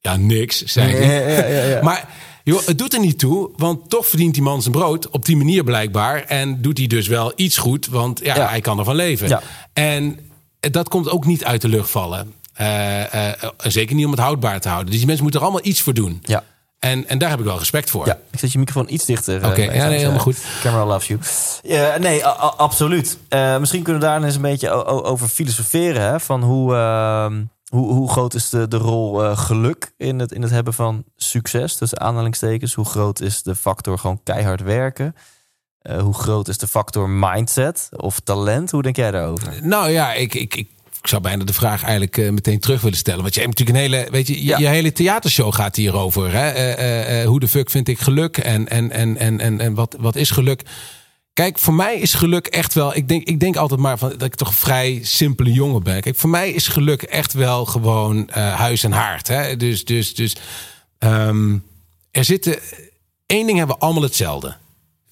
ja, 0.00 0.16
niks, 0.16 0.62
zei 0.64 0.92
hij. 0.92 1.82
Maar 1.82 2.08
joh, 2.44 2.66
het 2.66 2.78
doet 2.78 2.94
er 2.94 3.00
niet 3.00 3.18
toe, 3.18 3.50
want 3.56 3.90
toch 3.90 4.06
verdient 4.06 4.34
die 4.34 4.42
man 4.42 4.62
zijn 4.62 4.74
brood 4.74 5.08
op 5.10 5.24
die 5.24 5.36
manier 5.36 5.64
blijkbaar. 5.64 6.22
En 6.22 6.62
doet 6.62 6.78
hij 6.78 6.86
dus 6.86 7.06
wel 7.06 7.32
iets 7.36 7.56
goed, 7.56 7.86
want 7.86 8.20
ja, 8.22 8.34
Ja. 8.34 8.48
hij 8.48 8.60
kan 8.60 8.78
ervan 8.78 8.96
leven. 8.96 9.28
Ja. 9.28 9.42
En 9.72 10.18
dat 10.60 10.88
komt 10.88 11.08
ook 11.08 11.26
niet 11.26 11.44
uit 11.44 11.60
de 11.60 11.68
lucht 11.68 11.90
vallen. 11.90 12.32
Eh, 12.54 13.32
zeker 13.58 13.94
niet 13.94 14.04
om 14.04 14.10
het 14.10 14.20
houdbaar 14.20 14.60
te 14.60 14.68
houden. 14.68 14.86
Dus 14.90 14.96
die 14.96 15.06
mensen 15.06 15.22
moeten 15.24 15.40
er 15.42 15.46
allemaal 15.46 15.66
iets 15.66 15.80
voor 15.82 15.94
doen. 15.94 16.18
Ja. 16.22 16.44
En, 16.78 17.08
en 17.08 17.18
daar 17.18 17.30
heb 17.30 17.38
ik 17.38 17.44
wel 17.44 17.58
respect 17.58 17.90
voor. 17.90 18.06
Ja, 18.06 18.18
ik 18.30 18.38
zet 18.38 18.52
je 18.52 18.58
microfoon 18.58 18.92
iets 18.92 19.04
dichter. 19.04 19.42
eh, 19.42 19.48
Oké, 19.48 19.62
ja, 19.62 19.86
nee, 19.88 19.98
helemaal 19.98 20.22
zeggen. 20.32 20.60
Camera 20.62 20.86
loves 20.86 21.06
you. 21.08 21.20
Nee, 22.00 22.26
absoluut. 22.26 23.18
Misschien 23.58 23.82
kunnen 23.82 24.02
we 24.02 24.08
daar 24.08 24.22
eens 24.22 24.34
een 24.34 24.40
beetje 24.42 24.70
over 25.04 25.28
filosoferen. 25.28 26.02
Hè? 26.02 26.20
Van 26.20 26.42
hoe, 26.42 26.74
ehm, 26.74 27.42
hoe, 27.68 27.92
hoe 27.92 28.10
groot 28.10 28.34
is 28.34 28.48
de, 28.48 28.68
de 28.68 28.76
rol 28.76 29.34
geluk 29.36 29.92
in 29.96 30.18
het, 30.18 30.32
in 30.32 30.42
het 30.42 30.50
hebben 30.50 30.74
van 30.74 31.04
succes? 31.16 31.76
Tussen 31.76 32.00
aanhalingstekens. 32.00 32.74
Hoe 32.74 32.84
groot 32.84 33.20
is 33.20 33.42
de 33.42 33.54
factor 33.54 33.98
gewoon 33.98 34.20
keihard 34.22 34.62
werken? 34.62 35.14
Hoe 36.00 36.14
groot 36.14 36.48
is 36.48 36.58
de 36.58 36.66
factor 36.66 37.08
mindset 37.10 37.88
of 37.96 38.20
talent? 38.20 38.70
Hoe 38.70 38.82
denk 38.82 38.96
jij 38.96 39.10
daarover? 39.10 39.58
Nou 39.62 39.90
ja, 39.90 40.12
ik, 40.12 40.34
ik, 40.34 40.54
ik, 40.54 40.68
ik 41.04 41.10
zou 41.10 41.22
bijna 41.22 41.44
de 41.44 41.52
vraag 41.52 41.82
eigenlijk 41.82 42.18
eh, 42.18 42.30
meteen 42.30 42.60
terug 42.60 42.80
willen 42.80 42.98
stellen. 42.98 43.22
Want 43.22 43.34
je 43.34 43.40
hebt 43.40 43.58
natuurlijk 43.58 43.78
een 43.86 43.92
hele, 43.92 44.10
weet 44.10 44.26
je, 44.26 44.34
je, 44.34 44.44
Ja. 44.44 44.58
je 44.58 44.66
hele 44.66 44.92
theatershow 44.92 45.54
gaat 45.54 45.76
hierover. 45.76 46.32
Hè? 46.32 46.50
Eh, 46.50 47.20
eh, 47.22 47.28
hoe 47.28 47.40
de 47.40 47.48
fuck 47.48 47.70
vind 47.70 47.88
ik 47.88 47.98
geluk 47.98 48.36
en, 48.36 48.68
en, 48.68 48.90
en, 48.90 49.16
en, 49.16 49.40
en, 49.40 49.60
en 49.60 49.74
wat, 49.74 49.96
wat 50.00 50.16
is 50.16 50.30
geluk? 50.30 50.62
Kijk, 51.32 51.58
voor 51.58 51.74
mij 51.74 51.94
is 51.98 52.14
geluk 52.14 52.46
echt 52.46 52.74
wel. 52.74 52.96
Ik 52.96 53.08
denk, 53.08 53.24
ik 53.28 53.40
denk 53.40 53.56
altijd 53.56 53.80
maar 53.80 53.98
van, 53.98 54.08
dat 54.08 54.22
ik 54.22 54.34
toch 54.34 54.48
een 54.48 54.54
vrij 54.54 55.00
simpele 55.02 55.52
jongen 55.52 55.82
ben. 55.82 56.00
Kijk, 56.00 56.16
voor 56.16 56.30
mij 56.30 56.50
is 56.50 56.68
geluk 56.68 57.02
echt 57.02 57.32
wel 57.32 57.64
gewoon 57.64 58.30
huis 58.34 58.84
en 58.84 58.92
haard. 58.92 59.28
Hè? 59.28 59.56
Dus, 59.56 59.84
dus, 59.84 60.14
dus 60.14 60.36
ehm, 60.98 61.56
er 62.10 62.24
zitten. 62.24 62.58
één 63.26 63.46
ding 63.46 63.58
hebben 63.58 63.76
we 63.76 63.82
allemaal 63.82 64.02
hetzelfde. 64.02 64.56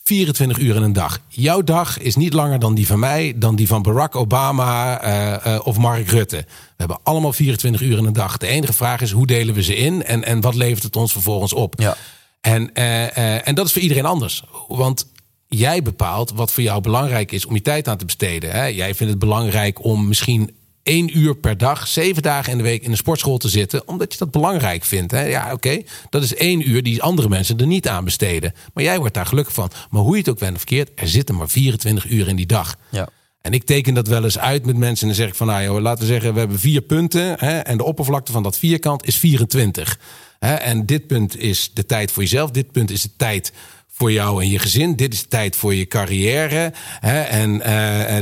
24 0.05 0.59
uur 0.59 0.77
in 0.77 0.83
een 0.83 0.93
dag. 0.93 1.21
Jouw 1.29 1.63
dag 1.63 1.99
is 1.99 2.17
niet 2.17 2.33
langer 2.33 2.59
dan 2.59 2.75
die 2.75 2.87
van 2.87 2.99
mij, 2.99 3.33
dan 3.37 3.57
die 3.57 3.67
van 3.67 3.83
Barack 3.83 4.17
Obama 4.17 5.01
eh, 5.01 5.55
eh, 5.55 5.67
of 5.67 5.77
Mark 5.79 6.09
Rutte. 6.09 6.37
We 6.37 6.75
hebben 6.77 6.99
allemaal 7.03 7.33
24 7.33 7.81
uur 7.81 7.99
in 7.99 8.05
een 8.05 8.13
dag. 8.13 8.37
De 8.37 8.47
enige 8.47 8.73
vraag 8.73 9.01
is 9.01 9.11
hoe 9.11 9.27
delen 9.27 9.55
we 9.55 9.63
ze 9.63 9.77
in 9.77 10.05
en, 10.05 10.25
en 10.25 10.41
wat 10.41 10.55
levert 10.55 10.83
het 10.83 10.97
ons 10.97 11.13
vervolgens 11.13 11.53
op? 11.53 11.75
Ja. 11.81 11.97
En, 12.41 12.75
eh, 12.75 13.49
en 13.49 13.55
dat 13.55 13.67
is 13.67 13.73
voor 13.73 13.83
iedereen 13.83 14.07
anders. 14.07 14.45
Want 14.69 15.07
jij 15.49 15.83
bepaalt 15.83 16.33
wat 16.35 16.53
voor 16.53 16.63
jou 16.63 16.81
belangrijk 16.81 17.33
is 17.33 17.47
om 17.47 17.55
je 17.55 17.63
tijd 17.63 17.89
aan 17.89 17.99
te 17.99 18.05
besteden. 18.05 18.51
Hè? 18.51 18.65
Jij 18.65 18.95
vindt 18.95 19.13
het 19.13 19.23
belangrijk 19.23 19.85
om 19.85 20.09
misschien 20.09 20.57
één 20.83 21.19
uur 21.19 21.37
per 21.37 21.59
dag, 21.59 21.87
zeven 21.87 22.23
dagen 22.23 22.53
in 22.53 22.59
de 22.59 22.65
week 22.65 22.83
in 22.83 22.91
de 22.91 22.97
sportschool 22.97 23.39
te 23.39 23.49
zitten, 23.49 23.89
omdat 23.89 24.13
je 24.13 24.19
dat 24.19 24.31
belangrijk 24.31 24.85
vindt. 24.85 25.13
Hè? 25.13 25.25
Ja, 25.25 25.53
oké, 25.53 25.83
dat 26.11 26.23
is 26.23 26.35
één 26.35 26.69
uur 26.69 26.83
die 26.83 27.03
andere 27.03 27.29
mensen 27.29 27.59
er 27.59 27.67
niet 27.67 27.89
aan 27.89 28.05
besteden. 28.05 28.55
Maar 28.75 28.85
jij 28.85 28.99
wordt 28.99 29.15
daar 29.15 29.27
gelukkig 29.27 29.55
van. 29.55 29.71
Maar 29.91 30.03
hoe 30.03 30.13
je 30.13 30.19
het 30.19 30.29
ook 30.29 30.39
bent 30.39 30.53
of 30.53 30.59
verkeerd, 30.59 30.91
er 30.95 31.09
zitten 31.09 31.35
maar 31.35 31.49
24 31.49 32.11
uur 32.11 32.29
in 32.29 32.37
die 32.37 32.47
dag. 32.47 32.77
Ja. 32.91 33.09
En 33.41 33.53
ik 33.53 33.65
teken 33.65 33.95
dat 33.95 34.09
wel 34.09 34.25
eens 34.25 34.39
uit 34.39 34.67
met 34.67 34.77
mensen 34.77 35.09
en 35.09 35.15
dan 35.15 35.23
zeg 35.23 35.29
ik 35.29 35.35
van, 35.35 35.47
nou 35.47 35.63
joh, 35.63 35.81
laten 35.81 36.01
we 36.01 36.07
zeggen, 36.13 36.33
we 36.33 36.39
hebben 36.39 36.59
vier 36.59 36.81
punten 36.81 37.37
hè, 37.39 37.59
en 37.59 37.77
de 37.77 37.85
oppervlakte 37.85 38.33
van 38.33 38.43
dat 38.43 38.59
vierkant 38.59 39.07
is 39.07 39.17
24. 39.17 39.99
Hè, 40.39 40.55
en 40.55 40.87
dit 40.87 41.07
punt 41.07 41.37
is 41.37 41.71
de 41.75 41.87
tijd 41.87 42.13
voor 42.13 42.23
jezelf, 42.23 42.51
dit 42.51 42.73
punt 42.73 42.91
is 42.91 43.03
de 43.03 43.11
tijd 43.17 43.53
voor 43.93 44.13
jou 44.13 44.43
en 44.43 44.51
je 44.51 44.59
gezin. 44.59 44.97
Dit 44.97 45.13
is 45.13 45.23
de 45.23 45.29
tijd 45.29 45.57
voor 45.57 45.75
je 45.75 45.87
carrière. 45.87 46.73
Hè? 47.01 47.21
En 47.21 47.55
uh, 47.55 47.63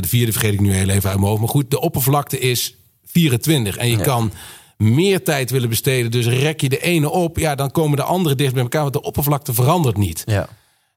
de 0.01 0.07
vierde 0.07 0.31
vergeet 0.31 0.53
ik 0.53 0.59
nu 0.59 0.73
heel 0.73 0.89
even 0.89 1.09
uit 1.09 1.19
mijn 1.19 1.29
hoofd. 1.29 1.39
Maar 1.39 1.49
goed, 1.49 1.71
de 1.71 1.81
oppervlakte 1.81 2.39
is 2.39 2.75
24. 3.05 3.77
En 3.77 3.89
je 3.89 3.97
kan 3.97 4.31
meer 4.77 5.23
tijd 5.23 5.49
willen 5.49 5.69
besteden. 5.69 6.11
Dus 6.11 6.25
rek 6.25 6.61
je 6.61 6.69
de 6.69 6.81
ene 6.81 7.09
op, 7.09 7.37
ja, 7.37 7.55
dan 7.55 7.71
komen 7.71 7.97
de 7.97 8.03
andere 8.03 8.35
dicht 8.35 8.53
bij 8.53 8.61
elkaar. 8.63 8.81
Want 8.81 8.93
de 8.93 9.01
oppervlakte 9.01 9.53
verandert 9.53 9.97
niet. 9.97 10.23
Ja. 10.25 10.49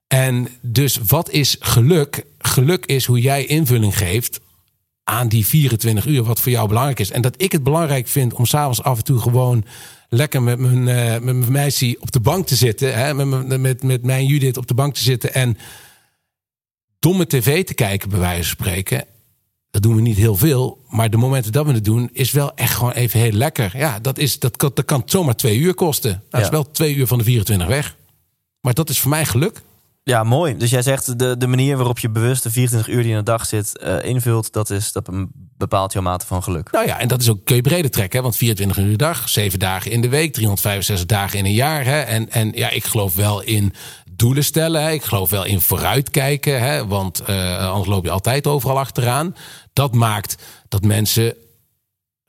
En 0.07 0.47
dus 0.61 0.99
wat 1.07 1.29
is 1.29 1.55
geluk? 1.59 2.25
Geluk 2.37 2.85
is 2.85 3.05
hoe 3.05 3.21
jij 3.21 3.45
invulling 3.45 3.97
geeft 3.97 4.39
aan 5.03 5.27
die 5.27 5.45
24 5.45 6.05
uur, 6.05 6.23
wat 6.23 6.39
voor 6.39 6.51
jou 6.51 6.67
belangrijk 6.67 6.99
is. 6.99 7.11
En 7.11 7.21
dat 7.21 7.33
ik 7.37 7.51
het 7.51 7.63
belangrijk 7.63 8.07
vind 8.07 8.33
om 8.33 8.45
s'avonds 8.45 8.83
af 8.83 8.97
en 8.97 9.03
toe 9.03 9.19
gewoon 9.19 9.65
lekker 10.15 10.43
met 10.43 10.59
mijn, 10.59 10.87
uh, 10.87 11.11
met 11.11 11.23
mijn 11.23 11.51
meisje 11.51 11.97
op 11.99 12.11
de 12.11 12.19
bank 12.19 12.47
te 12.47 12.55
zitten. 12.55 12.95
Hè, 12.95 13.13
met, 13.13 13.59
met, 13.59 13.83
met 13.83 14.03
mijn 14.03 14.25
Judith 14.25 14.57
op 14.57 14.67
de 14.67 14.73
bank 14.73 14.93
te 14.93 15.03
zitten 15.03 15.33
en 15.33 15.57
domme 16.99 17.27
tv 17.27 17.63
te 17.63 17.73
kijken, 17.73 18.09
bij 18.09 18.19
wijze 18.19 18.55
van 18.55 18.65
spreken. 18.65 19.05
Dat 19.71 19.81
doen 19.81 19.95
we 19.95 20.01
niet 20.01 20.17
heel 20.17 20.35
veel. 20.35 20.83
Maar 20.89 21.09
de 21.09 21.17
momenten 21.17 21.51
dat 21.51 21.65
we 21.65 21.71
het 21.71 21.85
doen, 21.85 22.09
is 22.13 22.31
wel 22.31 22.55
echt 22.55 22.73
gewoon 22.73 22.91
even 22.91 23.19
heel 23.19 23.31
lekker. 23.31 23.77
Ja, 23.77 23.99
dat, 23.99 24.17
is, 24.17 24.39
dat, 24.39 24.57
kan, 24.57 24.71
dat 24.73 24.85
kan 24.85 25.01
zomaar 25.05 25.35
twee 25.35 25.57
uur 25.57 25.73
kosten. 25.73 26.23
Dat 26.29 26.41
is 26.41 26.49
wel 26.49 26.71
twee 26.71 26.95
uur 26.95 27.07
van 27.07 27.17
de 27.17 27.23
24 27.23 27.67
weg. 27.67 27.95
Maar 28.61 28.73
dat 28.73 28.89
is 28.89 28.99
voor 28.99 29.09
mij 29.09 29.25
geluk. 29.25 29.61
Ja, 30.09 30.23
mooi. 30.23 30.57
Dus 30.57 30.69
jij 30.69 30.81
zegt 30.81 31.19
de, 31.19 31.37
de 31.37 31.47
manier 31.47 31.77
waarop 31.77 31.99
je 31.99 32.09
bewust 32.09 32.43
de 32.43 32.51
24 32.51 32.93
uur 32.93 33.01
die 33.01 33.11
in 33.11 33.17
de 33.17 33.23
dag 33.23 33.45
zit 33.45 33.79
uh, 33.83 34.03
invult, 34.03 34.53
dat, 34.53 34.69
is, 34.69 34.91
dat 34.91 35.09
bepaalt 35.57 35.93
jouw 35.93 36.01
mate 36.01 36.25
van 36.25 36.43
geluk. 36.43 36.71
Nou 36.71 36.87
ja, 36.87 36.99
en 36.99 37.07
dat 37.07 37.21
is 37.21 37.29
ook 37.29 37.45
kun 37.45 37.55
je 37.55 37.61
breder 37.61 37.91
trekken. 37.91 38.17
Hè? 38.17 38.23
Want 38.23 38.37
24 38.37 38.77
uur 38.77 38.89
de 38.89 38.95
dag, 38.95 39.29
7 39.29 39.59
dagen 39.59 39.91
in 39.91 40.01
de 40.01 40.09
week, 40.09 40.33
365 40.33 41.05
dagen 41.05 41.39
in 41.39 41.45
een 41.45 41.53
jaar. 41.53 41.85
Hè? 41.85 42.01
En, 42.01 42.29
en 42.29 42.51
ja, 42.51 42.69
ik 42.69 42.83
geloof 42.83 43.15
wel 43.15 43.41
in 43.41 43.73
doelen 44.11 44.43
stellen. 44.43 44.83
Hè? 44.83 44.91
Ik 44.91 45.03
geloof 45.03 45.29
wel 45.29 45.45
in 45.45 45.61
vooruitkijken. 45.61 46.61
Hè? 46.61 46.87
Want 46.87 47.21
uh, 47.29 47.69
anders 47.69 47.89
loop 47.89 48.03
je 48.03 48.11
altijd 48.11 48.47
overal 48.47 48.79
achteraan. 48.79 49.35
Dat 49.73 49.93
maakt 49.93 50.35
dat 50.69 50.83
mensen 50.83 51.35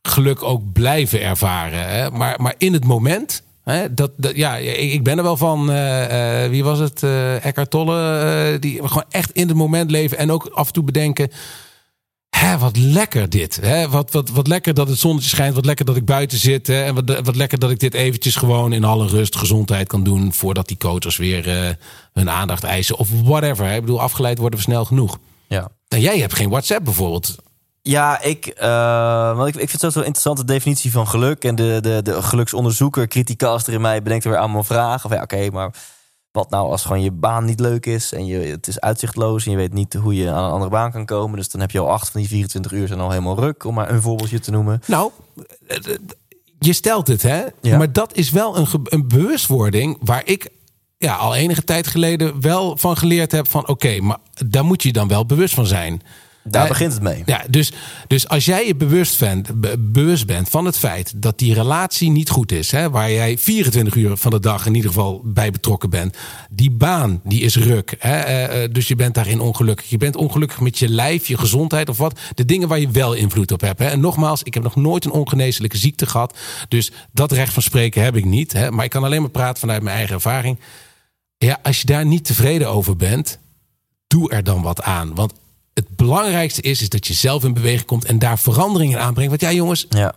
geluk 0.03 0.43
ook 0.43 0.73
blijven 0.73 1.21
ervaren. 1.23 1.89
Hè? 1.89 2.11
Maar, 2.11 2.41
maar 2.41 2.55
in 2.59 2.73
het 2.73 2.85
moment 2.85 3.43
dat, 3.91 4.11
dat, 4.17 4.37
ja, 4.37 4.57
ik 4.57 5.03
ben 5.03 5.19
er 5.19 5.23
wel 5.23 5.37
van. 5.37 5.71
Uh, 5.71 6.43
uh, 6.43 6.51
wie 6.51 6.65
was 6.65 6.79
het? 6.79 7.03
Uh, 7.03 7.45
Eckhart 7.45 7.71
Tolle. 7.71 8.57
die 8.61 8.77
gewoon 8.77 9.05
echt 9.09 9.31
in 9.33 9.49
het 9.49 9.57
moment 9.57 9.91
leven. 9.91 10.19
En 10.19 10.31
ook 10.31 10.47
af 10.53 10.67
en 10.67 10.73
toe 10.73 10.85
bedenken. 10.85 11.31
Hè, 12.31 12.59
wat 12.59 12.77
lekker 12.77 13.31
dit. 13.31 13.59
Hè? 13.63 13.89
Wat, 13.89 14.13
wat, 14.13 14.31
wat 14.31 14.47
lekker 14.47 14.75
dat 14.75 14.89
het 14.89 14.99
zonnetje 14.99 15.29
schijnt. 15.29 15.55
Wat 15.55 15.65
lekker 15.65 15.85
dat 15.85 15.97
ik 15.97 16.05
buiten 16.05 16.39
zit. 16.39 16.67
Hè? 16.67 16.83
En 16.83 16.95
wat, 16.95 17.21
wat 17.25 17.37
lekker 17.37 17.59
dat 17.59 17.71
ik 17.71 17.79
dit 17.79 17.95
eventjes 17.95 18.37
gewoon 18.37 18.73
in 18.73 18.85
alle 18.85 19.07
rust, 19.07 19.37
gezondheid 19.37 19.89
kan 19.89 20.05
doen. 20.05 20.33
Voordat 20.33 20.69
die 20.69 20.77
coaches 20.77 21.17
weer 21.17 21.77
hun 22.13 22.31
aandacht 22.31 22.65
eisen. 22.65 22.97
Of 22.97 23.09
whatever. 23.25 23.67
Hè? 23.67 23.75
Ik 23.75 23.81
bedoel, 23.81 24.01
afgeleid 24.01 24.39
worden 24.39 24.59
we 24.59 24.65
snel 24.65 24.85
genoeg. 24.85 25.19
Ja. 25.47 25.71
En 25.89 26.01
jij 26.01 26.19
hebt 26.19 26.35
geen 26.35 26.51
WhatsApp 26.51 26.85
bijvoorbeeld. 26.85 27.37
Ja, 27.87 28.21
ik, 28.23 28.55
uh, 28.63 29.37
want 29.37 29.49
ik, 29.49 29.55
ik 29.55 29.69
vind 29.69 29.83
het 29.83 29.93
zo'n 29.93 30.03
interessante 30.03 30.45
definitie 30.45 30.91
van 30.91 31.09
geluk. 31.09 31.45
En 31.45 31.55
de, 31.55 31.79
de, 31.81 32.03
de 32.03 32.23
geluksonderzoeker, 32.23 33.09
criticaster 33.09 33.73
in 33.73 33.81
mij 33.81 34.03
bedenkt 34.03 34.25
er 34.25 34.31
weer 34.31 34.39
allemaal 34.39 34.65
vragen. 34.65 35.11
Of 35.11 35.17
ja, 35.17 35.23
oké, 35.23 35.51
maar 35.51 35.75
wat 36.33 36.51
nou 36.51 36.71
als 36.71 36.83
gewoon 36.83 37.03
je 37.03 37.11
baan 37.11 37.45
niet 37.45 37.61
leuk 37.61 37.87
is 37.87 38.13
en 38.13 38.27
je, 38.27 38.39
het 38.39 38.67
is 38.67 38.81
uitzichtloos 38.81 39.45
en 39.45 39.51
je 39.51 39.57
weet 39.57 39.73
niet 39.73 39.95
hoe 39.95 40.15
je 40.15 40.31
aan 40.31 40.45
een 40.45 40.51
andere 40.51 40.71
baan 40.71 40.93
kan 40.93 41.05
komen. 41.05 41.37
Dus 41.37 41.49
dan 41.49 41.61
heb 41.61 41.71
je 41.71 41.79
al 41.79 41.91
acht 41.91 42.09
van 42.09 42.21
die 42.21 42.29
24 42.29 42.73
uur 42.73 42.87
zijn 42.87 43.01
al 43.01 43.11
helemaal 43.11 43.39
ruk, 43.39 43.65
om 43.65 43.75
maar 43.75 43.91
een 43.91 44.03
voorbeeldje 44.03 44.41
te 44.41 44.51
noemen. 44.51 44.81
Nou, 44.87 45.11
je 46.59 46.73
stelt 46.73 47.07
het, 47.07 47.23
hè? 47.23 47.45
Ja. 47.61 47.79
Maar 47.79 47.93
dat 47.93 48.15
is 48.15 48.31
wel 48.31 48.57
een, 48.57 48.67
een 48.85 49.09
bewustwording 49.09 49.99
waar 50.01 50.23
ik 50.25 50.51
ja, 50.99 51.17
al 51.17 51.35
enige 51.35 51.65
tijd 51.65 51.87
geleden 51.87 52.41
wel 52.41 52.77
van 52.77 52.97
geleerd 52.97 53.33
heb 53.33 53.49
van 53.49 53.69
oké, 53.69 54.01
maar 54.01 54.19
daar 54.47 54.65
moet 54.65 54.83
je 54.83 54.93
dan 54.93 55.09
wel 55.09 55.27
bewust 55.27 55.55
van 55.55 55.67
zijn. 55.67 56.03
Daar 56.49 56.69
begint 56.69 56.93
het 56.93 57.03
mee. 57.03 57.23
Ja, 57.27 57.45
dus, 57.51 57.73
dus 58.07 58.29
als 58.29 58.45
jij 58.45 58.67
je 58.67 58.77
bewust 58.77 59.19
bent, 59.19 59.51
bewust 59.93 60.27
bent 60.27 60.49
van 60.49 60.65
het 60.65 60.79
feit 60.79 61.23
dat 61.23 61.39
die 61.39 61.55
relatie 61.55 62.11
niet 62.11 62.31
goed 62.31 62.53
is, 62.53 62.71
hè, 62.71 62.91
waar 62.91 63.11
jij 63.11 63.39
24 63.39 63.95
uur 63.95 64.17
van 64.17 64.31
de 64.31 64.41
dag 64.41 64.67
in 64.67 64.75
ieder 64.75 64.91
geval 64.91 65.23
bij 65.25 65.51
betrokken 65.51 65.91
bent, 65.91 66.17
die 66.51 66.71
baan 66.71 67.21
die 67.25 67.41
is 67.41 67.57
ruk, 67.57 67.97
hè, 67.99 68.21
eh, 68.21 68.65
eh, 68.65 68.73
dus 68.73 68.89
je 68.89 68.97
bent 68.97 69.15
daarin 69.15 69.41
ongelukkig. 69.41 69.91
Je 69.91 69.97
bent 69.97 70.17
ongelukkig 70.17 70.61
met 70.61 70.79
je 70.79 70.89
lijf, 70.89 71.27
je 71.27 71.39
gezondheid 71.39 71.89
of 71.89 71.99
wat. 71.99 72.21
De 72.35 72.45
dingen 72.45 72.69
waar 72.69 72.81
je 72.81 72.91
wel 72.91 73.13
invloed 73.13 73.53
op 73.53 73.61
hebt. 73.61 73.79
Hè. 73.79 73.87
En 73.87 74.01
nogmaals, 74.01 74.43
ik 74.43 74.55
heb 74.55 74.63
nog 74.63 74.77
nooit 74.77 75.05
een 75.05 75.11
ongeneeslijke 75.11 75.77
ziekte 75.77 76.07
gehad, 76.07 76.39
dus 76.69 76.93
dat 77.13 77.33
recht 77.33 77.53
van 77.53 77.63
spreken 77.63 78.03
heb 78.03 78.17
ik 78.17 78.25
niet. 78.25 78.53
Hè, 78.53 78.71
maar 78.71 78.85
ik 78.85 78.91
kan 78.91 79.05
alleen 79.05 79.21
maar 79.21 79.31
praten 79.31 79.61
vanuit 79.61 79.83
mijn 79.83 79.97
eigen 79.97 80.15
ervaring. 80.15 80.59
Ja, 81.39 81.59
als 81.63 81.81
je 81.81 81.87
daar 81.87 82.07
niet 82.07 82.25
tevreden 82.25 82.69
over 82.69 82.97
bent, 82.97 83.39
doe 84.07 84.31
er 84.31 84.45
dan 84.45 84.63
wat 84.63 84.83
aan. 84.83 85.15
Want 85.15 85.33
het 85.77 85.97
belangrijkste 85.97 86.61
is, 86.61 86.81
is 86.81 86.89
dat 86.89 87.07
je 87.07 87.15
zelf 87.15 87.45
in 87.45 87.55
beweging 87.55 87.85
komt 87.85 88.05
en 88.05 88.19
daar 88.19 88.39
veranderingen 88.39 89.01
aanbrengt. 89.01 89.31
Want 89.31 89.43
ja, 89.43 89.53
jongens, 89.53 89.87
ja. 89.89 90.15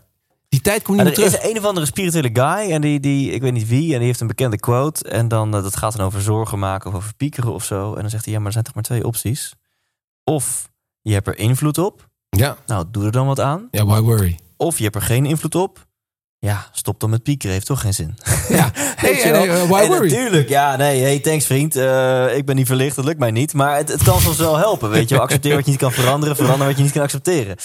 die 0.49 0.61
tijd 0.61 0.81
komt 0.83 0.97
niet 0.97 1.05
meer 1.05 1.15
terug. 1.15 1.33
Er 1.33 1.43
is 1.43 1.49
een 1.49 1.57
of 1.57 1.65
andere 1.65 1.85
spirituele 1.85 2.29
guy 2.33 2.71
en 2.71 2.81
die, 2.81 2.99
die, 2.99 3.31
ik 3.31 3.41
weet 3.41 3.53
niet 3.53 3.67
wie, 3.67 3.91
en 3.93 3.97
die 3.97 4.07
heeft 4.07 4.19
een 4.19 4.27
bekende 4.27 4.59
quote. 4.59 5.09
En 5.09 5.27
dan, 5.27 5.55
uh, 5.55 5.63
dat 5.63 5.75
gaat 5.75 5.97
dan 5.97 6.05
over 6.05 6.21
zorgen 6.21 6.59
maken 6.59 6.89
of 6.89 6.95
over 6.95 7.15
piekeren 7.15 7.53
of 7.53 7.63
zo. 7.63 7.93
En 7.93 8.01
dan 8.01 8.09
zegt 8.09 8.25
hij, 8.25 8.33
ja, 8.33 8.39
maar 8.39 8.47
er 8.47 8.53
zijn 8.53 8.65
toch 8.65 8.73
maar 8.73 8.83
twee 8.83 9.05
opties. 9.05 9.53
Of 10.23 10.69
je 11.01 11.13
hebt 11.13 11.27
er 11.27 11.37
invloed 11.37 11.77
op. 11.77 12.09
Ja. 12.29 12.57
Nou, 12.65 12.85
doe 12.91 13.05
er 13.05 13.11
dan 13.11 13.27
wat 13.27 13.39
aan. 13.39 13.67
Ja, 13.71 13.85
why 13.85 13.99
worry? 13.99 14.39
Of 14.57 14.77
je 14.77 14.83
hebt 14.83 14.95
er 14.95 15.01
geen 15.01 15.25
invloed 15.25 15.55
op. 15.55 15.87
Ja, 16.39 16.69
stop 16.71 16.99
dan 16.99 17.09
met 17.09 17.23
piekeren, 17.23 17.53
heeft 17.53 17.65
toch 17.65 17.81
geen 17.81 17.93
zin. 17.93 18.17
Ja, 18.49 18.71
hey, 18.99 19.47
uh, 19.47 19.69
why 19.69 19.87
worry? 19.87 20.09
Natuurlijk, 20.09 20.49
ja, 20.49 20.75
nee, 20.75 21.01
hey, 21.01 21.19
thanks 21.19 21.45
vriend. 21.45 21.75
Uh, 21.75 22.37
ik 22.37 22.45
ben 22.45 22.55
niet 22.55 22.67
verlicht, 22.67 22.95
dat 22.95 23.05
lukt 23.05 23.19
mij 23.19 23.31
niet. 23.31 23.53
Maar 23.53 23.77
het, 23.77 23.89
het 23.89 24.03
kan 24.03 24.21
soms 24.21 24.37
wel 24.37 24.57
helpen, 24.57 24.89
weet 24.89 25.09
je. 25.09 25.19
Accepteer 25.19 25.55
wat 25.55 25.65
je 25.65 25.71
niet 25.71 25.79
kan 25.79 25.91
veranderen, 25.91 26.35
verander 26.35 26.67
wat 26.67 26.77
je 26.77 26.83
niet 26.83 26.91
kan 26.91 27.01
accepteren. 27.01 27.55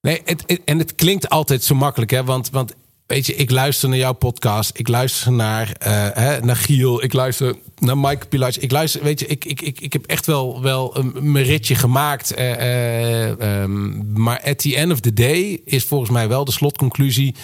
Nee, 0.00 0.22
het, 0.24 0.60
en 0.64 0.78
het 0.78 0.94
klinkt 0.94 1.28
altijd 1.28 1.64
zo 1.64 1.74
makkelijk, 1.74 2.10
hè. 2.10 2.24
Want, 2.24 2.50
want 2.50 2.74
weet 3.06 3.26
je, 3.26 3.34
ik 3.34 3.50
luister 3.50 3.88
naar 3.88 3.98
jouw 3.98 4.12
podcast. 4.12 4.70
Ik 4.74 4.88
luister 4.88 5.32
naar, 5.32 5.68
uh, 5.86 6.08
hè, 6.12 6.40
naar 6.40 6.56
Giel. 6.56 7.02
Ik 7.02 7.12
luister 7.12 7.54
naar 7.78 7.98
Mike 7.98 8.26
Pilac. 8.26 8.54
Ik 8.54 8.70
luister, 8.70 9.02
weet 9.02 9.20
je, 9.20 9.26
ik, 9.26 9.44
ik, 9.44 9.60
ik, 9.60 9.80
ik 9.80 9.92
heb 9.92 10.06
echt 10.06 10.26
wel, 10.26 10.62
wel 10.62 10.96
een, 10.96 11.16
een 11.16 11.42
ritje 11.42 11.74
gemaakt. 11.74 12.40
Um, 12.40 14.12
maar 14.12 14.40
at 14.44 14.58
the 14.58 14.76
end 14.76 14.92
of 14.92 15.00
the 15.00 15.12
day 15.12 15.60
is 15.64 15.84
volgens 15.84 16.10
mij 16.10 16.28
wel 16.28 16.44
de 16.44 16.52
slotconclusie 16.52 17.34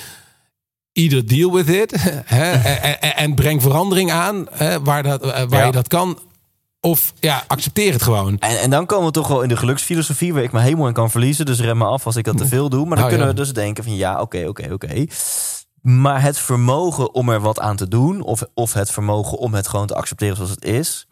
either 0.97 1.27
deal 1.27 1.53
with 1.53 1.69
it 1.69 1.93
hè, 2.25 2.53
en, 3.01 3.17
en, 3.17 3.35
breng 3.35 3.63
verandering 3.63 4.11
aan 4.11 4.47
hè, 4.51 4.83
waar, 4.83 5.03
dat, 5.03 5.23
eh, 5.23 5.43
waar 5.49 5.67
je 5.67 5.73
dat 5.73 5.89
kan. 5.89 6.19
Of 6.81 7.13
ja, 7.21 7.45
accepteer 7.47 7.93
het 7.93 8.03
gewoon. 8.03 8.39
En, 8.39 8.61
en 8.61 8.71
dan 8.71 8.87
komen 8.87 9.07
we 9.07 9.13
toch 9.13 9.29
wel 9.29 9.43
in 9.43 9.49
de 9.49 9.57
geluksfilosofie 9.57 10.33
waar 10.33 10.43
ik 10.43 10.53
me 10.53 10.61
helemaal 10.61 10.87
in 10.87 10.93
kan 10.93 11.11
verliezen. 11.11 11.47
Dus 11.47 11.61
rem 11.61 11.79
me 11.79 11.85
af 11.85 12.07
als 12.07 12.17
ik 12.17 12.25
dat 12.25 12.37
te 12.37 12.47
veel 12.47 12.69
doe. 12.69 12.87
Maar 12.87 12.89
dan 12.89 12.99
nou, 12.99 13.09
kunnen 13.09 13.29
we 13.29 13.35
dus 13.35 13.53
denken 13.53 13.85
van 13.85 13.97
ja, 13.97 14.21
oké, 14.21 14.47
oké, 14.49 14.73
oké. 14.73 15.07
Maar 15.81 16.23
het 16.23 16.39
vermogen 16.39 17.15
om 17.15 17.29
er 17.29 17.41
wat 17.41 17.61
aan 17.61 17.77
te 17.77 17.89
doen, 17.89 18.23
of, 18.23 18.43
of 18.55 18.73
het 18.73 18.91
vermogen 18.91 19.39
om 19.39 19.55
het 19.55 19.69
gewoon 19.69 19.87
te 19.87 19.95
accepteren 19.95 20.37
zoals 20.37 20.51
het 20.51 20.65
is, 20.65 21.06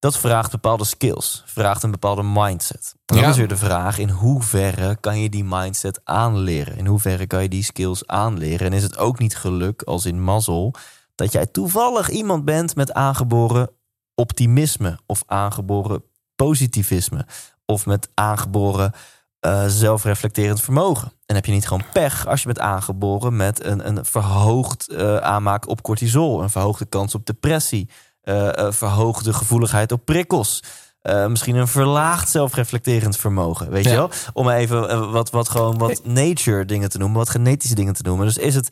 dat 0.00 0.18
vraagt 0.18 0.50
bepaalde 0.50 0.84
skills, 0.84 1.42
vraagt 1.46 1.82
een 1.82 1.90
bepaalde 1.90 2.22
mindset. 2.22 2.94
En 3.06 3.16
dan 3.16 3.30
is 3.30 3.36
weer 3.36 3.48
de 3.48 3.56
vraag: 3.56 3.98
in 3.98 4.08
hoeverre 4.08 4.96
kan 5.00 5.20
je 5.20 5.28
die 5.28 5.44
mindset 5.44 6.00
aanleren? 6.04 6.76
In 6.76 6.86
hoeverre 6.86 7.26
kan 7.26 7.42
je 7.42 7.48
die 7.48 7.64
skills 7.64 8.06
aanleren? 8.06 8.66
En 8.66 8.72
is 8.72 8.82
het 8.82 8.98
ook 8.98 9.18
niet 9.18 9.36
geluk, 9.36 9.82
als 9.82 10.06
in 10.06 10.22
mazzel, 10.22 10.74
dat 11.14 11.32
jij 11.32 11.46
toevallig 11.46 12.08
iemand 12.08 12.44
bent 12.44 12.76
met 12.76 12.92
aangeboren 12.92 13.70
optimisme 14.14 14.98
of 15.06 15.22
aangeboren 15.26 16.02
positivisme 16.36 17.26
of 17.66 17.86
met 17.86 18.08
aangeboren 18.14 18.92
uh, 19.40 19.64
zelfreflecterend 19.66 20.60
vermogen? 20.60 21.12
En 21.26 21.34
heb 21.34 21.46
je 21.46 21.52
niet 21.52 21.66
gewoon 21.66 21.84
pech 21.92 22.26
als 22.26 22.40
je 22.40 22.46
bent 22.46 22.60
aangeboren 22.60 23.36
met 23.36 23.64
een, 23.64 23.86
een 23.86 24.04
verhoogd 24.04 24.92
uh, 24.92 25.16
aanmaak 25.16 25.68
op 25.68 25.82
cortisol, 25.82 26.42
een 26.42 26.50
verhoogde 26.50 26.84
kans 26.84 27.14
op 27.14 27.26
depressie? 27.26 27.88
Uh, 28.24 28.70
verhoogde 28.70 29.32
gevoeligheid 29.32 29.92
op 29.92 30.04
prikkels. 30.04 30.62
Uh, 31.02 31.26
misschien 31.26 31.56
een 31.56 31.68
verlaagd 31.68 32.30
zelfreflecterend 32.30 33.16
vermogen. 33.16 33.70
Weet 33.70 33.84
je 33.84 33.90
wel? 33.90 34.10
Om 34.32 34.48
even 34.48 35.10
wat, 35.10 35.30
wat 35.30 35.48
gewoon 35.48 35.78
wat 35.78 36.04
nature 36.04 36.64
dingen 36.64 36.88
te 36.88 36.98
noemen, 36.98 37.18
wat 37.18 37.30
genetische 37.30 37.74
dingen 37.74 37.94
te 37.94 38.02
noemen. 38.02 38.26
Dus 38.26 38.36
is 38.36 38.54
het, 38.54 38.68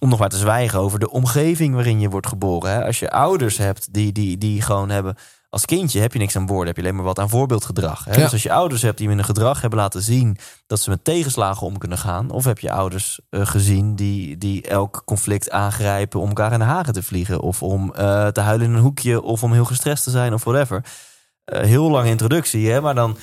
om 0.00 0.08
nog 0.08 0.18
maar 0.18 0.28
te 0.28 0.36
zwijgen 0.36 0.78
over 0.78 0.98
de 0.98 1.10
omgeving 1.10 1.74
waarin 1.74 2.00
je 2.00 2.08
wordt 2.08 2.26
geboren. 2.26 2.70
Hè? 2.70 2.84
Als 2.84 2.98
je 2.98 3.10
ouders 3.10 3.56
hebt 3.56 3.92
die, 3.92 4.12
die, 4.12 4.38
die 4.38 4.62
gewoon 4.62 4.90
hebben 4.90 5.16
als 5.50 5.64
kindje 5.64 6.00
heb 6.00 6.12
je 6.12 6.18
niks 6.18 6.36
aan 6.36 6.46
woorden, 6.46 6.66
heb 6.66 6.76
je 6.76 6.82
alleen 6.82 6.94
maar 6.94 7.04
wat 7.04 7.18
aan 7.18 7.28
voorbeeldgedrag. 7.28 8.04
Hè? 8.04 8.12
Dus 8.12 8.32
als 8.32 8.42
je 8.42 8.52
ouders 8.52 8.82
hebt 8.82 8.98
die 8.98 9.08
in 9.08 9.16
hun 9.16 9.24
gedrag 9.24 9.60
hebben 9.60 9.78
laten 9.78 10.02
zien 10.02 10.36
dat 10.66 10.80
ze 10.80 10.90
met 10.90 11.04
tegenslagen 11.04 11.66
om 11.66 11.78
kunnen 11.78 11.98
gaan, 11.98 12.30
of 12.30 12.44
heb 12.44 12.58
je 12.58 12.72
ouders 12.72 13.20
uh, 13.30 13.46
gezien 13.46 13.94
die, 13.94 14.38
die 14.38 14.62
elk 14.62 15.02
conflict 15.04 15.50
aangrijpen 15.50 16.20
om 16.20 16.28
elkaar 16.28 16.52
in 16.52 16.58
de 16.58 16.64
haren 16.64 16.92
te 16.92 17.02
vliegen, 17.02 17.40
of 17.40 17.62
om 17.62 17.92
uh, 17.98 18.26
te 18.26 18.40
huilen 18.40 18.66
in 18.66 18.74
een 18.74 18.82
hoekje, 18.82 19.22
of 19.22 19.42
om 19.42 19.52
heel 19.52 19.64
gestrest 19.64 20.04
te 20.04 20.10
zijn, 20.10 20.34
of 20.34 20.44
whatever. 20.44 20.84
Uh, 21.44 21.60
heel 21.60 21.90
lange 21.90 22.08
introductie, 22.08 22.70
hè? 22.70 22.80
maar 22.80 22.94
dan 22.94 23.16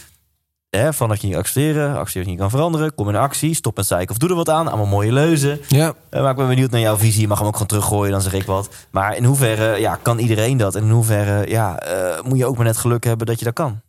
Hè, 0.70 0.94
van 0.94 1.10
dat 1.10 1.22
je 1.22 1.28
niet 1.28 1.36
accepteren, 1.36 2.06
je 2.12 2.20
niet 2.20 2.40
kan 2.40 2.50
veranderen. 2.50 2.96
Kom 2.96 3.10
in 3.10 3.16
actie, 3.16 3.54
stop 3.54 3.76
met 3.76 3.86
zeiken 3.86 4.12
of 4.12 4.18
doe 4.18 4.30
er 4.30 4.36
wat 4.36 4.50
aan. 4.50 4.68
Allemaal 4.68 4.86
mooie 4.86 5.12
leuzen. 5.12 5.60
Ja. 5.68 5.94
Eh, 6.10 6.22
maar 6.22 6.32
ik 6.32 6.38
ben 6.38 6.48
benieuwd 6.48 6.72
naar 6.72 6.80
jouw 6.80 6.98
visie. 6.98 7.22
Je 7.22 7.28
mag 7.28 7.38
hem 7.38 7.48
ook 7.48 7.54
gewoon 7.54 7.68
teruggooien, 7.68 8.12
dan 8.12 8.22
zeg 8.22 8.34
ik 8.34 8.46
wat. 8.46 8.70
Maar 8.92 9.16
in 9.16 9.24
hoeverre 9.24 9.80
ja, 9.80 10.00
kan 10.02 10.20
iedereen 10.20 10.58
dat? 10.58 10.76
En 10.76 10.84
in 10.84 10.90
hoeverre 10.90 11.50
ja, 11.50 11.80
eh, 11.80 12.24
moet 12.24 12.38
je 12.38 12.46
ook 12.46 12.56
maar 12.56 12.66
net 12.66 12.78
geluk 12.78 13.04
hebben 13.04 13.28
dat 13.28 13.40
je 13.40 13.46
dat 13.46 13.54
kan? 13.54 13.82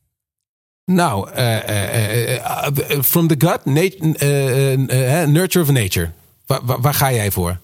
Nou, 0.85 1.31
eh, 1.31 3.03
from 3.03 3.27
the 3.27 3.35
gut, 3.39 3.65
nurture 5.29 5.65
of 5.65 5.71
nature. 5.71 6.11
Waar, 6.47 6.61
waar, 6.63 6.81
waar 6.81 6.95
ga 6.95 7.13
jij 7.13 7.31
voor? 7.31 7.59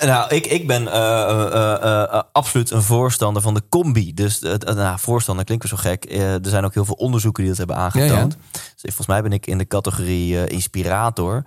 Nou, 0.00 0.34
ik, 0.34 0.46
ik 0.46 0.66
ben 0.66 0.88
eh, 0.88 1.30
eh, 1.30 2.02
eh, 2.02 2.22
absoluut 2.32 2.70
een 2.70 2.82
voorstander 2.82 3.42
van 3.42 3.54
de 3.54 3.62
combi. 3.68 4.14
Dus 4.14 4.40
nou, 4.58 4.98
voorstander 4.98 5.44
klinkt 5.44 5.70
weer 5.70 5.78
zo 5.78 5.88
gek. 5.88 6.12
Er 6.12 6.50
zijn 6.50 6.64
ook 6.64 6.74
heel 6.74 6.84
veel 6.84 6.94
onderzoeken 6.94 7.42
die 7.42 7.50
dat 7.50 7.58
hebben 7.58 7.76
aangetoond. 7.76 8.36
Dus 8.52 8.80
volgens 8.80 9.06
mij 9.06 9.22
ben 9.22 9.32
ik 9.32 9.46
in 9.46 9.58
de 9.58 9.66
categorie 9.66 10.46
inspirator. 10.46 11.44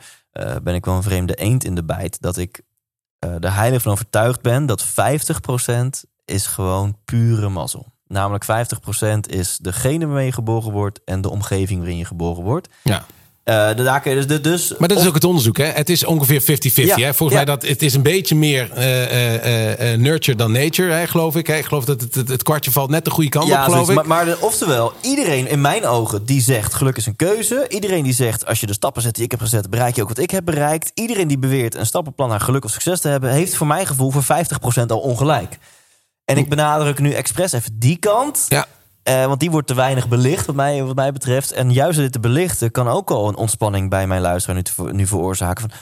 ben 0.63 0.75
ik 0.75 0.85
wel 0.85 0.95
een 0.95 1.03
vreemde 1.03 1.35
eend 1.35 1.63
in 1.63 1.75
de 1.75 1.83
bijt. 1.83 2.21
Dat 2.21 2.37
ik 2.37 2.61
er 3.19 3.53
heilig 3.53 3.81
van 3.81 3.91
overtuigd 3.91 4.41
ben 4.41 4.65
dat 4.65 4.85
50% 4.85 4.89
is 6.25 6.47
gewoon 6.47 6.97
pure 7.05 7.49
mazzel. 7.49 7.93
Namelijk 8.07 8.45
50% 8.45 8.47
is 9.19 9.57
degene 9.57 10.05
waarmee 10.05 10.25
je 10.25 10.31
geboren 10.31 10.71
wordt 10.71 11.03
en 11.05 11.21
de 11.21 11.29
omgeving 11.29 11.79
waarin 11.79 11.97
je 11.97 12.05
geboren 12.05 12.43
wordt. 12.43 12.69
Ja. 12.83 13.05
De, 13.49 13.83
daar 13.83 14.01
kun 14.01 14.15
je 14.15 14.25
dus, 14.25 14.41
dus, 14.41 14.73
Maar 14.77 14.87
dat 14.87 14.99
is 14.99 15.07
ook 15.07 15.13
het 15.13 15.23
onderzoek, 15.23 15.57
hè? 15.57 15.65
Het 15.65 15.89
is 15.89 16.05
ongeveer 16.05 16.41
50-50. 16.41 16.45
Ja, 16.73 16.97
hè? 16.97 17.13
Volgens 17.13 17.39
ja. 17.39 17.45
mij 17.45 17.55
dat 17.55 17.69
het 17.69 17.81
is 17.81 17.93
een 17.93 18.01
beetje 18.01 18.35
meer 18.35 18.71
eh, 18.71 19.97
nurture 19.97 20.37
dan 20.37 20.51
nature, 20.51 20.91
hè, 20.91 21.07
geloof 21.07 21.35
ik. 21.35 21.47
Hè? 21.47 21.55
Ik 21.55 21.65
geloof 21.65 21.85
dat 21.85 22.01
het, 22.01 22.15
het, 22.15 22.27
het 22.27 22.43
kwartje 22.43 22.71
valt 22.71 22.89
net 22.89 23.05
de 23.05 23.11
goede 23.11 23.29
kant 23.29 23.51
op, 23.51 23.57
geloof 23.57 23.69
zoiets. 23.69 23.89
ik. 23.89 23.95
Maar, 23.95 24.07
maar 24.07 24.25
de- 24.25 24.37
oftewel, 24.39 24.93
iedereen 25.01 25.47
in 25.47 25.61
mijn 25.61 25.85
ogen 25.85 26.25
die 26.25 26.41
zegt 26.41 26.73
geluk 26.73 26.97
is 26.97 27.05
een 27.05 27.15
keuze. 27.15 27.65
Iedereen 27.69 28.03
die 28.03 28.13
zegt 28.13 28.45
als 28.45 28.59
je 28.59 28.67
de 28.67 28.73
stappen 28.73 29.01
zet 29.01 29.15
die 29.15 29.23
ik 29.23 29.31
heb 29.31 29.39
gezet, 29.39 29.69
bereik 29.69 29.95
je 29.95 30.01
ook 30.01 30.07
wat 30.07 30.17
ik 30.17 30.31
heb 30.31 30.45
bereikt. 30.45 30.91
Iedereen 30.93 31.27
die 31.27 31.39
beweert 31.39 31.75
een 31.75 31.85
stappenplan 31.85 32.29
naar 32.29 32.39
geluk 32.39 32.65
of 32.65 32.71
succes 32.71 32.99
te 32.99 33.07
hebben, 33.07 33.31
heeft 33.31 33.55
voor 33.55 33.67
mijn 33.67 33.87
gevoel 33.87 34.11
voor 34.11 34.23
50% 34.83 34.85
al 34.87 34.99
ongelijk. 34.99 35.57
En 36.25 36.37
ik 36.37 36.49
benadruk 36.49 36.99
nu 36.99 37.11
expres 37.13 37.51
even 37.51 37.79
die 37.79 37.97
kant. 37.97 38.45
Ja. 38.47 38.65
Eh, 39.03 39.25
want 39.25 39.39
die 39.39 39.51
wordt 39.51 39.67
te 39.67 39.73
weinig 39.73 40.07
belicht, 40.07 40.45
wat 40.45 40.55
mij, 40.55 40.83
wat 40.83 40.95
mij 40.95 41.11
betreft. 41.11 41.51
En 41.51 41.71
juist 41.71 41.97
dit 41.97 42.11
te 42.11 42.19
belichten 42.19 42.71
kan 42.71 42.87
ook 42.87 43.11
al 43.11 43.27
een 43.27 43.35
ontspanning 43.35 43.89
bij 43.89 44.07
mijn 44.07 44.21
luisteraar 44.21 44.55
nu, 44.55 44.63
te, 44.63 44.93
nu 44.93 45.07
veroorzaken. 45.07 45.69
Van, 45.69 45.79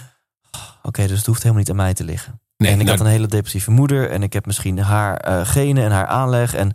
oh, 0.52 0.62
Oké, 0.84 1.08
dus 1.08 1.18
het 1.18 1.26
hoeft 1.26 1.42
helemaal 1.42 1.62
niet 1.62 1.70
aan 1.70 1.76
mij 1.76 1.94
te 1.94 2.04
liggen. 2.04 2.42
Nee, 2.58 2.72
en 2.72 2.80
ik 2.80 2.86
nou- 2.86 2.98
had 2.98 3.06
een 3.06 3.12
hele 3.12 3.28
depressieve 3.28 3.72
moeder. 3.72 4.10
En 4.10 4.24
ik 4.24 4.34
heb 4.34 4.46
misschien 4.46 4.80
haar 4.80 5.18
eh, 5.18 5.46
genen 5.46 5.84
en 5.84 5.92
haar 5.92 6.08
aanleg. 6.08 6.54
En 6.54 6.74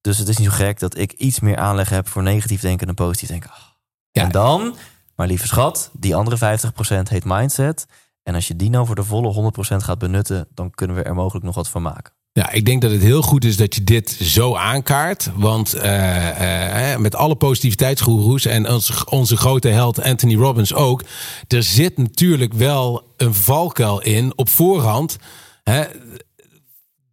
dus 0.00 0.18
het 0.18 0.28
is 0.28 0.36
niet 0.36 0.48
zo 0.48 0.54
gek 0.54 0.78
dat 0.78 0.98
ik 0.98 1.12
iets 1.12 1.40
meer 1.40 1.56
aanleg 1.56 1.88
heb 1.88 2.08
voor 2.08 2.22
negatief 2.22 2.60
denken 2.60 2.86
dan 2.86 2.94
positief 2.94 3.28
denken. 3.28 3.50
Oh. 3.50 3.56
Ja. 4.10 4.22
En 4.22 4.30
dan, 4.30 4.76
maar 5.16 5.26
lieve 5.26 5.46
schat, 5.46 5.90
die 5.92 6.16
andere 6.16 6.36
50% 6.36 7.08
heet 7.08 7.24
mindset. 7.24 7.86
En 8.22 8.34
als 8.34 8.48
je 8.48 8.56
die 8.56 8.70
nou 8.70 8.86
voor 8.86 8.94
de 8.94 9.04
volle 9.04 9.52
100% 9.74 9.84
gaat 9.84 9.98
benutten, 9.98 10.46
dan 10.54 10.70
kunnen 10.70 10.96
we 10.96 11.02
er 11.02 11.14
mogelijk 11.14 11.44
nog 11.44 11.54
wat 11.54 11.68
van 11.68 11.82
maken. 11.82 12.13
Ja, 12.36 12.50
ik 12.50 12.64
denk 12.64 12.82
dat 12.82 12.90
het 12.90 13.02
heel 13.02 13.22
goed 13.22 13.44
is 13.44 13.56
dat 13.56 13.74
je 13.74 13.84
dit 13.84 14.10
zo 14.10 14.54
aankaart. 14.54 15.30
Want 15.34 15.72
eh, 15.74 16.92
eh, 16.92 16.98
met 17.00 17.14
alle 17.14 17.34
positiviteitsgoeroes 17.34 18.44
en 18.44 18.70
onze, 18.70 19.06
onze 19.10 19.36
grote 19.36 19.68
held 19.68 20.02
Anthony 20.02 20.34
Robbins 20.34 20.74
ook. 20.74 21.04
Er 21.48 21.62
zit 21.62 21.98
natuurlijk 21.98 22.52
wel 22.52 23.02
een 23.16 23.34
valkuil 23.34 24.02
in 24.02 24.32
op 24.36 24.48
voorhand. 24.48 25.16
Hè, 25.64 25.84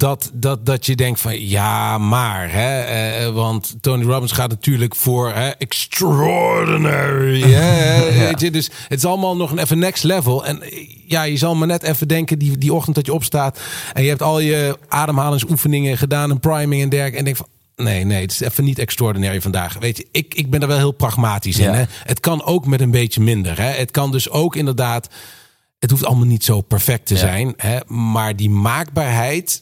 dat, 0.01 0.31
dat, 0.33 0.65
dat 0.65 0.85
je 0.85 0.95
denkt 0.95 1.19
van 1.19 1.47
ja, 1.47 1.97
maar. 1.97 2.51
Hè, 2.51 2.79
eh, 2.81 3.29
want 3.33 3.75
Tony 3.81 4.03
Robbins 4.03 4.31
gaat 4.31 4.49
natuurlijk 4.49 4.95
voor 4.95 5.33
hè, 5.33 5.49
extraordinary. 5.49 7.41
Hè, 7.41 8.11
weet 8.25 8.39
je, 8.39 8.51
dus 8.51 8.69
het 8.87 8.97
is 8.97 9.05
allemaal 9.05 9.35
nog 9.35 9.51
een 9.51 9.57
even 9.57 9.79
next 9.79 10.03
level. 10.03 10.45
En 10.45 10.61
eh, 10.61 10.87
ja, 11.07 11.23
je 11.23 11.37
zal 11.37 11.55
maar 11.55 11.67
net 11.67 11.83
even 11.83 12.07
denken 12.07 12.39
die, 12.39 12.57
die 12.57 12.73
ochtend 12.73 12.95
dat 12.95 13.05
je 13.05 13.13
opstaat. 13.13 13.59
En 13.93 14.03
je 14.03 14.09
hebt 14.09 14.21
al 14.21 14.39
je 14.39 14.77
ademhalingsoefeningen 14.87 15.97
gedaan, 15.97 16.29
een 16.29 16.39
priming 16.39 16.81
en 16.81 16.89
dergelijke. 16.89 17.17
En 17.17 17.25
denk 17.25 17.37
van. 17.37 17.47
Nee, 17.75 18.03
nee, 18.03 18.21
het 18.21 18.31
is 18.31 18.39
even 18.39 18.63
niet 18.63 18.79
extraordinary 18.79 19.41
vandaag. 19.41 19.77
Weet 19.79 19.97
je, 19.97 20.07
ik, 20.11 20.33
ik 20.33 20.49
ben 20.49 20.61
er 20.61 20.67
wel 20.67 20.77
heel 20.77 20.91
pragmatisch 20.91 21.57
in. 21.57 21.65
Ja. 21.65 21.73
Hè? 21.73 21.83
Het 22.03 22.19
kan 22.19 22.43
ook 22.43 22.65
met 22.65 22.81
een 22.81 22.91
beetje 22.91 23.21
minder. 23.21 23.57
Hè? 23.61 23.69
Het 23.69 23.91
kan 23.91 24.11
dus 24.11 24.29
ook 24.29 24.55
inderdaad. 24.55 25.09
Het 25.79 25.91
hoeft 25.91 26.05
allemaal 26.05 26.25
niet 26.25 26.43
zo 26.43 26.61
perfect 26.61 27.05
te 27.05 27.13
Ja. 27.13 27.19
zijn. 27.19 27.53
Hè? 27.57 27.77
Maar 27.87 28.35
die 28.35 28.49
maakbaarheid, 28.49 29.61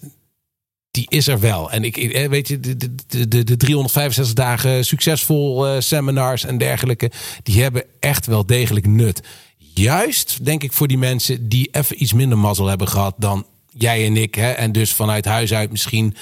die 1.00 1.18
is 1.18 1.28
er 1.28 1.40
wel. 1.40 1.72
En 1.72 1.84
ik, 1.84 1.98
eh, 1.98 2.30
weet 2.30 2.48
je, 2.48 2.60
de, 2.60 2.78
de, 2.78 3.28
de, 3.28 3.44
de 3.44 3.58
365 3.58 4.36
dagen 4.36 4.86
succesvol 4.86 5.68
eh, 5.68 5.76
seminars 5.80 6.46
en 6.46 6.58
dergelijke, 6.58 7.12
die 7.44 7.62
hebben 7.62 7.84
echt 8.00 8.26
wel 8.26 8.46
degelijk 8.46 8.88
nut. 8.88 9.22
Juist, 9.58 10.46
denk 10.46 10.64
ik, 10.64 10.74
voor 10.74 10.88
die 10.88 10.98
mensen 10.98 11.50
die 11.50 11.70
even 11.72 12.04
iets 12.04 12.14
minder 12.14 12.38
mazzel 12.38 12.68
hebben 12.68 12.88
gehad 12.88 13.14
dan 13.18 13.46
jij 13.70 14.06
en 14.06 14.18
ik. 14.18 14.36
Hè, 14.36 14.50
en 14.52 14.72
dus 14.72 14.94
vanuit 14.94 15.26
huis 15.26 15.54
uit 15.54 15.72
misschien 15.72 16.16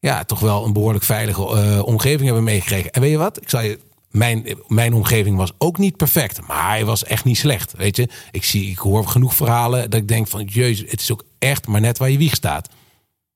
ja, 0.00 0.24
toch 0.24 0.40
wel 0.40 0.64
een 0.64 0.72
behoorlijk 0.72 1.04
veilige 1.04 1.42
eh, 1.42 1.82
omgeving 1.82 2.24
hebben 2.24 2.44
meegekregen. 2.44 2.90
En 2.90 3.00
weet 3.00 3.10
je 3.10 3.16
wat? 3.16 3.42
Ik 3.42 3.48
zal 3.50 3.60
je. 3.60 3.78
Mijn, 4.10 4.46
mijn 4.66 4.94
omgeving 4.94 5.36
was 5.36 5.52
ook 5.58 5.78
niet 5.78 5.96
perfect, 5.96 6.46
maar 6.46 6.68
hij 6.68 6.84
was 6.84 7.04
echt 7.04 7.24
niet 7.24 7.38
slecht. 7.38 7.74
Weet 7.76 7.96
je, 7.96 8.08
ik, 8.30 8.44
zie, 8.44 8.70
ik 8.70 8.78
hoor 8.78 9.06
genoeg 9.06 9.34
verhalen 9.34 9.90
dat 9.90 10.00
ik 10.00 10.08
denk 10.08 10.28
van, 10.28 10.44
jezus, 10.44 10.90
het 10.90 11.00
is 11.00 11.12
ook 11.12 11.24
echt 11.38 11.66
maar 11.66 11.80
net 11.80 11.98
waar 11.98 12.10
je 12.10 12.18
wieg 12.18 12.34
staat. 12.34 12.68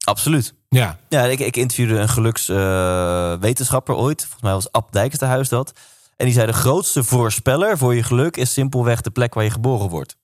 Absoluut. 0.04 0.54
Ja, 0.68 0.98
Ja, 1.08 1.24
ik, 1.24 1.38
ik 1.40 1.56
interviewde 1.56 1.94
een 1.98 2.08
gelukswetenschapper 2.08 3.94
ooit. 3.94 4.20
Volgens 4.20 4.42
mij 4.42 4.52
was 4.52 4.72
Ab 4.72 4.92
Dijksterhuis 4.92 5.48
dat. 5.48 5.72
En 6.16 6.24
die 6.24 6.34
zei 6.34 6.46
de 6.46 6.52
grootste 6.52 7.04
voorspeller 7.04 7.78
voor 7.78 7.94
je 7.94 8.02
geluk 8.02 8.36
is 8.36 8.52
simpelweg 8.52 9.00
de 9.00 9.10
plek 9.10 9.34
waar 9.34 9.44
je 9.44 9.50
geboren 9.50 9.88
wordt. 9.88 10.16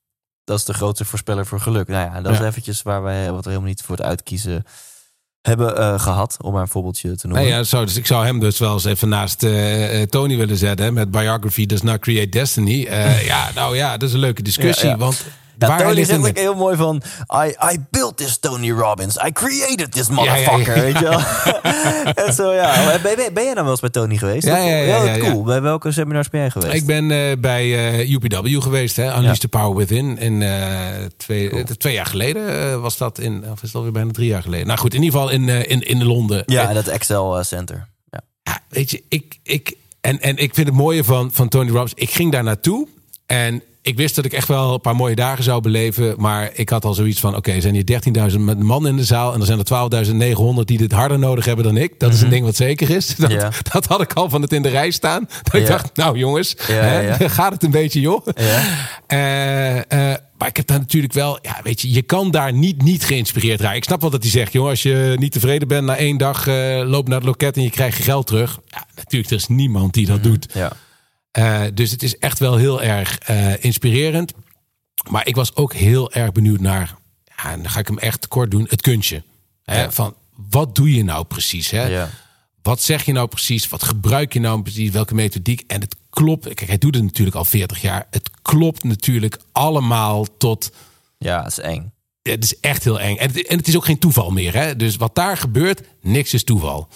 Dat 0.45 0.59
is 0.59 0.65
de 0.65 0.75
grootste 0.75 1.05
voorspeller 1.05 1.47
voor 1.47 1.61
geluk. 1.61 1.89
Nou 1.89 2.11
ja, 2.15 2.21
dat 2.21 2.33
Ja. 2.33 2.41
is 2.41 2.47
eventjes 2.47 2.83
waar 2.83 3.03
wij 3.03 3.31
wat 3.33 3.45
we 3.45 3.49
helemaal 3.51 3.71
niet 3.71 3.83
voor 3.83 3.97
het 3.97 4.05
uitkiezen 4.05 4.65
hebben 5.43 5.77
eh, 5.77 6.01
gehad. 6.01 6.37
Om 6.43 6.53
maar 6.53 6.63
een 6.63 6.69
voorbeeldje 6.69 7.17
te 7.17 7.27
noemen. 7.27 7.45
Nee, 7.45 7.53
ja 7.53 7.63
zo, 7.63 7.85
dus 7.85 7.97
ik 7.97 8.07
zou 8.07 8.25
hem 8.25 8.41
dus 8.41 8.59
wel 8.59 8.73
eens 8.73 8.85
even 8.85 9.09
naast 9.09 9.43
eh, 9.43 10.01
eh, 10.03 10.09
Tony 10.09 10.37
willen 10.37 10.57
zetten. 10.57 10.95
Met 10.95 11.11
Biography 11.11 11.67
Does 11.67 11.83
Not 11.83 11.99
Create 11.99 12.29
Destiny. 12.29 12.85
Eh, 12.85 13.25
ja, 13.33 13.51
nou 13.55 13.77
ja, 13.77 13.97
dat 13.97 14.09
is 14.09 14.15
een 14.15 14.21
leuke 14.21 14.43
discussie. 14.43 14.85
Ja, 14.87 14.91
ja. 14.93 14.97
Want 14.99 15.25
Ja, 15.59 15.77
Tony 15.77 16.05
zegt 16.05 16.29
ook 16.29 16.37
heel 16.37 16.55
mooi 16.55 16.77
van... 16.77 17.03
I, 17.45 17.49
I 17.73 17.79
built 17.91 18.17
this 18.17 18.39
Tony 18.39 18.71
Robbins. 18.71 19.17
I 19.17 19.33
created 19.33 19.93
this 19.93 20.09
motherfucker. 20.09 20.77
ja. 20.77 20.83
Weet 20.83 20.99
je 20.99 21.05
wel? 21.05 21.21
en 22.27 22.33
zo, 22.33 22.53
ja. 22.53 22.99
Ben, 23.03 23.17
ben, 23.17 23.35
ben 23.35 23.45
jij 23.45 23.53
nou 23.53 23.63
wel 23.63 23.71
eens 23.71 23.81
bij 23.81 23.91
Tony 23.91 24.17
geweest? 24.17 24.47
Ja, 24.47 24.57
ja, 24.57 24.77
ja, 24.77 25.03
ja, 25.03 25.15
ja. 25.15 25.19
cool. 25.19 25.43
Bij 25.43 25.63
welke 25.63 25.93
seminars 25.93 26.29
ben 26.29 26.41
jij 26.41 26.51
geweest? 26.51 26.75
Ik 26.75 26.87
ben 26.87 27.11
eh, 27.11 27.39
bij 27.39 27.93
eh, 27.99 28.11
UPW 28.11 28.63
geweest, 28.63 28.97
hè, 28.97 29.17
Unleash 29.17 29.39
the 29.39 29.49
Power 29.49 29.77
Within. 29.77 30.19
In, 30.19 30.43
eh, 30.43 30.89
twee, 31.17 31.65
twee 31.65 31.95
jaar 31.95 32.07
geleden 32.07 32.81
was 32.81 32.97
dat 32.97 33.19
in, 33.19 33.45
of 33.51 33.57
is 33.57 33.69
het 33.69 33.75
alweer 33.75 33.93
bijna 33.93 34.13
drie 34.13 34.29
jaar 34.29 34.43
geleden? 34.43 34.67
Nou 34.67 34.79
goed, 34.79 34.95
in 34.95 35.03
ieder 35.03 35.21
geval 35.21 35.35
in, 35.35 35.49
in, 35.49 35.81
in 35.81 36.05
Londen. 36.05 36.43
Ja, 36.47 36.73
dat 36.73 36.87
Excel 36.87 37.45
Center. 37.45 37.89
Ja. 38.11 38.21
ja, 38.43 38.61
weet 38.69 38.91
je, 38.91 39.03
ik, 39.09 39.39
ik, 39.43 39.75
en, 40.01 40.21
en 40.21 40.37
ik 40.37 40.55
vind 40.55 40.67
het 40.67 40.77
mooie 40.77 41.05
van, 41.05 41.31
van 41.33 41.49
Tony 41.49 41.71
Robbins. 41.71 41.95
Ik 41.95 42.11
ging 42.11 42.33
daar 42.33 42.45
naartoe 42.45 42.89
en 43.27 43.63
ik 43.83 43.97
wist 43.97 44.15
dat 44.15 44.25
ik 44.25 44.33
echt 44.33 44.49
wel 44.49 44.73
een 44.75 44.81
paar 44.81 44.97
mooie 44.97 45.15
dagen 45.15 45.45
zou 45.45 45.61
beleven. 45.61 46.15
Maar 46.19 46.51
ik 46.55 46.69
had 46.69 46.85
al 46.85 46.95
zoiets 46.95 47.21
van: 47.21 47.37
oké, 47.37 47.61
zijn 47.61 47.75
hier 47.75 47.85
13.000 48.33 48.39
man 48.59 48.87
in 48.87 48.97
de 48.97 49.05
zaal. 49.05 49.35
En 49.35 49.41
er 49.41 49.47
zijn 49.47 49.59
er 49.59 49.65
12.900 50.59 50.65
die 50.65 50.79
dit 50.79 50.93
harder 50.93 51.19
nodig 51.19 51.45
hebben 51.45 51.65
dan 51.65 51.77
ik. 51.77 51.93
Dat 51.99 52.13
is 52.13 52.21
een 52.21 52.31
ding 52.31 52.45
wat 52.45 52.57
zeker 52.57 52.91
is. 52.91 53.07
Dat, 53.17 53.31
Mhm. 53.31 53.39
Ja. 53.41 53.51
dat 53.73 53.87
had 53.87 54.01
ik 54.01 54.13
al 54.13 54.29
van 54.31 54.43
het 54.43 54.53
in 54.53 54.63
de 54.63 54.69
rij 54.69 54.91
staan. 54.91 55.29
Dat 55.43 55.55
ik 55.55 55.67
dacht: 55.67 55.97
nou 55.97 56.19
jongens, 56.19 56.55
hè, 56.63 57.29
gaat 57.39 57.53
het 57.53 57.63
een 57.63 57.71
beetje, 57.71 58.01
joh. 58.01 58.27
Ja. 58.35 58.63
Eh, 59.07 59.77
eh, 60.13 60.19
maar 60.39 60.49
ik 60.49 60.57
heb 60.57 60.67
daar 60.67 60.79
natuurlijk 60.79 61.13
wel, 61.13 61.39
ja, 61.43 61.61
weet 61.63 61.81
je, 61.81 61.93
je 61.93 62.03
kan 62.03 62.31
daar 62.31 62.53
niet, 62.53 62.83
niet 62.83 63.05
geïnspireerd 63.05 63.61
raken. 63.61 63.77
Ik 63.77 63.85
snap 63.85 64.01
wel 64.01 64.11
dat 64.11 64.23
hij 64.23 64.31
zegt, 64.31 64.53
joh, 64.53 64.69
als 64.69 64.83
je 64.83 65.15
niet 65.19 65.33
tevreden 65.33 65.69
bent 65.69 65.85
na 65.85 65.97
één 65.97 66.17
dag, 66.17 66.47
eh 66.47 66.81
loop 66.85 67.09
naar 67.09 67.17
het 67.19 67.27
loket 67.27 67.57
en 67.57 67.63
je 67.63 67.71
krijgt 67.71 67.97
je 67.97 68.03
geld 68.03 68.27
terug. 68.27 68.59
Ja, 68.69 68.87
natuurlijk, 68.97 69.31
er 69.31 69.37
is 69.37 69.47
niemand 69.49 69.95
die 69.95 70.07
dat 70.07 70.23
doet. 70.23 70.47
Ja. 70.55 70.73
Eh, 71.33 71.63
dus 71.75 71.91
het 71.91 72.03
is 72.03 72.19
echt 72.19 72.39
wel 72.39 72.57
heel 72.57 72.83
erg 72.83 73.19
eh, 73.19 73.65
inspirerend. 73.65 74.33
Maar 75.11 75.27
ik 75.27 75.35
was 75.35 75.57
ook 75.57 75.73
heel 75.75 76.13
erg 76.13 76.33
benieuwd 76.33 76.61
naar, 76.61 76.95
ja, 77.25 77.51
en 77.53 77.63
dan 77.63 77.71
ga 77.71 77.79
ik 77.81 77.87
hem 77.87 77.99
echt 77.99 78.29
kort 78.29 78.51
doen, 78.51 78.67
het 78.69 78.81
kunstje. 78.81 79.23
Hè, 79.65 79.81
Ja. 79.83 79.91
Van 79.91 80.15
wat 80.51 80.75
doe 80.75 80.95
je 80.95 81.05
nou 81.05 81.25
precies? 81.25 81.71
Hè? 81.71 81.87
Ja. 81.87 82.09
Wat 82.63 82.83
zeg 82.83 83.05
je 83.05 83.13
nou 83.13 83.29
precies? 83.29 83.69
Wat 83.69 83.83
gebruik 83.83 84.33
je 84.33 84.41
nou 84.41 84.63
precies? 84.63 84.91
Welke 84.91 85.15
methodiek? 85.15 85.65
En 85.67 85.81
het 85.81 85.97
klopt. 86.11 86.45
Kijk, 86.55 86.61
hij 86.69 86.79
doet 86.79 86.95
het 86.95 87.05
natuurlijk 87.05 87.37
al 87.37 87.45
40 87.45 87.81
jaar. 87.81 88.07
Het 88.11 88.31
klopt 88.43 88.85
natuurlijk 88.85 89.39
allemaal 89.53 90.37
tot. 90.39 90.71
ja, 91.19 91.43
dat 91.43 91.51
is 91.51 91.59
eng. 91.59 91.92
Het 92.23 92.45
is 92.45 92.61
echt 92.61 92.85
heel 92.85 93.01
eng. 93.01 93.17
En 93.17 93.29
het, 93.29 93.47
en 93.47 93.57
het 93.57 93.69
is 93.69 93.77
ook 93.77 93.85
geen 93.85 93.99
toeval 93.99 94.31
meer. 94.31 94.55
Hè? 94.55 94.77
Dus 94.77 94.97
wat 94.97 95.15
daar 95.15 95.37
gebeurt, 95.37 95.81
niks 96.01 96.35
is 96.35 96.45
toeval. 96.45 96.89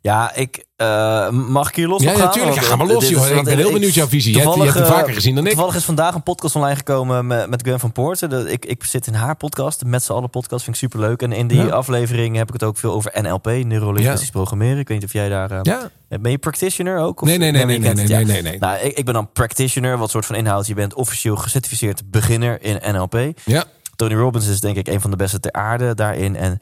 Ja, 0.00 0.34
ik 0.34 0.64
uh, 0.76 1.28
mag 1.30 1.68
ik 1.68 1.74
hier 1.74 1.88
los 1.88 2.02
ja, 2.02 2.08
op 2.10 2.16
ja, 2.16 2.18
gaan? 2.20 2.28
natuurlijk. 2.28 2.54
Ja, 2.54 2.60
Want, 2.60 2.72
ga 2.72 2.76
maar 2.76 2.86
eh, 2.88 2.94
los, 2.94 3.08
joh. 3.08 3.36
Ik 3.38 3.44
ben 3.44 3.56
heel 3.56 3.66
ik- 3.66 3.72
benieuwd 3.72 3.94
jouw 3.94 4.06
visie. 4.08 4.32
Je 4.34 4.40
hebt, 4.40 4.54
je 4.54 4.60
hebt 4.62 4.74
hem 4.74 4.82
eh, 4.82 4.90
vaker 4.90 5.14
gezien 5.14 5.34
dan 5.34 5.44
ik. 5.44 5.50
Toevallig 5.50 5.74
is 5.76 5.84
vandaag 5.84 6.14
een 6.14 6.22
podcast 6.22 6.56
online 6.56 6.76
gekomen 6.76 7.26
met, 7.26 7.50
met 7.50 7.62
Gwen 7.62 7.80
van 7.80 7.92
Poorten. 7.92 8.52
Ik, 8.52 8.64
ik 8.64 8.84
zit 8.84 9.06
in 9.06 9.14
haar 9.14 9.36
podcast, 9.36 9.84
Met 9.84 10.02
z'n 10.02 10.12
allen 10.12 10.30
podcast, 10.30 10.64
vind 10.64 10.76
ik 10.76 10.82
superleuk. 10.82 11.22
En 11.22 11.32
in 11.32 11.46
die 11.46 11.64
Ja. 11.64 11.68
aflevering 11.68 12.36
heb 12.36 12.46
ik 12.46 12.52
het 12.52 12.62
ook 12.62 12.78
veel 12.78 12.92
over 12.92 13.12
NLP, 13.22 13.46
neurolinguistisch 13.46 14.30
programmeren. 14.30 14.78
Ik 14.78 14.88
weet 14.88 14.96
niet 14.98 15.06
of 15.06 15.12
jij 15.12 15.28
daar... 15.28 15.50
eh, 15.50 15.58
Ja. 15.62 15.90
Ben 16.20 16.30
je 16.30 16.38
practitioner 16.38 16.98
ook? 16.98 17.20
Of- 17.20 17.28
Nee, 17.28 17.38
nee, 17.38 17.50
nee, 17.50 17.60
maar 17.66 17.78
nee, 17.78 17.94
nee, 17.94 17.94
nee, 18.06 18.06
nee, 18.06 18.24
nee, 18.24 18.42
nee. 18.42 18.58
Nou, 18.58 18.78
ik, 18.78 18.96
ik 18.98 19.04
ben 19.04 19.14
dan 19.14 19.32
practitioner, 19.32 19.98
wat 19.98 20.10
soort 20.10 20.26
van 20.26 20.36
inhoud. 20.36 20.66
Je 20.66 20.74
bent 20.74 20.94
officieel 20.94 21.36
gecertificeerd 21.36 22.10
beginner 22.10 22.62
in 22.62 22.94
NLP. 22.94 23.38
Ja, 23.44 23.64
Tony 23.96 24.14
Robbins 24.14 24.48
is 24.48 24.60
denk 24.60 24.76
ik 24.76 24.88
een 24.88 25.00
van 25.00 25.10
de 25.10 25.16
beste 25.16 25.40
ter 25.40 25.52
aarde 25.52 25.94
daarin. 25.94 26.36
En 26.36 26.58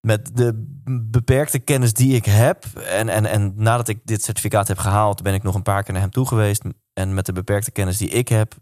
met 0.00 0.30
de 0.36 0.64
beperkte 1.10 1.58
kennis 1.58 1.92
die 1.92 2.14
ik 2.14 2.24
heb. 2.24 2.64
En, 2.76 3.08
en, 3.08 3.26
en 3.26 3.52
nadat 3.56 3.88
ik 3.88 4.00
dit 4.04 4.22
certificaat 4.22 4.68
heb 4.68 4.78
gehaald, 4.78 5.22
ben 5.22 5.34
ik 5.34 5.42
nog 5.42 5.54
een 5.54 5.62
paar 5.62 5.82
keer 5.82 5.92
naar 5.92 6.02
hem 6.02 6.10
toe 6.10 6.26
geweest. 6.26 6.62
En 6.92 7.14
met 7.14 7.26
de 7.26 7.32
beperkte 7.32 7.70
kennis 7.70 7.98
die 7.98 8.08
ik 8.08 8.28
heb, 8.28 8.54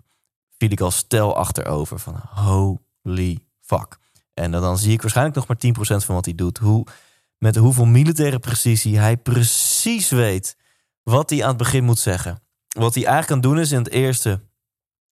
viel 0.59 0.71
ik 0.71 0.81
al 0.81 0.91
stel 0.91 1.37
achterover 1.37 1.99
van 1.99 2.21
holy 2.25 3.39
fuck. 3.61 3.99
En 4.35 4.51
dan, 4.51 4.79
zie 4.79 4.93
ik 4.93 5.03
waarschijnlijk 5.03 5.37
nog 5.37 5.47
maar 5.47 5.57
10% 6.01 6.05
van 6.05 6.14
wat 6.14 6.25
hij 6.25 6.35
doet. 6.35 6.59
Hoe, 6.59 6.87
met 7.39 7.57
hoeveel 7.57 7.85
militaire 7.85 8.39
precisie 8.39 8.99
hij 8.99 9.16
precies 9.16 10.11
weet 10.11 10.57
wat 11.03 11.31
hij 11.31 11.43
aan 11.43 11.49
het 11.49 11.57
begin 11.57 11.85
moet 11.85 11.99
zeggen. 11.99 12.43
Wat 12.68 12.95
hij 12.95 13.05
eigenlijk 13.05 13.41
kan 13.41 13.51
doen 13.51 13.61
is 13.61 13.73
in 13.73 13.79
het 13.79 13.91
eerste 13.91 14.41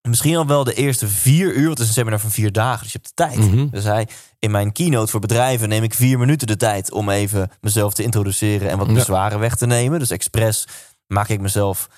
Misschien 0.09 0.37
al 0.37 0.47
wel 0.47 0.65
de 0.65 0.75
eerste 0.75 1.09
vier 1.09 1.53
uur. 1.55 1.67
Want 1.67 1.79
het 1.79 1.79
is 1.79 1.87
een 1.87 1.93
seminar 1.93 2.21
van 2.21 2.31
vier 2.31 2.53
dagen. 2.53 2.83
Dus 2.83 2.93
je 2.93 2.99
hebt 3.03 3.17
de 3.17 3.25
tijd. 3.25 3.51
Mhm. 3.53 3.67
Dus 3.71 3.85
hij, 3.85 4.09
in 4.39 4.51
mijn 4.51 4.73
keynote 4.73 5.11
voor 5.11 5.21
bedrijven 5.21 5.69
neem 5.69 5.83
ik 5.83 5.95
vier 5.95 6.19
minuten 6.19 6.47
de 6.47 6.57
tijd 6.57 6.93
om 6.93 7.11
even 7.11 7.51
mezelf 7.61 7.95
te 7.95 8.03
introduceren 8.03 8.71
en 8.71 8.79
wat 8.79 8.87
Ja. 8.87 8.93
bezwaren 8.93 9.39
weg 9.39 9.57
te 9.57 9.67
nemen. 9.67 9.99
Dus 9.99 10.11
expres 10.11 10.67
maak 11.07 11.29
ik 11.29 11.41
mezelf. 11.41 11.89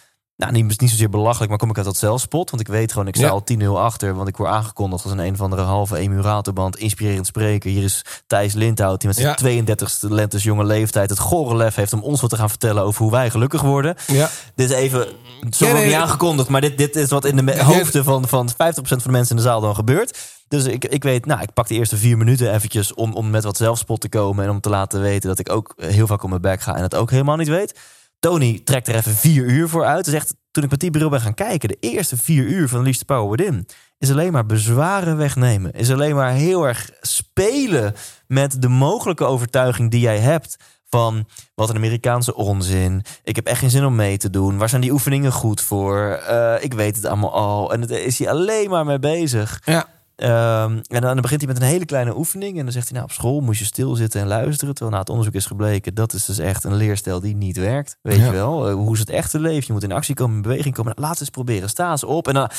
Nou, 0.41 0.53
niet, 0.53 0.81
niet 0.81 0.91
zozeer 0.91 1.11
belachelijk, 1.11 1.49
maar 1.51 1.59
kom 1.59 1.71
ik 1.71 1.77
uit 1.77 1.87
dat 1.87 1.97
zelfspot. 1.97 2.51
Want 2.51 2.63
ik 2.63 2.69
weet 2.69 2.93
gewoon, 2.93 3.07
ik 3.09 3.15
sta 3.17 3.25
Ja. 3.25 3.31
al 3.31 3.45
10-0 3.45 3.77
achter. 3.79 4.15
Want 4.15 4.29
ik 4.29 4.37
word 4.37 4.51
aangekondigd 4.51 5.03
als 5.05 5.13
een 5.13 5.19
een 5.19 5.33
of 5.33 5.41
andere 5.41 5.63
halve 5.63 5.97
emulatorband. 5.97 6.77
Inspirerend 6.77 7.27
spreken. 7.27 7.71
Hier 7.71 7.83
is 7.85 8.05
Thijs 8.27 8.53
Lindhout, 8.55 8.99
die 9.01 9.09
met 9.09 9.17
zijn 9.19 9.29
Ja. 9.29 9.35
32e 9.75 10.09
lentes 10.09 10.43
jonge 10.43 10.65
leeftijd... 10.65 11.11
het 11.11 11.19
gore 11.19 11.57
lef 11.57 11.75
heeft 11.75 11.93
om 11.93 12.03
ons 12.03 12.21
wat 12.21 12.31
te 12.31 12.37
gaan 12.37 12.49
vertellen 12.49 12.83
over 12.83 13.03
hoe 13.03 13.11
wij 13.11 13.31
gelukkig 13.31 13.61
worden. 13.63 13.95
ja. 14.07 14.31
Dit 14.55 14.71
is 14.71 14.77
even, 14.77 15.07
zo 15.51 15.65
Ja, 15.65 15.71
wordt 15.71 15.87
niet 15.87 15.95
aangekondigd, 15.95 16.49
maar 16.49 16.61
dit, 16.61 16.79
dit 16.79 16.97
is 16.97 17.09
wat 17.09 17.25
in 17.25 17.47
de 17.47 17.63
hoofden 17.63 18.05
van, 18.05 18.29
van 18.29 18.49
50% 18.51 18.55
van 18.55 18.99
de 19.03 19.09
mensen 19.11 19.37
in 19.37 19.43
de 19.43 19.49
zaal 19.49 19.61
dan 19.61 19.75
gebeurt. 19.75 20.19
Dus 20.49 20.65
ik, 20.65 20.85
ik 20.85 21.03
weet, 21.03 21.27
nou, 21.27 21.41
ik 21.43 21.53
pak 21.55 21.69
de 21.69 21.75
eerste 21.75 21.97
vier 21.97 22.17
minuten 22.17 22.55
eventjes 22.55 22.95
om, 22.95 23.13
om 23.15 23.31
met 23.31 23.45
wat 23.45 23.57
zelfspot 23.57 24.01
te 24.01 24.09
komen 24.09 24.45
en 24.45 24.51
om 24.51 24.61
te 24.61 24.69
laten 24.69 25.01
weten 25.01 25.29
dat 25.29 25.39
ik 25.39 25.51
ook 25.53 25.75
heel 25.77 26.07
vaak 26.07 26.23
op 26.23 26.29
mijn 26.29 26.41
bek 26.43 26.61
ga 26.61 26.77
en 26.77 26.83
het 26.83 26.95
ook 26.95 27.11
helemaal 27.11 27.37
niet 27.37 27.49
weet. 27.49 27.79
Tony 28.21 28.61
trekt 28.65 28.89
er 28.89 28.95
even 28.95 29.15
vier 29.15 29.45
uur 29.45 29.69
voor 29.69 29.85
uit. 29.85 30.35
Toen 30.51 30.65
ik 30.65 30.71
met 30.71 30.81
die 30.81 30.91
bril 30.91 31.09
ben 31.09 31.21
gaan 31.21 31.35
kijken, 31.35 31.69
de 31.69 31.77
eerste 31.81 32.17
vier 32.17 32.45
uur 32.45 32.69
van 32.69 32.85
the 32.93 33.05
Power 33.05 33.31
Within 33.31 33.67
is 33.99 34.11
alleen 34.11 34.33
maar 34.33 34.47
bezwaren 34.47 35.17
wegnemen. 35.17 35.73
Is 35.73 35.91
alleen 35.91 36.15
maar 36.15 36.33
heel 36.33 36.67
erg 36.67 36.91
spelen 37.01 37.95
met 38.27 38.63
de 38.63 38.69
mogelijke 38.69 39.25
overtuiging 39.25 39.91
die 39.91 40.01
jij 40.01 40.19
hebt 40.19 40.57
van 40.89 41.29
wat 41.55 41.69
een 41.71 41.77
Amerikaanse 41.77 42.35
onzin. 42.35 43.03
Ik 43.23 43.37
heb 43.37 43.47
echt 43.47 43.59
geen 43.59 43.71
zin 43.71 43.85
om 43.85 43.95
mee 43.95 44.17
te 44.17 44.31
doen. 44.31 44.59
Waar 44.59 44.69
zijn 44.69 44.81
die 44.81 44.93
oefeningen 44.93 45.33
goed 45.33 45.61
voor? 45.61 46.11
Eh, 46.27 46.55
ik 46.61 46.75
weet 46.75 46.97
het 46.97 47.05
allemaal 47.05 47.33
al. 47.35 47.73
En 47.73 47.81
daar 47.81 47.99
is 47.99 48.19
hij 48.19 48.31
alleen 48.31 48.71
maar 48.71 48.85
mee 48.85 48.99
bezig. 48.99 49.61
ja. 49.65 49.87
Ehm, 50.21 50.79
en 50.87 51.01
dan 51.01 51.21
begint 51.21 51.41
hij 51.43 51.53
met 51.53 51.63
een 51.63 51.69
hele 51.69 51.85
kleine 51.85 52.17
oefening. 52.17 52.59
En 52.59 52.65
dan 52.65 52.73
zegt 52.73 52.85
hij, 52.89 52.93
nou, 52.99 53.05
op 53.11 53.13
school 53.15 53.41
moest 53.41 53.59
je 53.59 53.65
stilzitten 53.65 54.21
en 54.21 54.27
luisteren. 54.27 54.75
Terwijl 54.75 54.95
na 54.95 55.01
het 55.01 55.09
onderzoek 55.11 55.35
is 55.35 55.47
gebleken, 55.47 55.95
dat 55.95 56.13
is 56.13 56.25
dus 56.25 56.39
echt 56.39 56.65
een 56.65 56.75
leerstijl 56.75 57.21
die 57.21 57.37
niet 57.37 57.57
werkt. 57.57 57.97
Weet 58.03 58.17
Ja. 58.17 58.25
je 58.25 58.31
wel? 58.31 58.69
Eh, 58.69 58.75
hoe 58.75 58.93
is 58.95 58.99
het 58.99 59.11
echte 59.11 59.39
leven? 59.41 59.65
Je 59.67 59.73
moet 59.73 59.83
in 59.83 59.93
actie 59.93 60.15
komen, 60.15 60.37
in 60.37 60.43
beweging 60.43 60.75
komen. 60.75 60.93
Nou, 60.97 61.07
laat 61.07 61.21
eens 61.21 61.31
proberen. 61.31 61.69
Sta 61.69 61.91
eens 61.91 62.05
op. 62.05 62.29
En 62.29 62.35
dan... 62.35 62.51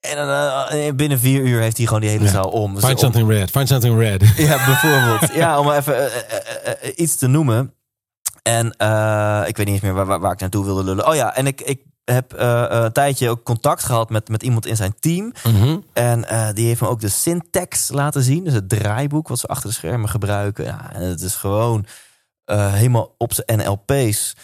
En 0.00 0.16
dan, 0.16 0.28
eh, 0.68 0.92
binnen 0.94 1.18
vier 1.18 1.40
uur 1.42 1.60
heeft 1.60 1.76
hij 1.76 1.86
gewoon 1.86 2.00
die 2.00 2.10
hele 2.10 2.24
Ja. 2.24 2.30
zaal 2.30 2.48
om. 2.50 2.74
Dus 2.74 2.84
Find 2.84 2.94
om- 2.94 3.00
something 3.00 3.28
red. 3.28 3.50
Find 3.50 3.68
something 3.68 3.98
red. 3.98 4.22
ja, 4.48 4.64
bijvoorbeeld. 4.66 5.34
ja, 5.34 5.58
om 5.60 5.70
even 5.70 5.96
eh, 5.96 6.04
eh, 6.06 6.12
eh, 6.64 6.72
eh, 6.82 6.92
iets 6.96 7.16
te 7.16 7.26
noemen. 7.26 7.74
En 8.42 8.70
eh, 8.76 9.42
ik 9.46 9.56
weet 9.56 9.66
niet 9.66 9.74
eens 9.74 9.84
meer 9.84 9.94
waar, 9.94 10.06
waar, 10.06 10.20
waar 10.20 10.32
ik 10.32 10.40
naartoe 10.40 10.64
wilde 10.64 10.84
lullen. 10.84 11.06
Oh 11.08 11.14
ja, 11.14 11.34
en 11.36 11.46
ik, 11.46 11.60
ik 11.60 11.82
heb 12.04 12.32
eh, 12.32 12.62
eh, 12.64 12.84
een 12.84 12.92
tijdje 12.92 13.28
ook 13.28 13.42
contact 13.42 13.82
gehad 13.84 14.10
met, 14.10 14.28
met 14.28 14.42
iemand 14.42 14.66
in 14.66 14.76
zijn 14.76 14.94
team. 15.00 15.32
Mhm. 15.44 15.78
En 15.92 16.28
eh, 16.28 16.48
die 16.52 16.66
heeft 16.66 16.80
me 16.80 16.88
ook 16.88 17.00
de 17.00 17.08
syntax 17.08 17.88
laten 17.88 18.22
zien. 18.22 18.44
Dus 18.44 18.52
het 18.52 18.68
draaiboek 18.68 19.28
wat 19.28 19.38
ze 19.38 19.46
achter 19.46 19.68
de 19.68 19.74
schermen 19.74 20.08
gebruiken. 20.08 20.64
Ja, 20.64 20.92
en 20.92 21.02
het 21.02 21.20
is 21.20 21.34
gewoon 21.34 21.86
helemaal 22.46 23.14
op 23.18 23.32
zijn 23.32 23.58
NLP's 23.58 24.36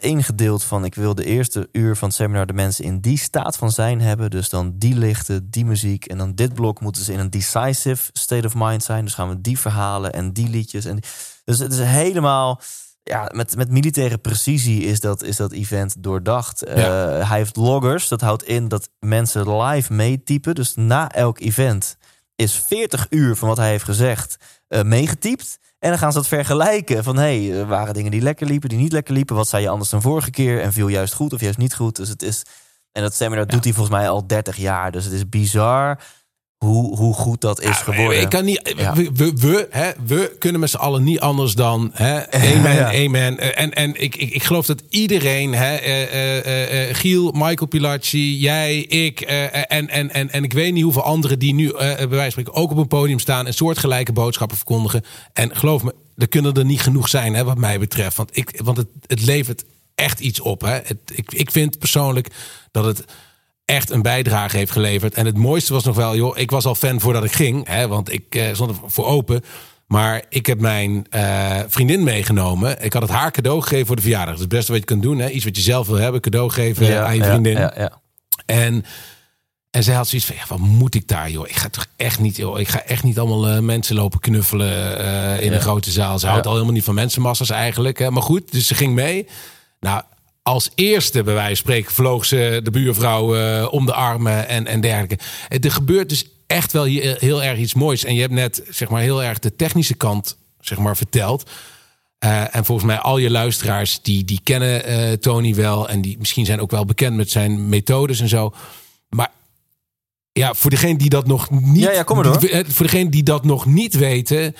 ingedeeld 0.00 0.62
van... 0.64 0.84
ik 0.84 0.94
wil 0.94 1.14
de 1.14 1.24
eerste 1.24 1.68
uur 1.72 1.96
van 1.96 2.08
het 2.08 2.16
seminar 2.16 2.46
de 2.46 2.52
mensen 2.52 2.84
in 2.84 3.00
die 3.00 3.18
staat 3.18 3.56
van 3.56 3.70
zijn 3.70 4.00
hebben. 4.00 4.30
Dus 4.30 4.48
dan 4.48 4.72
die 4.78 4.94
lichten, 4.94 5.50
die 5.50 5.64
muziek. 5.64 6.04
En 6.04 6.18
dan 6.18 6.34
dit 6.34 6.54
blok 6.54 6.80
moeten 6.80 7.02
ze 7.04 7.12
in 7.12 7.18
een 7.18 7.30
decisive 7.30 8.10
state 8.12 8.46
of 8.46 8.54
mind 8.56 8.82
zijn. 8.84 9.04
Dus 9.04 9.14
gaan 9.14 9.28
we 9.28 9.40
die 9.40 9.58
verhalen 9.58 10.12
en 10.12 10.32
die 10.32 10.48
liedjes. 10.48 10.84
En 10.84 10.94
die- 10.94 11.10
dus 11.44 11.58
het 11.58 11.72
is 11.72 11.78
helemaal... 11.78 12.60
Ja, 13.02 13.30
met, 13.34 13.56
met 13.56 13.70
militaire 13.70 14.18
precisie 14.18 14.84
is 14.84 15.00
dat, 15.00 15.22
is 15.22 15.36
dat 15.36 15.52
event 15.52 15.94
doordacht. 15.98 16.62
Eh, 16.62 17.28
hij 17.28 17.38
heeft 17.38 17.56
loggers. 17.56 18.08
Dat 18.08 18.20
houdt 18.20 18.42
in 18.42 18.68
dat 18.68 18.90
mensen 18.98 19.60
live 19.60 19.92
meetypen. 19.92 20.54
Dus 20.54 20.74
na 20.74 21.10
elk 21.10 21.40
event 21.40 21.96
is 22.34 22.64
40 22.66 23.06
uur 23.10 23.36
van 23.36 23.48
wat 23.48 23.56
hij 23.56 23.70
heeft 23.70 23.84
gezegd 23.84 24.36
eh, 24.68 24.82
meegetypt. 24.82 25.58
En 25.78 25.88
dan 25.88 25.98
gaan 25.98 26.12
ze 26.12 26.18
dat 26.18 26.26
vergelijken. 26.26 27.04
Van 27.04 27.16
hey, 27.16 27.58
er 27.58 27.66
waren 27.66 27.94
dingen 27.94 28.10
die 28.10 28.20
lekker 28.20 28.46
liepen, 28.46 28.68
die 28.68 28.78
niet 28.78 28.92
lekker 28.92 29.14
liepen. 29.14 29.36
Wat 29.36 29.48
zei 29.48 29.62
je 29.62 29.68
anders 29.68 29.90
dan 29.90 30.02
vorige 30.02 30.30
keer? 30.30 30.60
En 30.60 30.72
viel 30.72 30.88
juist 30.88 31.14
goed 31.14 31.32
of 31.32 31.40
juist 31.40 31.58
niet 31.58 31.74
goed? 31.74 31.96
Dus 31.96 32.08
het 32.08 32.22
is. 32.22 32.42
En 32.92 33.02
dat 33.02 33.14
seminar 33.14 33.46
doet 33.46 33.64
hij 33.64 33.72
volgens 33.72 33.96
mij 33.96 34.08
al 34.08 34.26
30 34.26 34.56
jaar. 34.56 34.92
Dus 34.92 35.04
het 35.04 35.12
is 35.12 35.28
bizar 35.28 36.00
hoe, 36.64 36.96
hoe 36.96 37.14
goed 37.14 37.40
dat 37.40 37.60
is 37.60 37.76
geworden. 37.76 38.20
Ik 38.20 38.28
kan 38.28 38.44
niet, 38.44 38.74
Ja. 38.76 38.94
we, 38.94 39.10
we, 39.14 39.32
we, 39.36 39.66
hè, 39.70 39.90
we 40.06 40.36
kunnen 40.38 40.60
met 40.60 40.70
z'n 40.70 40.76
allen 40.76 41.04
niet 41.04 41.20
anders 41.20 41.54
dan 41.54 41.90
hè, 41.92 42.30
amen, 42.54 42.74
Ja. 42.74 43.04
amen. 43.04 43.38
Eh, 43.38 43.62
En, 43.62 43.72
en 43.74 44.00
ik, 44.02 44.16
ik, 44.16 44.30
ik 44.30 44.42
geloof 44.42 44.66
dat 44.66 44.82
iedereen, 44.88 45.52
hè, 45.54 45.74
eh, 45.76 46.02
eh, 46.02 46.38
eh, 46.46 46.88
eh, 46.88 46.94
Giel, 46.96 47.30
Michael 47.32 47.66
Pilacci, 47.66 48.38
jij, 48.38 48.78
ik 48.78 49.20
eh, 49.20 49.44
en, 49.72 49.88
en, 49.88 50.10
en, 50.10 50.30
en 50.30 50.44
ik 50.44 50.52
weet 50.52 50.72
niet 50.72 50.82
hoeveel 50.82 51.02
anderen 51.02 51.38
die 51.38 51.54
nu 51.54 51.68
eh, 51.68 51.74
bij 51.96 52.08
wijze 52.08 52.20
van 52.22 52.30
spreken 52.30 52.54
ook 52.54 52.70
op 52.70 52.76
een 52.76 52.88
podium 52.88 53.18
staan 53.18 53.46
en 53.46 53.54
soortgelijke 53.54 54.12
boodschappen 54.12 54.56
verkondigen. 54.56 55.04
En 55.32 55.56
geloof 55.56 55.82
me, 55.82 55.94
er 56.16 56.28
kunnen 56.28 56.54
er 56.54 56.64
niet 56.64 56.80
genoeg 56.82 57.08
zijn, 57.08 57.34
hè, 57.34 57.44
wat 57.44 57.58
mij 57.58 57.78
betreft. 57.78 58.16
Want, 58.16 58.36
ik, 58.36 58.60
want 58.64 58.76
het, 58.76 58.88
het 59.06 59.22
levert 59.22 59.64
echt 59.94 60.20
iets 60.20 60.40
op. 60.40 60.60
Hè. 60.60 60.72
Het, 60.74 60.96
ik, 61.14 61.32
ik 61.32 61.50
vind 61.50 61.78
persoonlijk 61.78 62.28
dat 62.70 62.84
het 62.84 63.04
echt 63.70 63.90
een 63.90 64.02
bijdrage 64.02 64.56
heeft 64.56 64.72
geleverd. 64.72 65.14
En 65.14 65.26
het 65.26 65.36
mooiste 65.36 65.72
was 65.72 65.84
nog 65.84 65.96
wel, 65.96 66.16
joh, 66.16 66.38
ik 66.38 66.50
was 66.50 66.64
al 66.64 66.74
fan 66.74 67.00
voordat 67.00 67.24
ik 67.24 67.32
ging, 67.32 67.66
hè, 67.66 67.88
want 67.88 68.12
ik 68.12 68.34
eh, 68.34 68.54
stond 68.54 68.70
er 68.70 68.76
voor 68.86 69.06
open. 69.06 69.44
Maar 69.86 70.24
ik 70.28 70.46
heb 70.46 70.60
mijn 70.60 71.06
eh, 71.10 71.58
vriendin 71.68 72.02
meegenomen. 72.02 72.84
Ik 72.84 72.92
had 72.92 73.02
het 73.02 73.10
haar 73.10 73.30
cadeau 73.30 73.62
gegeven 73.62 73.86
voor 73.86 73.96
de 73.96 74.02
verjaardag. 74.02 74.28
Dat 74.28 74.36
is 74.36 74.40
het 74.40 74.52
beste 74.52 74.72
wat 74.72 74.80
je 74.80 74.86
kunt 74.86 75.02
doen. 75.02 75.18
Hè? 75.18 75.28
Iets 75.28 75.44
wat 75.44 75.56
je 75.56 75.62
zelf 75.62 75.86
wil 75.86 75.96
hebben, 75.96 76.20
cadeau 76.20 76.50
geven 76.50 76.86
Ja, 76.86 77.04
aan 77.04 77.16
je 77.16 77.24
vriendin. 77.24 77.52
Ja, 77.52 77.72
ja. 77.76 78.00
En, 78.46 78.84
en 79.70 79.82
zij 79.82 79.94
had 79.94 80.08
zoiets 80.08 80.26
van, 80.26 80.36
ja, 80.36 80.44
wat 80.48 80.58
moet 80.58 80.94
ik 80.94 81.08
daar, 81.08 81.30
joh? 81.30 81.48
Ik 81.48 81.56
ga 81.56 81.68
toch 81.68 81.86
echt 81.96 82.18
niet, 82.18 82.36
joh. 82.36 82.60
Ik 82.60 82.68
ga 82.68 82.82
echt 82.82 83.02
niet 83.02 83.18
allemaal 83.18 83.48
eh, 83.48 83.58
mensen 83.58 83.96
lopen 83.96 84.20
knuffelen 84.20 84.98
eh, 84.98 85.44
in 85.44 85.52
een 85.52 85.60
grote 85.60 85.90
zaal. 85.90 86.18
Ze 86.18 86.26
houdt 86.26 86.46
al 86.46 86.52
helemaal 86.52 86.74
niet 86.74 86.84
van 86.84 86.94
mensenmassa's 86.94 87.50
eigenlijk. 87.50 87.98
Hè? 87.98 88.10
Maar 88.10 88.22
goed, 88.22 88.52
dus 88.52 88.66
ze 88.66 88.74
ging 88.74 88.94
mee. 88.94 89.26
Nou, 89.80 90.02
als 90.50 90.70
eerste, 90.74 91.22
bij 91.22 91.34
wijze 91.34 91.48
van 91.48 91.56
spreken, 91.56 91.92
vloog 91.92 92.24
ze 92.24 92.60
de 92.62 92.70
buurvrouw 92.70 93.36
eh, 93.36 93.72
om 93.72 93.86
de 93.86 93.92
armen 93.94 94.48
en, 94.48 94.66
en 94.66 94.80
dergelijke. 94.80 95.18
Eh, 95.48 95.64
Er 95.64 95.70
gebeurt 95.72 96.08
dus 96.08 96.24
echt 96.46 96.72
wel 96.72 96.84
hier 96.84 97.16
heel 97.20 97.42
erg 97.42 97.58
iets 97.58 97.74
moois. 97.74 98.04
En 98.04 98.14
je 98.14 98.20
hebt 98.20 98.32
net, 98.32 98.62
zeg 98.68 98.88
maar, 98.88 99.02
heel 99.02 99.22
erg 99.22 99.38
de 99.38 99.56
technische 99.56 99.94
kant, 99.94 100.36
zeg 100.60 100.78
maar, 100.78 100.96
verteld. 100.96 101.50
Eh, 102.18 102.54
en 102.56 102.64
volgens 102.64 102.86
mij 102.86 102.98
al 102.98 103.18
je 103.18 103.30
luisteraars 103.30 104.02
die, 104.02 104.24
die 104.24 104.40
kennen 104.44 104.84
eh, 104.84 105.12
Tony 105.12 105.54
wel. 105.54 105.88
En 105.88 106.00
die 106.00 106.18
misschien 106.18 106.44
zijn 106.46 106.60
ook 106.60 106.70
wel 106.70 106.84
bekend 106.84 107.16
met 107.16 107.30
zijn 107.30 107.68
methodes 107.68 108.20
en 108.20 108.28
zo. 108.28 108.54
Maar 109.08 109.30
ja, 110.32 110.54
voor 110.54 110.70
degene 110.70 110.98
die 110.98 111.08
dat 111.10 111.26
nog 111.26 111.50
niet. 111.50 111.82
Ja, 111.82 111.92
ja, 111.92 112.02
kom 112.02 112.16
maar 112.22 112.38
die- 112.40 112.50
eh, 112.50 112.64
Voor 112.68 112.86
degene 112.86 113.10
die 113.10 113.22
dat 113.22 113.44
nog 113.44 113.66
niet 113.66 113.94
weten. 113.94 114.54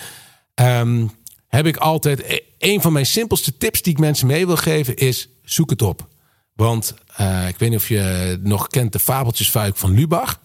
ehm, 0.55 1.07
heb 1.49 1.67
ik 1.67 1.77
altijd. 1.77 2.23
eh, 2.23 2.39
Een 2.59 2.81
van 2.81 2.93
mijn 2.93 3.07
simpelste 3.07 3.57
tips 3.57 3.83
die 3.83 3.93
ik 3.93 3.99
mensen 3.99 4.27
mee 4.27 4.47
wil 4.47 4.57
geven 4.57 4.97
is: 4.97 5.29
zoek 5.53 5.71
het 5.71 5.83
op. 5.83 6.07
Want 6.55 6.95
eh, 7.17 7.49
ik 7.49 7.59
weet 7.59 7.71
niet 7.71 7.79
of 7.79 7.89
je 7.89 8.39
nog 8.43 8.67
kent 8.67 8.93
de 8.93 8.99
fabeltjesfuik 8.99 9.77
van 9.77 9.95
Lubach. 9.95 10.39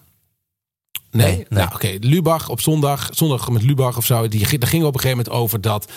Nee, 1.10 1.26
Nee, 1.26 1.36
nee. 1.36 1.46
nou 1.48 1.74
oké. 1.74 1.96
Lubach 2.00 2.48
op 2.48 2.60
zondag, 2.60 3.08
zondag 3.12 3.48
met 3.50 3.62
Lubach 3.62 3.96
of 3.96 4.06
zo. 4.06 4.28
Die, 4.28 4.58
daar 4.58 4.68
ging 4.68 4.84
op 4.84 4.94
een 4.94 5.00
gegeven 5.00 5.24
moment 5.24 5.42
over 5.42 5.60
dat 5.60 5.92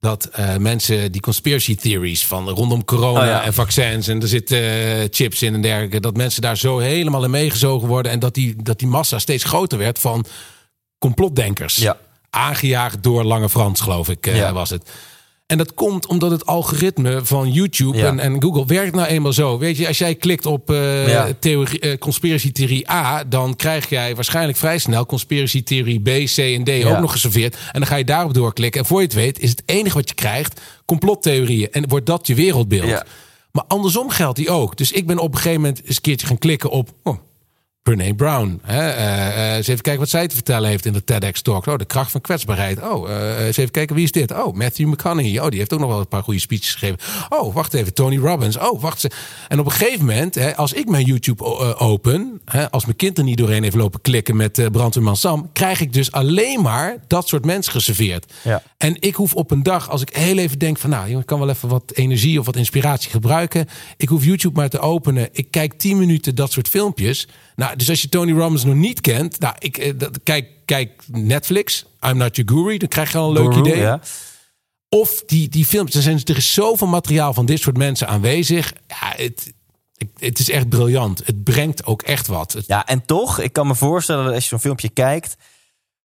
dat 0.00 0.24
eh, 0.24 0.56
mensen 0.56 1.12
die 1.12 1.20
conspiracy 1.20 1.76
theories 1.76 2.26
van 2.26 2.48
rondom 2.48 2.84
corona 2.84 3.20
Oh 3.20 3.26
ja. 3.26 3.42
en 3.42 3.54
vaccins 3.54 4.08
en 4.08 4.22
er 4.22 4.28
zitten 4.28 4.58
eh, 4.62 5.08
chips 5.10 5.42
in 5.42 5.54
en 5.54 5.62
dergelijke, 5.62 6.00
dat 6.00 6.16
mensen 6.16 6.42
daar 6.42 6.56
zo 6.56 6.78
helemaal 6.78 7.24
in 7.24 7.30
meegezogen 7.30 7.88
worden 7.88 8.12
en 8.12 8.18
dat 8.18 8.34
die, 8.34 8.62
dat 8.62 8.78
die 8.78 8.88
massa 8.88 9.18
steeds 9.18 9.44
groter 9.44 9.78
werd 9.78 9.98
van 9.98 10.24
complotdenkers. 10.98 11.76
Ja. 11.76 11.96
aangejaagd 12.30 13.02
door 13.02 13.24
Lange 13.24 13.48
Frans, 13.48 13.80
geloof 13.80 14.08
ik, 14.08 14.26
Ja. 14.26 14.52
was 14.52 14.70
het. 14.70 14.90
En 15.46 15.58
dat 15.58 15.74
komt 15.74 16.06
omdat 16.06 16.30
het 16.30 16.46
algoritme 16.46 17.20
van 17.24 17.50
YouTube 17.52 17.96
Ja. 17.96 18.06
en, 18.06 18.18
en 18.18 18.42
Google 18.42 18.66
werkt 18.66 18.94
nou 18.94 19.06
eenmaal 19.08 19.32
zo. 19.32 19.58
Weet 19.58 19.76
je, 19.76 19.86
als 19.88 19.98
jij 19.98 20.14
klikt 20.14 20.46
op 20.46 20.70
eh 20.70 21.08
Ja. 21.08 21.28
theorie, 21.40 21.80
eh, 21.80 22.50
theorie 22.52 22.90
A, 22.90 23.24
dan 23.24 23.56
krijg 23.56 23.88
jij 23.88 24.14
waarschijnlijk 24.14 24.58
vrij 24.58 24.78
snel 24.78 25.06
conspiracy 25.06 25.62
theorie 25.62 26.00
B, 26.00 26.06
C 26.34 26.38
en 26.38 26.64
D 26.64 26.68
Ja. 26.68 26.90
ook 26.90 27.00
nog 27.00 27.12
geserveerd. 27.12 27.54
En 27.54 27.80
dan 27.80 27.86
ga 27.86 27.96
je 27.96 28.04
daarop 28.04 28.34
doorklikken. 28.34 28.80
En 28.80 28.86
voor 28.86 28.98
je 29.00 29.04
het 29.06 29.14
weet, 29.14 29.38
is 29.40 29.50
het 29.50 29.62
enige 29.66 29.94
wat 29.94 30.08
je 30.08 30.14
krijgt 30.14 30.60
complottheorieën. 30.84 31.72
En 31.72 31.88
wordt 31.88 32.06
dat 32.06 32.26
je 32.26 32.34
wereldbeeld. 32.34 33.02
Maar 33.52 33.64
andersom 33.68 34.10
geldt 34.10 34.36
die 34.36 34.50
ook. 34.50 34.76
Dus 34.76 34.92
ik 34.92 35.06
ben 35.06 35.18
op 35.18 35.30
een 35.32 35.36
gegeven 35.36 35.60
moment 35.60 35.80
eens 35.84 35.96
een 35.96 36.02
keertje 36.02 36.26
gaan 36.26 36.38
klikken 36.38 36.70
op. 36.70 36.90
Oh, 37.02 37.18
Brene 37.94 38.14
Brown. 38.14 38.60
Hè? 38.62 39.54
eens 39.56 39.66
even 39.66 39.82
kijken 39.82 40.00
wat 40.00 40.10
zij 40.10 40.26
te 40.26 40.34
vertellen 40.34 40.68
heeft 40.68 40.86
in 40.86 40.92
de 40.92 41.04
TEDx 41.04 41.42
Talk. 41.42 41.66
Oh, 41.66 41.76
de 41.76 41.84
kracht 41.84 42.10
van 42.10 42.20
kwetsbaarheid. 42.20 42.82
Oh, 42.82 43.10
eh, 43.10 43.46
eens 43.46 43.56
even 43.56 43.70
kijken 43.70 43.94
wie 43.94 44.04
is 44.04 44.12
dit? 44.12 44.32
Oh, 44.32 44.54
Matthew 44.54 44.88
McConaughey. 44.88 45.40
Oh, 45.40 45.48
die 45.48 45.58
heeft 45.58 45.72
ook 45.72 45.80
nog 45.80 45.88
wel 45.88 45.98
een 45.98 46.08
paar 46.08 46.22
goede 46.22 46.40
speeches 46.40 46.74
gegeven. 46.74 46.98
Oh, 47.28 47.54
wacht 47.54 47.74
even, 47.74 47.94
Tony 47.94 48.18
Robbins. 48.18 48.58
Oh, 48.58 48.80
wacht 48.82 49.04
eens. 49.04 49.14
En 49.48 49.58
op 49.58 49.66
een 49.66 49.72
gegeven 49.72 49.98
moment, 49.98 50.34
hè, 50.34 50.56
als 50.56 50.72
ik 50.72 50.88
mijn 50.88 51.04
YouTube 51.04 51.44
open, 51.78 52.40
hè, 52.44 52.70
als 52.70 52.84
mijn 52.84 52.96
kind 52.96 53.18
er 53.18 53.24
niet 53.24 53.38
doorheen 53.38 53.62
heeft 53.62 53.76
lopen 53.76 54.00
klikken 54.00 54.36
met 54.36 54.58
uh, 54.58 54.66
Brandweerman 54.66 55.16
Sam, 55.16 55.50
krijg 55.52 55.80
ik 55.80 55.92
dus 55.92 56.12
alleen 56.12 56.62
maar 56.62 56.96
dat 57.06 57.28
soort 57.28 57.44
mensen 57.44 57.72
geserveerd. 57.72 58.32
Ja. 58.42 58.62
En 58.76 58.96
ik 59.00 59.14
hoef 59.14 59.34
op 59.34 59.50
een 59.50 59.62
dag, 59.62 59.90
als 59.90 60.02
ik 60.02 60.16
heel 60.16 60.38
even 60.38 60.58
denk 60.58 60.78
van, 60.78 60.90
nou, 60.90 61.18
ik 61.18 61.26
kan 61.26 61.38
wel 61.38 61.48
even 61.48 61.68
wat 61.68 61.92
energie 61.94 62.38
of 62.38 62.46
wat 62.46 62.56
inspiratie 62.56 63.10
gebruiken. 63.10 63.66
Ik 63.96 64.08
hoef 64.08 64.24
YouTube 64.24 64.60
maar 64.60 64.68
te 64.68 64.78
openen. 64.78 65.28
Ik 65.32 65.50
kijk 65.50 65.78
10 65.78 65.98
minuten 65.98 66.34
dat 66.34 66.52
soort 66.52 66.68
filmpjes. 66.68 67.28
Nou, 67.56 67.76
dus 67.76 67.90
als 67.90 68.02
je 68.02 68.08
Tony 68.08 68.32
Robbins 68.32 68.64
nog 68.64 68.74
niet 68.74 69.00
kent, 69.00 69.40
nou, 69.40 69.54
ik, 69.58 69.78
eh, 69.78 69.92
dat, 69.96 70.18
kijk, 70.22 70.48
kijk 70.64 71.02
Netflix, 71.06 71.84
I'm 72.08 72.16
Not 72.16 72.36
Your 72.36 72.52
Guru, 72.52 72.76
dan 72.76 72.88
krijg 72.88 73.12
je 73.12 73.18
al 73.18 73.28
een 73.28 73.42
leuk 73.42 73.54
Guru, 73.54 73.68
idee. 73.68 73.80
ja. 73.80 74.00
Of 74.88 75.22
die, 75.26 75.48
die 75.48 75.66
filmpjes, 75.66 75.96
er, 75.96 76.02
zijn, 76.02 76.20
er 76.24 76.36
is 76.36 76.52
zoveel 76.52 76.86
materiaal 76.86 77.34
van 77.34 77.46
dit 77.46 77.60
soort 77.60 77.76
mensen 77.76 78.08
aanwezig. 78.08 78.72
Ja, 78.86 79.12
het, 79.16 79.52
het, 80.18 80.38
is 80.38 80.50
echt 80.50 80.68
briljant. 80.68 81.26
Het 81.26 81.44
brengt 81.44 81.84
ook 81.84 82.02
echt 82.02 82.26
wat. 82.26 82.56
Ja, 82.66 82.86
en 82.86 83.04
toch, 83.06 83.38
ik 83.38 83.52
kan 83.52 83.66
me 83.66 83.74
voorstellen 83.74 84.24
dat 84.24 84.34
als 84.34 84.42
je 84.42 84.48
zo'n 84.48 84.58
filmpje 84.60 84.88
kijkt, 84.88 85.36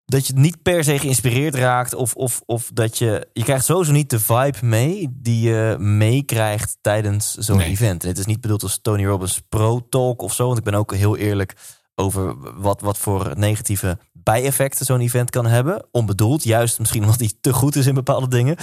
dat 0.04 0.26
je 0.26 0.32
niet 0.36 0.62
per 0.62 0.84
se 0.84 0.98
geïnspireerd 0.98 1.54
raakt. 1.54 1.94
Of, 1.94 2.14
of, 2.14 2.42
of 2.46 2.70
dat 2.74 2.98
je. 2.98 3.28
Je 3.32 3.42
krijgt 3.44 3.64
sowieso 3.64 3.92
niet 3.92 4.10
de 4.10 4.20
vibe 4.20 4.58
mee 4.60 5.08
die 5.12 5.40
je 5.48 5.76
meekrijgt 5.78 6.76
tijdens 6.80 7.34
zo'n 7.34 7.56
Nee. 7.56 7.68
event. 7.68 8.02
En 8.02 8.08
het 8.08 8.18
is 8.18 8.26
niet 8.26 8.40
bedoeld 8.40 8.62
als 8.62 8.78
Tony 8.82 9.06
Robbins 9.06 9.42
pro-talk 9.48 10.22
of 10.22 10.34
zo. 10.34 10.46
Want 10.46 10.58
ik 10.58 10.64
ben 10.64 10.74
ook 10.74 10.94
heel 10.94 11.16
eerlijk 11.16 11.56
over 11.94 12.34
wat, 12.60 12.80
wat 12.80 12.98
voor 12.98 13.32
negatieve 13.36 13.98
bijeffecten 14.12 14.86
zo'n 14.86 15.00
event 15.00 15.30
kan 15.30 15.46
hebben. 15.46 15.86
Onbedoeld, 15.90 16.44
juist 16.44 16.78
misschien 16.78 17.02
omdat 17.02 17.18
hij 17.20 17.32
te 17.40 17.52
goed 17.52 17.76
is 17.76 17.86
in 17.86 17.94
bepaalde 17.94 18.28
dingen. 18.28 18.56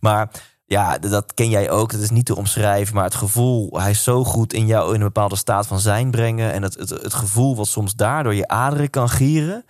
Maar 0.00 0.30
ja, 0.66 0.98
dat 0.98 1.34
ken 1.34 1.48
jij 1.48 1.70
ook. 1.70 1.92
Dat 1.92 2.00
is 2.00 2.10
niet 2.10 2.26
te 2.26 2.36
omschrijven. 2.36 2.94
Maar 2.94 3.04
het 3.04 3.14
gevoel, 3.14 3.80
hij 3.80 3.90
is 3.90 4.02
zo 4.02 4.24
goed 4.24 4.52
in 4.52 4.66
jou 4.66 4.88
in 4.88 5.00
een 5.00 5.06
bepaalde 5.06 5.36
staat 5.36 5.66
van 5.66 5.80
zijn 5.80 6.10
brengen. 6.10 6.52
En 6.52 6.62
het, 6.62 6.74
het, 6.74 6.90
het 6.90 7.14
gevoel 7.14 7.56
wat 7.56 7.68
soms 7.68 7.94
daardoor 7.94 8.34
je 8.34 8.48
aderen 8.48 8.90
kan 8.90 9.08
gieren. 9.08 9.64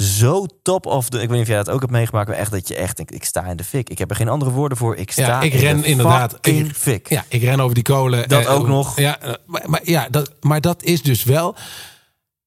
Zo 0.00 0.46
top 0.62 0.86
of 0.86 1.08
de. 1.08 1.16
Ik 1.16 1.28
weet 1.28 1.30
niet 1.30 1.40
of 1.40 1.46
jij 1.48 1.56
dat 1.56 1.70
ook 1.70 1.80
hebt 1.80 1.92
meegemaakt. 1.92 2.28
Maar 2.28 2.36
echt 2.36 2.50
dat 2.50 2.68
je 2.68 2.74
echt 2.74 2.96
denkt: 2.96 3.14
ik 3.14 3.24
sta 3.24 3.44
in 3.44 3.56
de 3.56 3.64
fik. 3.64 3.88
Ik 3.90 3.98
heb 3.98 4.10
er 4.10 4.16
geen 4.16 4.28
andere 4.28 4.50
woorden 4.50 4.78
voor. 4.78 4.96
Ik 4.96 5.10
sta 5.12 5.22
Ja, 5.26 5.40
ik 5.40 5.52
in 5.52 5.60
ren 5.60 5.80
de 5.80 5.86
inderdaad. 5.86 6.38
Ik- 6.46 6.74
fik. 6.74 7.08
Ja, 7.08 7.24
ik 7.28 7.42
ren 7.42 7.60
over 7.60 7.74
die 7.74 7.84
kolen. 7.84 8.28
Dat 8.28 8.44
Eh, 8.44 8.54
ook 8.54 8.66
nog. 8.66 8.96
Ja, 9.00 9.20
eh, 9.20 9.32
maar, 9.46 9.62
maar, 9.66 9.80
ja 9.84 10.08
dat, 10.10 10.32
maar 10.40 10.60
dat 10.60 10.82
is 10.82 11.02
dus 11.02 11.24
wel. 11.24 11.54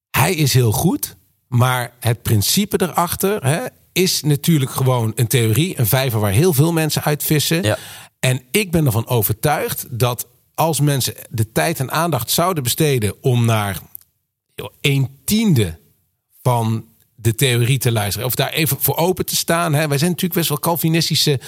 Hij 0.10 0.34
is 0.34 0.54
heel 0.54 0.72
goed. 0.72 1.16
Maar 1.48 1.94
het 2.00 2.22
principe 2.22 2.82
erachter 2.82 3.46
hè, 3.46 3.60
is 3.92 4.22
natuurlijk 4.22 4.72
gewoon 4.72 5.12
een 5.16 5.28
theorie. 5.28 5.80
Een 5.80 5.88
vijver 5.88 6.20
waar 6.20 6.32
heel 6.32 6.54
veel 6.54 6.72
mensen 6.74 7.04
uitvissen. 7.04 7.64
Ja. 7.64 7.78
En 8.20 8.42
ik 8.52 8.72
ben 8.72 8.86
ervan 8.86 9.08
overtuigd 9.08 9.86
dat 9.90 10.28
als 10.56 10.80
mensen 10.80 11.14
de 11.30 11.52
tijd 11.52 11.80
en 11.80 11.92
aandacht 11.92 12.32
zouden 12.32 12.64
besteden 12.64 13.16
om 13.22 13.46
naar 13.46 13.80
een 14.82 15.10
tiende 15.26 15.78
van 16.42 16.86
de 17.24 17.36
theorie 17.36 17.78
te 17.78 17.92
luisteren. 17.92 18.28
Of 18.28 18.36
daar 18.36 18.50
even 18.50 18.78
voor 18.80 18.96
open 18.96 19.26
te 19.26 19.36
staan. 19.36 19.74
Hè. 19.74 19.88
Wij 19.88 19.98
zijn 19.98 20.10
natuurlijk 20.10 20.40
best 20.40 20.50
wel 20.50 20.60
Calvinistische 20.60 21.40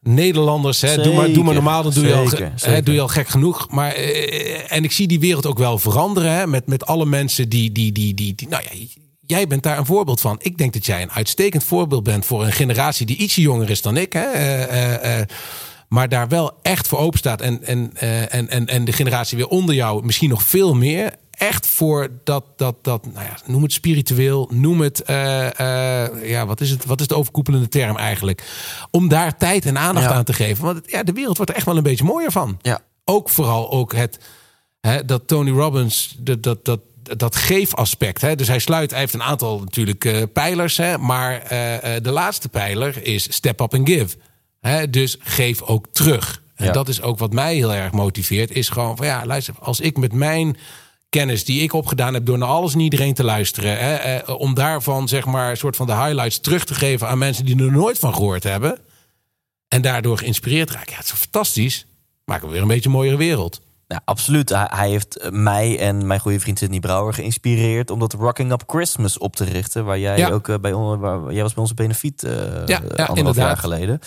Nederlanders. 0.00 0.80
Hè. 0.80 1.02
Doe, 1.02 1.14
maar, 1.14 1.32
doe 1.32 1.44
maar 1.44 1.54
normaal, 1.54 1.82
dan 1.82 1.92
doe 1.92 2.06
je, 2.06 2.14
al, 2.14 2.28
zeker, 2.28 2.52
hè, 2.56 2.82
doe 2.82 2.94
je 2.94 3.00
al 3.00 3.08
gek 3.08 3.28
genoeg. 3.28 3.70
Maar, 3.70 3.92
eh, 3.92 4.72
en 4.72 4.84
ik 4.84 4.92
zie 4.92 5.08
die 5.08 5.20
wereld 5.20 5.46
ook 5.46 5.58
wel 5.58 5.78
veranderen. 5.78 6.32
Hè, 6.32 6.46
met, 6.46 6.66
met 6.66 6.86
alle 6.86 7.06
mensen 7.06 7.48
die, 7.48 7.72
die, 7.72 7.92
die, 7.92 8.14
die, 8.14 8.34
die... 8.34 8.48
Nou 8.48 8.62
ja, 8.62 8.86
jij 9.26 9.46
bent 9.46 9.62
daar 9.62 9.78
een 9.78 9.86
voorbeeld 9.86 10.20
van. 10.20 10.38
Ik 10.40 10.58
denk 10.58 10.72
dat 10.72 10.86
jij 10.86 11.02
een 11.02 11.10
uitstekend 11.10 11.64
voorbeeld 11.64 12.02
bent... 12.02 12.26
voor 12.26 12.44
een 12.44 12.52
generatie 12.52 13.06
die 13.06 13.16
ietsje 13.16 13.40
jonger 13.40 13.70
is 13.70 13.82
dan 13.82 13.96
ik. 13.96 14.12
Hè. 14.12 14.30
Eh, 14.30 15.20
eh, 15.20 15.26
maar 15.88 16.08
daar 16.08 16.28
wel 16.28 16.58
echt 16.62 16.88
voor 16.88 16.98
open 16.98 17.18
staat. 17.18 17.40
En, 17.40 17.64
en, 17.64 17.90
en, 18.30 18.48
en, 18.48 18.66
en 18.66 18.84
de 18.84 18.92
generatie 18.92 19.36
weer 19.36 19.48
onder 19.48 19.74
jou 19.74 20.04
misschien 20.04 20.28
nog 20.28 20.42
veel 20.42 20.74
meer. 20.74 21.12
Echt 21.38 21.66
voor 21.66 22.08
dat, 22.24 22.44
dat, 22.56 22.74
dat 22.82 23.06
nou 23.06 23.24
ja, 23.26 23.36
noem 23.46 23.62
het 23.62 23.72
spiritueel, 23.72 24.48
noem 24.52 24.80
het, 24.80 25.02
eh, 25.02 25.46
eh, 26.06 26.28
ja, 26.30 26.46
wat 26.46 26.60
is 26.60 26.70
het, 26.70 26.84
wat 26.84 27.00
is 27.00 27.06
de 27.06 27.14
overkoepelende 27.16 27.68
term 27.68 27.96
eigenlijk? 27.96 28.42
Om 28.90 29.08
daar 29.08 29.36
tijd 29.36 29.66
en 29.66 29.78
aandacht 29.78 30.06
Ja. 30.08 30.12
aan 30.12 30.24
te 30.24 30.32
geven. 30.32 30.64
Want 30.64 30.80
ja, 30.90 31.02
de 31.02 31.12
wereld 31.12 31.36
wordt 31.36 31.50
er 31.50 31.56
echt 31.56 31.66
wel 31.66 31.76
een 31.76 31.82
beetje 31.82 32.04
mooier 32.04 32.32
van. 32.32 32.58
Ja. 32.62 32.80
Ook 33.04 33.28
vooral 33.28 33.70
ook 33.70 33.94
het, 33.94 34.18
hè, 34.80 35.04
dat 35.04 35.26
Tony 35.26 35.50
Robbins, 35.50 36.16
dat, 36.18 36.42
dat, 36.42 36.64
dat, 36.64 36.80
dat 37.02 37.36
geefaspect. 37.36 38.20
Hè? 38.20 38.34
Dus 38.36 38.48
hij 38.48 38.58
sluit, 38.58 38.90
hij 38.90 39.00
heeft 39.00 39.14
een 39.14 39.22
aantal 39.22 39.58
natuurlijk 39.58 40.04
eh, 40.04 40.22
pijlers. 40.32 40.76
Hè? 40.76 40.98
Maar 40.98 41.42
de 42.02 42.10
laatste 42.10 42.48
pijler 42.48 43.06
is 43.06 43.32
step 43.34 43.60
up 43.60 43.74
and 43.74 43.88
give. 43.88 44.16
Hè? 44.60 44.90
Dus 44.90 45.16
geef 45.18 45.62
ook 45.62 45.86
terug. 45.92 46.42
En 46.54 46.64
Ja. 46.66 46.72
dat 46.72 46.88
is 46.88 47.02
ook 47.02 47.18
wat 47.18 47.32
mij 47.32 47.54
heel 47.54 47.74
erg 47.74 47.92
motiveert. 47.92 48.50
Is 48.50 48.68
gewoon 48.68 48.96
van 48.96 49.06
ja, 49.06 49.26
luister, 49.26 49.54
als 49.60 49.80
ik 49.80 49.96
met 49.96 50.12
mijn 50.12 50.56
kennis 51.08 51.44
die 51.44 51.62
ik 51.62 51.72
opgedaan 51.72 52.14
heb 52.14 52.26
door 52.26 52.38
naar 52.38 52.48
alles 52.48 52.74
en 52.74 52.80
iedereen 52.80 53.14
te 53.14 53.24
luisteren. 53.24 53.78
Hè, 53.78 53.94
eh, 53.94 54.40
om 54.40 54.54
daarvan 54.54 55.08
zeg 55.08 55.24
maar 55.26 55.50
een 55.50 55.56
soort 55.56 55.76
van 55.76 55.86
de 55.86 55.94
highlights 55.94 56.40
terug 56.40 56.64
te 56.64 56.74
geven 56.74 57.08
aan 57.08 57.18
mensen 57.18 57.44
die 57.44 57.58
er 57.64 57.72
nooit 57.72 57.98
van 57.98 58.14
gehoord 58.14 58.42
hebben. 58.42 58.78
En 59.68 59.82
daardoor 59.82 60.18
geïnspireerd 60.18 60.70
raken. 60.70 60.90
Ja, 60.92 60.96
het 60.98 61.04
is 61.06 61.12
fantastisch. 61.12 61.86
Maken 62.24 62.46
we 62.46 62.52
weer 62.52 62.62
een 62.62 62.68
beetje 62.68 62.86
een 62.88 62.94
mooiere 62.94 63.16
wereld. 63.16 63.60
Ja, 63.86 64.00
absoluut. 64.04 64.48
Hij, 64.48 64.88
heeft 64.88 65.28
mij 65.30 65.78
en 65.78 66.06
mijn 66.06 66.20
goede 66.20 66.40
vriend 66.40 66.58
Sidney 66.58 66.80
Brouwer 66.80 67.14
geïnspireerd 67.14 67.90
om 67.90 67.98
dat 67.98 68.12
Rocking 68.12 68.52
Up 68.52 68.62
Christmas 68.66 69.18
op 69.18 69.36
te 69.36 69.44
richten. 69.44 69.84
Waar 69.84 69.98
jij 69.98 70.18
Ja. 70.18 70.28
ook 70.30 70.48
eh, 70.48 70.56
bij 70.60 70.72
on- 70.72 70.98
waar, 70.98 71.32
jij 71.32 71.42
was 71.42 71.52
bij 71.52 71.62
onze 71.62 71.74
benefiet 71.74 72.22
eh 72.22 72.32
ja, 72.66 72.76
anderhalf 72.78 73.18
inderdaad. 73.18 73.34
jaar 73.46 73.56
geleden. 73.56 74.00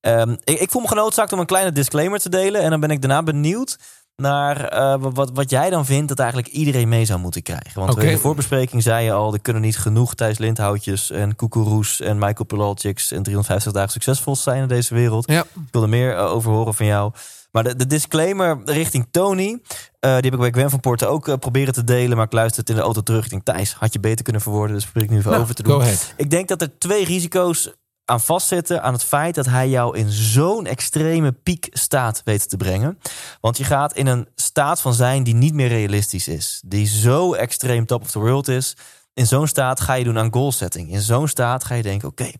Ehm, 0.00 0.36
ik, 0.44 0.60
ik 0.60 0.70
voel 0.70 0.82
me 0.82 0.88
genoodzaakt 0.88 1.32
om 1.32 1.38
een 1.38 1.46
kleine 1.46 1.72
disclaimer 1.72 2.18
te 2.18 2.28
delen. 2.28 2.62
En 2.62 2.70
dan 2.70 2.80
ben 2.80 2.90
ik 2.90 3.00
daarna 3.00 3.22
benieuwd 3.22 3.78
naar 4.22 4.64
eh, 4.64 4.94
wat, 4.98 5.30
wat 5.34 5.50
jij 5.50 5.70
dan 5.70 5.86
vindt 5.86 6.08
dat 6.08 6.18
eigenlijk 6.18 6.48
iedereen 6.48 6.88
mee 6.88 7.04
zou 7.04 7.20
moeten 7.20 7.42
krijgen. 7.42 7.80
Want 7.80 7.98
in 7.98 8.08
de 8.08 8.18
voorbespreking 8.18 8.82
zei 8.82 9.04
je 9.04 9.12
al, 9.12 9.32
er 9.32 9.40
kunnen 9.40 9.62
niet 9.62 9.78
genoeg 9.78 10.14
Thijs 10.14 10.38
Lindhoutjes 10.38 11.10
en 11.10 11.36
Koekeroes 11.36 12.00
en 12.00 12.18
Michael 12.18 12.44
Pilalciks 12.44 13.12
en 13.12 13.22
350 13.22 13.72
dagen 13.72 13.90
succesvol 13.90 14.36
zijn 14.36 14.62
in 14.62 14.68
deze 14.68 14.94
wereld. 14.94 15.30
Ja. 15.30 15.40
Ik 15.40 15.68
wil 15.70 15.82
er 15.82 15.88
meer 15.88 16.16
eh, 16.16 16.32
over 16.32 16.50
horen 16.52 16.74
van 16.74 16.86
jou. 16.86 17.12
Maar 17.50 17.64
de, 17.64 17.76
de 17.76 17.86
disclaimer 17.86 18.60
richting 18.64 19.06
Tony, 19.10 19.58
eh, 20.00 20.10
die 20.10 20.30
heb 20.30 20.32
ik 20.32 20.38
bij 20.38 20.50
Gwen 20.50 20.70
van 20.70 20.80
Poorten 20.80 21.08
ook 21.08 21.38
proberen 21.38 21.72
te 21.74 21.84
delen. 21.84 22.16
Maar 22.16 22.26
ik 22.26 22.32
luister 22.32 22.60
het 22.60 22.70
in 22.70 22.76
de 22.76 22.82
auto 22.82 23.00
terug. 23.00 23.24
Ik 23.24 23.30
denk, 23.30 23.44
Thijs, 23.44 23.72
had 23.72 23.92
je 23.92 24.00
beter 24.00 24.24
kunnen 24.24 24.42
verwoorden. 24.42 24.74
Dus 24.74 24.84
probeer 24.84 25.02
ik 25.02 25.10
nu 25.10 25.16
even 25.16 25.30
Nou, 25.30 25.42
over 25.42 25.54
te 25.54 25.62
doen. 25.62 25.82
Ik 26.16 26.30
denk 26.30 26.48
dat 26.48 26.62
er 26.62 26.78
twee 26.78 27.04
risico's 27.04 27.72
aan 28.08 28.20
vastzitten 28.20 28.82
aan 28.82 28.92
het 28.92 29.04
feit 29.04 29.34
dat 29.34 29.46
hij 29.46 29.68
jou 29.68 29.98
in 29.98 30.10
zo'n 30.10 30.66
extreme 30.66 31.32
piekstaat 31.32 32.20
weet 32.24 32.48
te 32.48 32.56
brengen. 32.56 32.98
Want 33.40 33.56
je 33.56 33.64
gaat 33.64 33.94
in 33.94 34.06
een 34.06 34.28
staat 34.34 34.80
van 34.80 34.94
zijn 34.94 35.22
die 35.22 35.34
niet 35.34 35.54
meer 35.54 35.68
realistisch 35.68 36.28
is. 36.28 36.62
Die 36.66 36.86
zo 36.86 37.34
extreem 37.34 37.86
top 37.86 38.02
of 38.02 38.10
the 38.10 38.18
world 38.18 38.48
is. 38.48 38.76
In 39.14 39.26
zo'n 39.26 39.46
staat 39.46 39.80
ga 39.80 39.94
je 39.94 40.04
doen 40.04 40.18
aan 40.18 40.32
goal 40.32 40.52
setting. 40.52 40.92
In 40.92 41.00
zo'n 41.00 41.28
staat 41.28 41.64
ga 41.64 41.74
je 41.74 41.82
denken, 41.82 42.08
oké, 42.08 42.30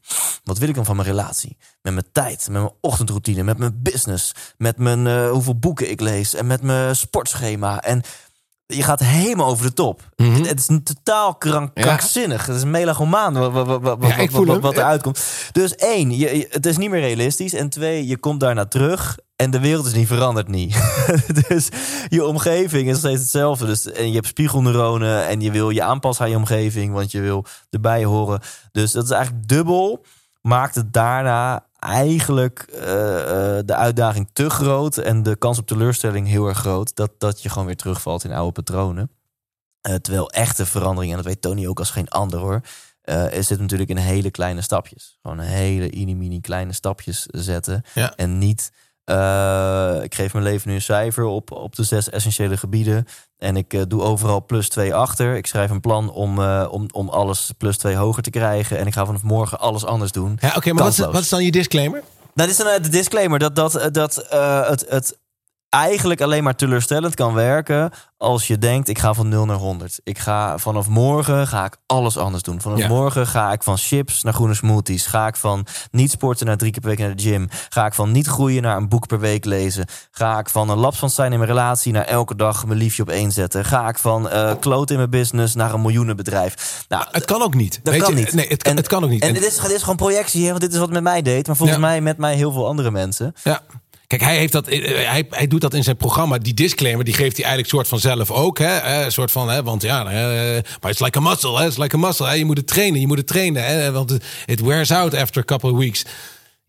wat 0.44 0.58
wil 0.58 0.68
ik 0.68 0.74
dan 0.74 0.84
van 0.84 0.96
mijn 0.96 1.08
relatie? 1.08 1.56
Met 1.82 1.92
mijn 1.92 2.08
tijd, 2.12 2.48
met 2.50 2.62
mijn 2.62 2.74
ochtendroutine, 2.80 3.42
met 3.42 3.58
mijn 3.58 3.82
business, 3.82 4.32
met 4.56 4.78
mijn 4.78 5.06
eh, 5.06 5.30
hoeveel 5.30 5.58
boeken 5.58 5.90
ik 5.90 6.00
lees 6.00 6.34
en 6.34 6.46
met 6.46 6.62
mijn 6.62 6.96
sportschema. 6.96 7.82
En 7.82 8.02
je 8.74 8.82
gaat 8.82 9.00
helemaal 9.00 9.46
over 9.46 9.66
de 9.66 9.72
top. 9.72 10.08
Mhm. 10.16 10.32
het, 10.32 10.48
het 10.48 10.58
is 10.58 10.68
een 10.68 10.82
totaal 10.82 11.34
krank, 11.34 11.70
Ja. 11.74 11.82
krankzinnig. 11.82 12.46
Het 12.46 12.56
is 12.56 12.62
een 12.62 12.70
melogomaan 12.70 13.34
wat, 13.34 13.52
wat, 13.52 13.82
Ja, 14.00 14.16
eruit 14.72 15.02
komt. 15.02 15.24
Dus 15.52 15.74
één, 15.74 16.10
je, 16.10 16.36
je- 16.38 16.46
het 16.50 16.66
is 16.66 16.76
niet 16.76 16.90
meer 16.90 17.00
realistisch. 17.00 17.52
En 17.54 17.68
twee, 17.68 18.06
je 18.06 18.18
komt 18.18 18.40
daarna 18.40 18.66
terug 18.66 19.18
en 19.36 19.50
de 19.50 19.60
wereld 19.60 19.86
is 19.86 19.92
niet 19.94 20.06
veranderd 20.06 20.48
niet. 20.48 20.76
dus 21.48 21.68
je 22.08 22.26
omgeving 22.26 22.88
is 22.90 22.98
steeds 22.98 23.20
hetzelfde. 23.20 23.66
Dus, 23.66 23.92
en 23.92 24.08
je 24.08 24.14
hebt 24.14 24.26
spiegelneuronen 24.26 25.26
en 25.26 25.40
je 25.40 25.50
wil 25.50 25.70
je 25.70 25.82
aanpassen 25.82 26.24
aan 26.24 26.30
je 26.30 26.36
omgeving, 26.36 26.92
want 26.92 27.10
je 27.10 27.20
wil 27.20 27.44
erbij 27.70 28.04
horen. 28.04 28.40
Dus 28.72 28.92
dat 28.92 29.04
is 29.04 29.10
eigenlijk 29.10 29.48
dubbel. 29.48 30.04
Maakt 30.42 30.74
het 30.74 30.92
daarna 30.92 31.66
eigenlijk 31.78 32.58
eh, 32.58 32.80
de 33.64 33.74
uitdaging 33.74 34.28
te 34.32 34.50
groot 34.50 34.96
en 34.96 35.22
de 35.22 35.36
kans 35.36 35.58
op 35.58 35.66
teleurstelling 35.66 36.28
heel 36.28 36.46
erg 36.48 36.58
groot. 36.58 36.96
Dat, 36.96 37.10
dat 37.18 37.42
je 37.42 37.48
gewoon 37.48 37.66
weer 37.66 37.76
terugvalt 37.76 38.24
in 38.24 38.32
oude 38.32 38.52
patronen. 38.52 39.10
Eh, 39.80 39.94
terwijl 39.94 40.30
echte 40.30 40.66
verandering, 40.66 41.10
en 41.10 41.16
dat 41.16 41.26
weet 41.26 41.40
Tony 41.40 41.66
ook 41.66 41.78
als 41.78 41.90
geen 41.90 42.08
ander 42.08 42.38
hoor. 42.38 42.60
uh, 43.04 43.26
zit 43.40 43.60
natuurlijk 43.60 43.90
in 43.90 43.96
hele 43.96 44.30
kleine 44.30 44.60
stapjes. 44.60 45.18
Gewoon 45.22 45.38
hele 45.38 45.88
mini-mini 45.94 46.40
kleine 46.40 46.72
stapjes 46.72 47.26
zetten. 47.26 47.82
Ja. 47.94 48.12
En 48.16 48.38
niet, 48.38 48.72
uh, 49.10 50.02
ik 50.02 50.14
geef 50.14 50.32
mijn 50.32 50.44
leven 50.44 50.68
nu 50.68 50.74
een 50.74 50.82
cijfer 50.82 51.24
op, 51.24 51.50
op 51.50 51.76
de 51.76 51.82
zes 51.82 52.10
essentiële 52.10 52.56
gebieden. 52.56 53.06
En 53.38 53.56
ik 53.56 53.74
uh, 53.74 53.82
doe 53.88 54.02
overal 54.02 54.44
plus 54.44 54.68
twee 54.68 54.94
achter. 54.94 55.36
Ik 55.36 55.46
schrijf 55.46 55.70
een 55.70 55.80
plan 55.80 56.10
om, 56.10 56.40
om, 56.64 56.86
om 56.92 57.08
alles 57.08 57.50
plus 57.58 57.76
twee 57.76 57.96
hoger 57.96 58.22
te 58.22 58.30
krijgen. 58.30 58.78
En 58.78 58.86
ik 58.86 58.92
ga 58.92 59.06
vanaf 59.06 59.22
morgen 59.22 59.60
alles 59.60 59.84
anders 59.84 60.12
doen. 60.12 60.38
Ja, 60.40 60.52
oké, 60.56 60.72
maar 60.72 60.82
wat 60.82 60.92
is, 60.92 60.98
wat 60.98 61.20
is, 61.20 61.28
dan 61.28 61.44
je 61.44 61.50
disclaimer? 61.50 62.02
Dat 62.34 62.48
is 62.48 62.56
dan 62.56 62.82
de 62.82 62.88
disclaimer 62.88 63.38
dat, 63.38 63.56
dat, 63.56 63.88
dat 63.92 64.26
het, 64.68 64.84
het 64.88 65.18
eigenlijk 65.68 66.20
alleen 66.20 66.42
maar 66.42 66.56
teleurstellend 66.56 67.14
kan 67.14 67.34
werken 67.34 67.90
als 68.18 68.46
je 68.46 68.58
denkt 68.58 68.88
ik 68.88 68.98
ga 68.98 69.14
van 69.14 69.28
0 69.28 69.44
naar 69.44 69.56
100. 69.56 70.00
Ik 70.04 70.18
ga 70.18 70.58
vanaf 70.58 70.88
morgen 70.88 71.46
ga 71.46 71.64
ik 71.64 71.76
alles 71.86 72.16
anders 72.16 72.42
doen. 72.42 72.60
Vanaf 72.60 72.88
morgen 72.88 73.26
ga 73.26 73.52
ik 73.52 73.62
van 73.62 73.76
chips 73.76 74.22
naar 74.22 74.32
groene 74.32 74.54
smoothies. 74.54 75.06
Ga 75.06 75.26
ik 75.26 75.36
van 75.36 75.66
niet 75.90 76.10
sporten 76.10 76.46
naar 76.46 76.56
drie 76.56 76.70
keer 76.70 76.80
per 76.80 76.90
week 76.90 76.98
naar 76.98 77.16
de 77.16 77.22
gym. 77.22 77.48
Ga 77.68 77.86
ik 77.86 77.94
van 77.94 78.10
niet 78.10 78.26
groeien 78.26 78.62
naar 78.62 78.76
een 78.76 78.88
boek 78.88 79.06
per 79.06 79.20
week 79.20 79.44
lezen. 79.44 79.86
Ga 80.10 80.38
ik 80.38 80.48
van 80.48 80.70
een 80.70 80.78
laps 80.78 80.98
van 80.98 81.10
zijn 81.10 81.32
in 81.32 81.38
mijn 81.38 81.50
relatie 81.50 81.92
naar 81.92 82.04
elke 82.04 82.36
dag 82.36 82.66
mijn 82.66 82.78
liefje 82.78 83.02
op 83.02 83.10
één 83.10 83.32
zetten. 83.32 83.64
Ga 83.64 83.88
ik 83.88 83.98
van 83.98 84.26
uh, 84.26 84.52
kloot 84.60 84.90
in 84.90 84.96
mijn 84.96 85.10
business 85.10 85.54
naar 85.54 85.74
een 85.74 85.82
miljoenenbedrijf. 85.82 86.84
Nou, 86.88 87.04
het 87.10 87.24
kan 87.24 87.42
ook 87.42 87.54
niet. 87.54 87.80
Dat 87.82 87.96
kan 87.96 88.10
je? 88.10 88.20
niet. 88.20 88.32
Nee, 88.32 88.48
het 88.48 88.62
kan, 88.62 88.72
en, 88.72 88.76
het 88.78 88.86
kan 88.86 89.04
ook 89.04 89.10
niet. 89.10 89.22
En, 89.22 89.34
dit, 89.34 89.44
is, 89.44 89.56
dit 89.56 89.70
is 89.70 89.80
gewoon 89.80 89.96
projectie, 89.96 90.42
hè, 90.42 90.48
want 90.48 90.60
dit 90.60 90.72
is 90.72 90.78
wat 90.78 90.90
met 90.90 91.02
mij 91.02 91.22
deed. 91.22 91.46
Maar 91.46 91.56
volgens 91.56 91.78
mij 91.78 92.00
met 92.00 92.18
mij 92.18 92.34
heel 92.34 92.52
veel 92.52 92.66
andere 92.66 92.90
mensen. 92.90 93.34
Ja. 93.42 93.62
Kijk, 94.08 94.22
hij, 94.22 94.36
heeft 94.36 94.52
dat, 94.52 94.68
eh, 94.68 95.10
hij, 95.10 95.26
hij 95.30 95.46
doet 95.46 95.60
dat 95.60 95.74
in 95.74 95.84
zijn 95.84 95.96
programma. 95.96 96.38
Die 96.38 96.54
disclaimer, 96.54 97.04
die 97.04 97.14
geeft 97.14 97.36
hij 97.36 97.44
eigenlijk 97.44 97.74
soort 97.74 97.88
van 97.88 97.98
zelf 97.98 98.30
ook. 98.30 98.58
Hè? 98.58 99.04
Een 99.04 99.12
soort 99.12 99.30
van, 99.30 99.48
hè, 99.48 99.62
want 99.62 99.82
ja, 99.82 100.02
maar 100.02 100.90
it's 100.90 101.00
like 101.00 101.18
a 101.18 101.20
muscle. 101.20 101.58
Hè? 101.58 101.66
It's 101.66 101.76
like 101.76 101.96
a 101.96 101.98
muscle. 101.98 102.38
Je 102.38 102.44
moet 102.44 102.56
het 102.56 102.66
trainen, 102.66 103.00
je 103.00 103.06
moet 103.06 103.16
het 103.16 103.26
trainen. 103.26 103.64
Hè? 103.64 103.92
Want 103.92 104.18
it 104.46 104.60
wears 104.60 104.90
out 104.90 105.14
after 105.14 105.42
a 105.42 105.44
couple 105.44 105.70
of 105.70 105.78
weeks. 105.78 106.04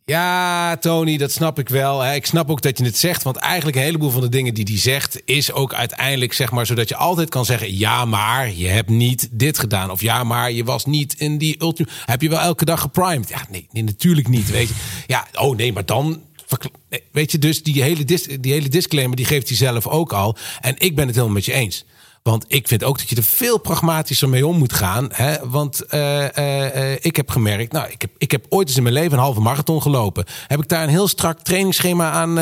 Ja, 0.05 0.77
Tony, 0.77 1.17
dat 1.17 1.31
snap 1.31 1.59
ik 1.59 1.69
wel. 1.69 2.05
Ik 2.05 2.25
snap 2.25 2.49
ook 2.49 2.61
dat 2.61 2.77
je 2.77 2.83
het 2.83 2.97
zegt. 2.97 3.23
Want 3.23 3.37
eigenlijk 3.37 3.77
een 3.77 3.83
heleboel 3.83 4.09
van 4.09 4.21
de 4.21 4.29
dingen 4.29 4.53
die 4.53 4.65
hij 4.67 4.77
zegt... 4.77 5.21
is 5.25 5.51
ook 5.51 5.73
uiteindelijk, 5.73 6.33
zeg 6.33 6.51
maar, 6.51 6.65
zodat 6.65 6.89
je 6.89 6.95
altijd 6.95 7.29
kan 7.29 7.45
zeggen... 7.45 7.77
ja, 7.77 8.05
maar 8.05 8.53
je 8.53 8.67
hebt 8.67 8.89
niet 8.89 9.27
dit 9.31 9.59
gedaan. 9.59 9.91
Of 9.91 10.01
ja, 10.01 10.23
maar 10.23 10.51
je 10.51 10.63
was 10.63 10.85
niet 10.85 11.13
in 11.13 11.37
die 11.37 11.61
ultimate... 11.61 11.93
Heb 12.05 12.21
je 12.21 12.29
wel 12.29 12.39
elke 12.39 12.65
dag 12.65 12.81
geprimed? 12.81 13.29
Ja, 13.29 13.45
nee, 13.49 13.67
nee 13.71 13.83
natuurlijk 13.83 14.27
niet, 14.27 14.51
weet 14.51 14.67
je. 14.67 14.73
Ja, 15.07 15.27
oh 15.33 15.55
nee, 15.55 15.73
maar 15.73 15.85
dan 15.85 16.21
Weet 17.11 17.31
je, 17.31 17.37
dus 17.37 17.63
die 17.63 17.81
hele, 17.81 18.05
dis, 18.05 18.23
die 18.39 18.51
hele 18.51 18.69
disclaimer 18.69 19.15
die 19.15 19.25
geeft 19.25 19.47
hij 19.47 19.57
zelf 19.57 19.87
ook 19.87 20.13
al. 20.13 20.37
En 20.61 20.75
ik 20.77 20.95
ben 20.95 21.05
het 21.05 21.15
helemaal 21.15 21.35
met 21.35 21.45
je 21.45 21.53
eens. 21.53 21.85
Want 22.29 22.45
ik 22.47 22.67
vind 22.67 22.83
ook 22.83 22.97
dat 22.97 23.09
je 23.09 23.15
er 23.15 23.23
veel 23.23 23.57
pragmatischer 23.57 24.29
mee 24.29 24.47
om 24.47 24.57
moet 24.57 24.73
gaan. 24.73 25.09
Hè? 25.11 25.35
Want 25.49 25.83
uh, 25.89 26.23
uh, 26.37 26.91
ik 26.91 27.15
heb 27.15 27.29
gemerkt, 27.29 27.71
nou, 27.71 27.89
ik 27.89 28.01
heb, 28.01 28.11
ik 28.17 28.31
heb 28.31 28.45
ooit 28.49 28.67
eens 28.67 28.77
in 28.77 28.83
mijn 28.83 28.95
leven 28.95 29.13
een 29.13 29.23
halve 29.23 29.41
marathon 29.41 29.81
gelopen. 29.81 30.25
Heb 30.47 30.59
ik 30.59 30.67
daar 30.67 30.83
een 30.83 30.89
heel 30.89 31.07
strak 31.07 31.39
trainingsschema 31.39 32.11
aan 32.11 32.29
uh, 32.29 32.35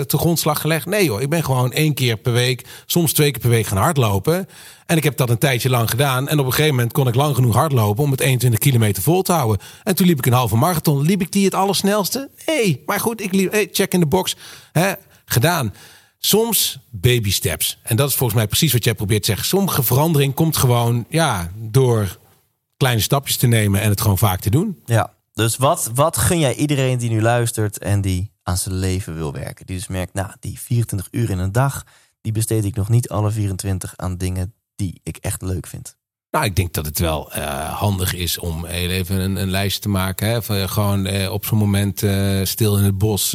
te 0.00 0.18
grondslag 0.18 0.60
gelegd? 0.60 0.86
Nee 0.86 1.10
hoor, 1.10 1.20
ik 1.20 1.28
ben 1.28 1.44
gewoon 1.44 1.72
één 1.72 1.94
keer 1.94 2.16
per 2.16 2.32
week, 2.32 2.66
soms 2.86 3.12
twee 3.12 3.30
keer 3.30 3.40
per 3.40 3.50
week 3.50 3.66
gaan 3.66 3.78
hardlopen. 3.78 4.48
En 4.86 4.96
ik 4.96 5.04
heb 5.04 5.16
dat 5.16 5.30
een 5.30 5.38
tijdje 5.38 5.70
lang 5.70 5.90
gedaan. 5.90 6.28
En 6.28 6.38
op 6.38 6.46
een 6.46 6.52
gegeven 6.52 6.74
moment 6.74 6.92
kon 6.92 7.08
ik 7.08 7.14
lang 7.14 7.34
genoeg 7.34 7.54
hardlopen 7.54 8.04
om 8.04 8.10
het 8.10 8.20
21 8.20 8.60
kilometer 8.60 9.02
vol 9.02 9.22
te 9.22 9.32
houden. 9.32 9.66
En 9.82 9.94
toen 9.94 10.06
liep 10.06 10.18
ik 10.18 10.26
een 10.26 10.32
halve 10.32 10.56
marathon. 10.56 11.02
Liep 11.02 11.20
ik 11.20 11.32
die 11.32 11.44
het 11.44 11.54
allersnelste? 11.54 12.28
Nee, 12.46 12.82
maar 12.86 13.00
goed, 13.00 13.20
ik 13.20 13.32
liep, 13.32 13.52
hey, 13.52 13.68
check 13.72 13.92
in 13.92 14.00
de 14.00 14.06
box. 14.06 14.36
Hè? 14.72 14.92
Gedaan. 15.24 15.72
Soms 16.18 16.78
baby 16.90 17.30
steps. 17.30 17.78
En 17.82 17.96
dat 17.96 18.08
is 18.08 18.14
volgens 18.14 18.38
mij 18.38 18.48
precies 18.48 18.72
wat 18.72 18.84
jij 18.84 18.94
probeert 18.94 19.20
te 19.20 19.26
zeggen. 19.26 19.46
Sommige 19.46 19.82
verandering 19.82 20.34
komt 20.34 20.56
gewoon 20.56 21.06
ja, 21.08 21.52
door 21.54 22.18
kleine 22.76 23.00
stapjes 23.00 23.36
te 23.36 23.46
nemen 23.46 23.80
en 23.80 23.88
het 23.88 24.00
gewoon 24.00 24.18
vaak 24.18 24.40
te 24.40 24.50
doen. 24.50 24.82
Ja, 24.84 25.14
dus 25.32 25.56
wat, 25.56 25.90
wat 25.94 26.16
gun 26.16 26.38
jij 26.38 26.54
iedereen 26.54 26.98
die 26.98 27.10
nu 27.10 27.22
luistert 27.22 27.78
en 27.78 28.00
die 28.00 28.30
aan 28.42 28.56
zijn 28.56 28.74
leven 28.74 29.14
wil 29.14 29.32
werken? 29.32 29.66
Die 29.66 29.76
dus 29.76 29.86
merkt, 29.86 30.14
nou, 30.14 30.30
die 30.40 30.60
24 30.60 31.08
uur 31.10 31.30
in 31.30 31.38
een 31.38 31.52
dag, 31.52 31.84
die 32.20 32.32
besteed 32.32 32.64
ik 32.64 32.74
nog 32.74 32.88
niet 32.88 33.08
alle 33.08 33.30
24 33.30 33.92
aan 33.96 34.16
dingen 34.16 34.54
die 34.74 35.00
ik 35.02 35.16
echt 35.16 35.42
leuk 35.42 35.66
vind. 35.66 35.96
Nou, 36.30 36.44
ik 36.44 36.56
denk 36.56 36.74
dat 36.74 36.86
het 36.86 36.98
wel 36.98 37.36
uh, 37.36 37.78
handig 37.78 38.14
is 38.14 38.38
om 38.38 38.64
heel 38.64 38.90
even 38.90 39.20
een, 39.20 39.36
een 39.36 39.50
lijst 39.50 39.82
te 39.82 39.88
maken. 39.88 40.28
Hè? 40.28 40.42
Van, 40.42 40.68
gewoon 40.68 41.06
uh, 41.06 41.32
op 41.32 41.44
zo'n 41.44 41.58
moment 41.58 42.02
uh, 42.02 42.44
stil 42.44 42.78
in 42.78 42.84
het 42.84 42.98
bos. 42.98 43.32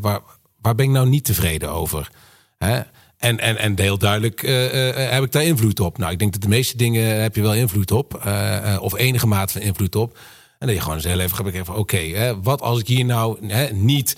waar, 0.00 0.20
waar 0.62 0.74
ben 0.74 0.86
ik 0.86 0.90
nou 0.92 1.08
niet 1.08 1.24
tevreden 1.24 1.70
over? 1.70 2.10
Hè? 2.58 2.80
En, 3.16 3.38
en, 3.38 3.58
en 3.58 3.80
heel 3.80 3.98
duidelijk 3.98 4.42
uh, 4.42 4.64
uh, 4.64 5.10
heb 5.10 5.22
ik 5.22 5.32
daar 5.32 5.44
invloed 5.44 5.80
op. 5.80 5.98
Nou, 5.98 6.12
ik 6.12 6.18
denk 6.18 6.32
dat 6.32 6.42
de 6.42 6.48
meeste 6.48 6.76
dingen 6.76 7.20
heb 7.20 7.36
je 7.36 7.42
wel 7.42 7.54
invloed 7.54 7.90
op. 7.90 8.32
Of 8.80 8.94
enige 8.96 9.26
mate 9.26 9.52
van 9.52 9.62
invloed 9.62 9.96
op. 9.96 10.18
En 10.58 10.66
dat 10.66 10.76
je 10.76 10.82
gewoon 10.82 10.96
eens 10.96 11.04
heel 11.04 11.20
even. 11.20 11.76
Oké, 11.76 12.36
wat 12.42 12.60
als 12.60 12.80
ik 12.80 12.86
hier 12.86 13.04
nou 13.04 13.46
hè, 13.46 13.72
niet 13.72 14.16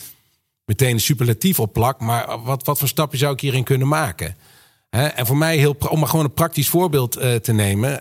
meteen 0.64 0.92
een 0.92 1.00
superlatief 1.00 1.60
op 1.60 1.72
plak... 1.72 2.00
maar 2.00 2.42
wat, 2.42 2.64
wat 2.66 2.78
voor 2.78 2.88
stapje 2.88 3.18
zou 3.18 3.32
ik 3.32 3.40
hierin 3.40 3.64
kunnen 3.64 3.88
maken? 3.88 4.36
Hè? 4.90 5.06
En 5.06 5.26
voor 5.26 5.36
mij, 5.36 5.56
heel, 5.56 5.76
om 5.88 5.98
maar 5.98 6.08
gewoon 6.08 6.24
een 6.24 6.32
praktisch 6.32 6.68
voorbeeld 6.68 7.12
te 7.42 7.52
nemen... 7.52 7.92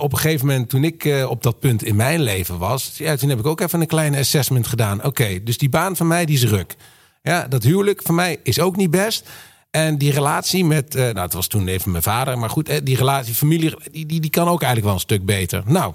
op 0.00 0.12
een 0.12 0.18
gegeven 0.18 0.46
moment, 0.46 0.68
toen 0.68 0.84
ik 0.84 1.24
op 1.28 1.42
dat 1.42 1.58
punt 1.58 1.84
in 1.84 1.96
mijn 1.96 2.20
leven 2.22 2.58
was... 2.58 2.92
Ja, 2.96 3.16
toen 3.16 3.28
heb 3.28 3.38
ik 3.38 3.46
ook 3.46 3.60
even 3.60 3.80
een 3.80 3.86
kleine 3.86 4.18
assessment 4.18 4.66
gedaan. 4.66 5.04
Oké, 5.04 5.42
dus 5.42 5.58
die 5.58 5.68
baan 5.68 5.96
van 5.96 6.06
mij, 6.06 6.24
die 6.24 6.36
is 6.36 6.44
ruk. 6.44 6.76
Ja, 7.22 7.46
dat 7.48 7.62
huwelijk 7.62 8.02
van 8.02 8.14
mij 8.14 8.40
is 8.42 8.60
ook 8.60 8.76
niet 8.76 8.90
best. 8.90 9.28
En 9.70 9.98
die 9.98 10.12
relatie 10.12 10.64
met, 10.64 10.94
uh, 10.94 11.02
nou, 11.02 11.18
het 11.18 11.32
was 11.32 11.46
toen 11.46 11.68
even 11.68 11.90
mijn 11.90 12.02
vader, 12.02 12.38
maar 12.38 12.50
goed, 12.50 12.86
die 12.86 12.96
relatie, 12.96 13.34
familie, 13.34 13.74
die, 13.90 14.06
die, 14.06 14.20
die 14.20 14.30
kan 14.30 14.48
ook 14.48 14.62
eigenlijk 14.62 14.84
wel 14.84 14.94
een 14.94 15.00
stuk 15.00 15.24
beter. 15.24 15.62
Nou, 15.66 15.94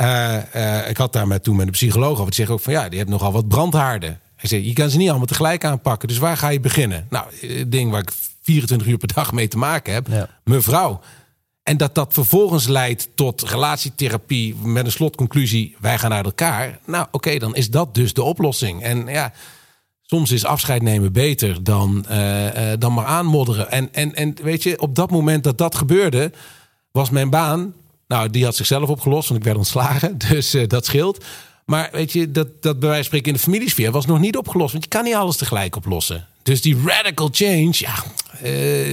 uh, 0.00 0.36
uh, 0.56 0.88
ik 0.88 0.96
had 0.96 1.12
daar 1.12 1.26
met, 1.26 1.42
toen 1.42 1.56
met 1.56 1.66
een 1.66 1.72
psycholoog 1.72 2.12
over. 2.12 2.24
Die 2.24 2.34
zegt 2.34 2.50
ook 2.50 2.60
van 2.60 2.72
ja, 2.72 2.88
die 2.88 2.98
hebt 2.98 3.10
nogal 3.10 3.32
wat 3.32 3.48
brandhaarden. 3.48 4.20
Hij 4.36 4.48
zei, 4.48 4.66
je 4.66 4.72
kan 4.72 4.90
ze 4.90 4.96
niet 4.96 5.08
allemaal 5.08 5.26
tegelijk 5.26 5.64
aanpakken. 5.64 6.08
Dus 6.08 6.18
waar 6.18 6.36
ga 6.36 6.48
je 6.48 6.60
beginnen? 6.60 7.06
Nou, 7.10 7.26
het 7.40 7.72
ding 7.72 7.90
waar 7.90 8.00
ik 8.00 8.12
24 8.42 8.86
uur 8.86 8.96
per 8.96 9.14
dag 9.14 9.32
mee 9.32 9.48
te 9.48 9.58
maken 9.58 9.92
heb, 9.92 10.06
ja. 10.08 10.28
mevrouw. 10.44 11.00
En 11.62 11.76
dat 11.76 11.94
dat 11.94 12.12
vervolgens 12.12 12.66
leidt 12.66 13.08
tot 13.14 13.42
relatietherapie 13.42 14.56
met 14.56 14.84
een 14.84 14.92
slotconclusie: 14.92 15.76
wij 15.80 15.98
gaan 15.98 16.12
uit 16.12 16.24
elkaar. 16.24 16.78
Nou, 16.86 17.06
oké, 17.10 17.38
dan 17.38 17.54
is 17.54 17.70
dat 17.70 17.94
dus 17.94 18.12
de 18.12 18.22
oplossing. 18.22 18.82
En 18.82 19.06
ja, 19.06 19.32
soms 20.10 20.30
is 20.30 20.44
afscheid 20.44 20.82
nemen 20.82 21.12
beter 21.12 21.64
dan, 21.64 22.04
uh, 22.10 22.44
uh, 22.44 22.72
dan 22.78 22.94
maar 22.94 23.04
aanmodderen. 23.04 23.70
En, 23.70 23.88
en, 23.92 24.14
en 24.14 24.34
weet 24.42 24.62
je, 24.62 24.80
op 24.80 24.94
dat 24.94 25.10
moment 25.10 25.44
dat 25.44 25.58
dat 25.58 25.74
gebeurde, 25.74 26.32
was 26.92 27.10
mijn 27.10 27.30
baan. 27.30 27.74
Nou, 28.06 28.30
die 28.30 28.44
had 28.44 28.56
zichzelf 28.56 28.88
opgelost, 28.88 29.28
want 29.28 29.40
ik 29.40 29.46
werd 29.46 29.58
ontslagen. 29.58 30.18
Dus 30.28 30.54
uh, 30.54 30.66
dat 30.66 30.86
scheelt. 30.86 31.24
Maar 31.64 31.88
weet 31.92 32.12
je, 32.12 32.30
dat, 32.30 32.62
dat 32.62 32.78
bij 32.78 32.88
wijze 32.88 32.94
van 32.94 33.04
spreken 33.04 33.26
in 33.26 33.34
de 33.34 33.38
familiesfeer 33.42 33.90
was 33.90 34.06
nog 34.06 34.18
niet 34.18 34.36
opgelost. 34.36 34.72
Want 34.72 34.84
je 34.84 34.90
kan 34.90 35.04
niet 35.04 35.14
alles 35.14 35.36
tegelijk 35.36 35.76
oplossen. 35.76 36.26
Dus 36.42 36.62
die 36.62 36.76
radical 36.84 37.28
change, 37.32 37.74
ja, 37.78 37.94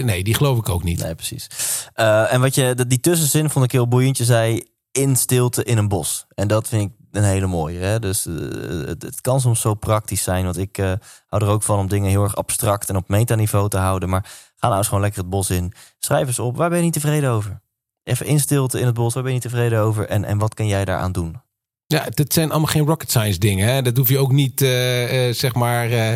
nee, 0.03 0.23
die 0.23 0.33
geloof 0.33 0.57
ik 0.57 0.69
ook 0.69 0.83
niet. 0.83 0.99
Nee, 0.99 1.15
precies. 1.15 1.47
en 1.93 2.41
wat 2.41 2.55
je, 2.55 2.85
die 2.87 2.99
tussenzin 2.99 3.49
vond 3.49 3.65
ik 3.65 3.71
heel 3.71 3.87
boeiend. 3.87 4.17
Je 4.17 4.25
zei 4.25 4.63
in 4.91 5.15
stilte 5.15 5.63
in 5.63 5.77
een 5.77 5.87
bos. 5.87 6.25
En 6.35 6.47
dat 6.47 6.67
vind 6.67 6.81
ik 6.81 7.04
een 7.15 7.23
hele 7.23 7.47
mooie. 7.47 7.79
Hè? 7.79 7.99
Dus 7.99 8.25
uh, 8.25 8.87
het, 8.87 9.21
kan 9.21 9.41
soms 9.41 9.61
zo 9.61 9.73
praktisch 9.73 10.23
zijn. 10.23 10.43
Want 10.43 10.57
ik 10.57 10.77
uh, 10.77 10.93
hou 11.27 11.43
er 11.43 11.49
ook 11.49 11.63
van 11.63 11.79
om 11.79 11.87
dingen 11.87 12.09
heel 12.09 12.23
erg 12.23 12.35
abstract 12.35 12.89
en 12.89 12.95
op 12.95 13.09
metaniveau 13.09 13.69
te 13.69 13.77
houden. 13.77 14.09
Maar 14.09 14.23
ga 14.55 14.67
nou 14.67 14.77
eens 14.77 14.87
gewoon 14.87 15.03
lekker 15.03 15.21
het 15.21 15.29
bos 15.29 15.49
in. 15.49 15.73
Schrijf 15.99 16.27
eens 16.27 16.39
op, 16.39 16.57
waar 16.57 16.69
ben 16.69 16.77
je 16.77 16.83
niet 16.83 16.93
tevreden 16.93 17.29
over? 17.29 17.61
Even 18.03 18.25
in 18.25 18.39
stilte 18.39 18.79
in 18.79 18.85
het 18.85 18.95
bos, 18.95 19.13
waar 19.13 19.23
ben 19.23 19.33
je 19.33 19.39
niet 19.39 19.51
tevreden 19.51 19.79
over? 19.79 20.07
En, 20.07 20.23
en 20.23 20.37
wat 20.37 20.53
kan 20.53 20.67
jij 20.67 20.85
daaraan 20.85 21.11
doen? 21.11 21.44
Ja, 21.87 22.07
dit 22.13 22.33
zijn 22.33 22.51
allemaal 22.51 22.71
geen 22.71 22.85
rocket 22.85 23.09
science 23.09 23.39
dingen. 23.39 23.67
Hè? 23.67 23.81
Dat 23.81 23.97
hoef 23.97 24.09
je 24.09 24.17
ook 24.17 24.31
niet, 24.31 24.61
uh, 24.61 25.27
uh, 25.27 25.33
zeg 25.33 25.53
maar, 25.53 25.91
uh, 25.91 26.11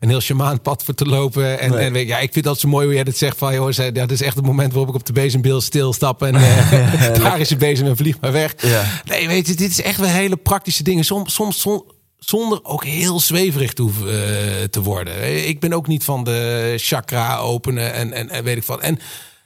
een 0.00 0.08
heel 0.08 0.20
shamaan 0.20 0.60
pad 0.60 0.84
voor 0.84 0.94
te 0.94 1.06
lopen. 1.06 1.60
En, 1.60 1.70
nee. 1.70 1.90
en 1.90 2.06
ja, 2.06 2.18
ik 2.18 2.32
vind 2.32 2.44
dat 2.44 2.60
zo 2.60 2.68
mooi 2.68 2.84
hoe 2.84 2.94
jij 2.94 3.04
dat 3.04 3.16
zegt 3.16 3.38
van, 3.38 3.54
joh, 3.54 3.72
ja, 3.72 3.90
dat 3.90 4.10
is 4.10 4.22
echt 4.22 4.36
het 4.36 4.46
moment 4.46 4.72
waarop 4.72 4.88
ik 4.88 5.00
op 5.00 5.06
de 5.06 5.12
bezembeel 5.12 5.60
stilstap 5.60 6.22
en 6.22 6.32
daar 7.22 7.40
is 7.40 7.48
je 7.48 7.56
bezem 7.56 7.86
en 7.86 7.96
vlieg 7.96 8.20
maar 8.20 8.32
weg. 8.32 8.54
Ja. 8.56 8.84
Nee, 9.04 9.28
weet 9.28 9.46
je, 9.46 9.54
dit 9.54 9.70
is 9.70 9.82
echt 9.82 9.98
wel 9.98 10.08
hele 10.08 10.36
praktische 10.36 10.82
dingen. 10.82 11.04
Soms, 11.04 11.34
soms, 11.34 11.60
soms 11.60 11.82
zonder 12.18 12.64
ook 12.64 12.84
heel 12.84 13.20
zweverig 13.20 13.72
te, 13.72 13.82
hoeven, 13.82 14.70
te 14.70 14.82
worden. 14.82 15.46
Ik 15.48 15.60
ben 15.60 15.72
ook 15.72 15.86
niet 15.86 16.04
van 16.04 16.24
de 16.24 16.74
chakra 16.76 17.36
openen 17.36 17.92
en, 17.92 18.12
en, 18.12 18.30
en 18.30 18.44
weet 18.44 18.56
ik 18.56 18.64
wat. 18.64 18.80
En 18.80 18.98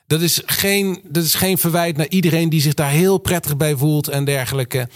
dat 0.07 0.21
is, 0.21 0.43
geen, 0.47 1.01
dat 1.05 1.25
is 1.25 1.35
geen 1.35 1.59
verwijt 1.59 1.97
naar 1.97 2.09
iedereen 2.09 2.49
die 2.49 2.61
zich 2.61 2.75
daar 2.75 2.91
heel 2.91 3.19
prettig 3.19 3.57
bij 3.57 3.77
voelt 3.77 4.09
en 4.09 4.25
dergelijke. 4.25 4.89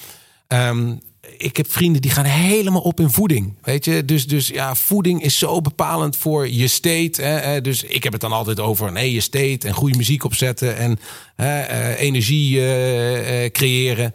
Um, 0.52 1.00
ik 1.36 1.56
heb 1.56 1.72
vrienden 1.72 2.02
die 2.02 2.10
gaan 2.10 2.24
helemaal 2.24 2.80
op 2.80 3.00
in 3.00 3.10
voeding. 3.10 3.56
Weet 3.62 3.84
je, 3.84 4.04
dus, 4.04 4.26
dus 4.26 4.48
ja, 4.48 4.74
voeding 4.74 5.22
is 5.22 5.38
zo 5.38 5.60
bepalend 5.60 6.16
voor 6.16 6.48
je 6.48 6.68
state. 6.68 7.22
Hè? 7.22 7.60
Dus 7.60 7.82
ik 7.82 8.02
heb 8.02 8.12
het 8.12 8.20
dan 8.20 8.32
altijd 8.32 8.60
over 8.60 8.92
nee, 8.92 9.12
je 9.12 9.20
state 9.20 9.58
en 9.68 9.74
goede 9.74 9.96
muziek 9.96 10.24
opzetten 10.24 10.76
en 10.76 10.98
hè, 11.36 11.70
uh, 11.70 12.00
energie 12.00 12.56
uh, 12.56 13.42
uh, 13.42 13.50
creëren. 13.50 14.14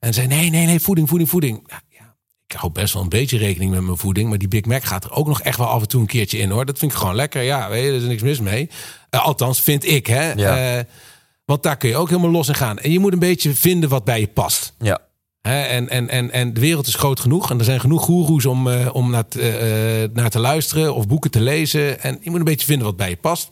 En 0.00 0.14
zei 0.14 0.26
nee, 0.26 0.50
nee, 0.50 0.66
nee, 0.66 0.80
voeding, 0.80 1.08
voeding, 1.08 1.30
voeding. 1.30 1.64
Ja, 1.66 1.80
ja, 1.90 2.14
ik 2.46 2.56
hou 2.56 2.72
best 2.72 2.94
wel 2.94 3.02
een 3.02 3.08
beetje 3.08 3.38
rekening 3.38 3.70
met 3.70 3.82
mijn 3.82 3.98
voeding, 3.98 4.28
maar 4.28 4.38
die 4.38 4.48
Big 4.48 4.64
Mac 4.64 4.84
gaat 4.84 5.04
er 5.04 5.12
ook 5.12 5.26
nog 5.26 5.42
echt 5.42 5.58
wel 5.58 5.66
af 5.66 5.80
en 5.80 5.88
toe 5.88 6.00
een 6.00 6.06
keertje 6.06 6.38
in 6.38 6.50
hoor. 6.50 6.66
Dat 6.66 6.78
vind 6.78 6.92
ik 6.92 6.98
gewoon 6.98 7.14
lekker. 7.14 7.42
Ja, 7.42 7.68
weet 7.68 7.82
je, 7.82 7.88
er 7.88 7.96
is 7.96 8.02
niks 8.02 8.22
mis 8.22 8.40
mee. 8.40 8.70
althans, 9.10 9.60
vind 9.60 9.86
ik. 9.86 10.06
Hè? 10.06 10.32
Ja. 10.32 10.84
Want 11.44 11.62
daar 11.62 11.76
kun 11.76 11.88
je 11.88 11.96
ook 11.96 12.08
helemaal 12.08 12.30
los 12.30 12.48
in 12.48 12.54
gaan. 12.54 12.78
En 12.78 12.92
je 12.92 12.98
moet 12.98 13.12
een 13.12 13.18
beetje 13.18 13.54
vinden 13.54 13.88
wat 13.88 14.04
bij 14.04 14.20
je 14.20 14.26
past. 14.26 14.72
Ja. 14.78 15.05
En, 15.46 15.88
en, 15.88 16.08
en, 16.08 16.30
en 16.30 16.54
de 16.54 16.60
wereld 16.60 16.86
is 16.86 16.94
groot 16.94 17.20
genoeg. 17.20 17.50
En 17.50 17.58
er 17.58 17.64
zijn 17.64 17.80
genoeg 17.80 18.04
goeroes 18.04 18.46
om, 18.46 18.68
eh, 18.70 18.88
om 18.92 19.10
naar, 19.10 19.28
te, 19.28 19.40
eh, 19.40 20.14
naar 20.14 20.30
te 20.30 20.38
luisteren 20.38 20.94
of 20.94 21.06
boeken 21.06 21.30
te 21.30 21.40
lezen. 21.40 22.00
En 22.00 22.18
je 22.20 22.30
moet 22.30 22.38
een 22.38 22.44
beetje 22.44 22.66
vinden 22.66 22.86
wat 22.86 22.96
bij 22.96 23.08
je 23.08 23.16
past. 23.16 23.50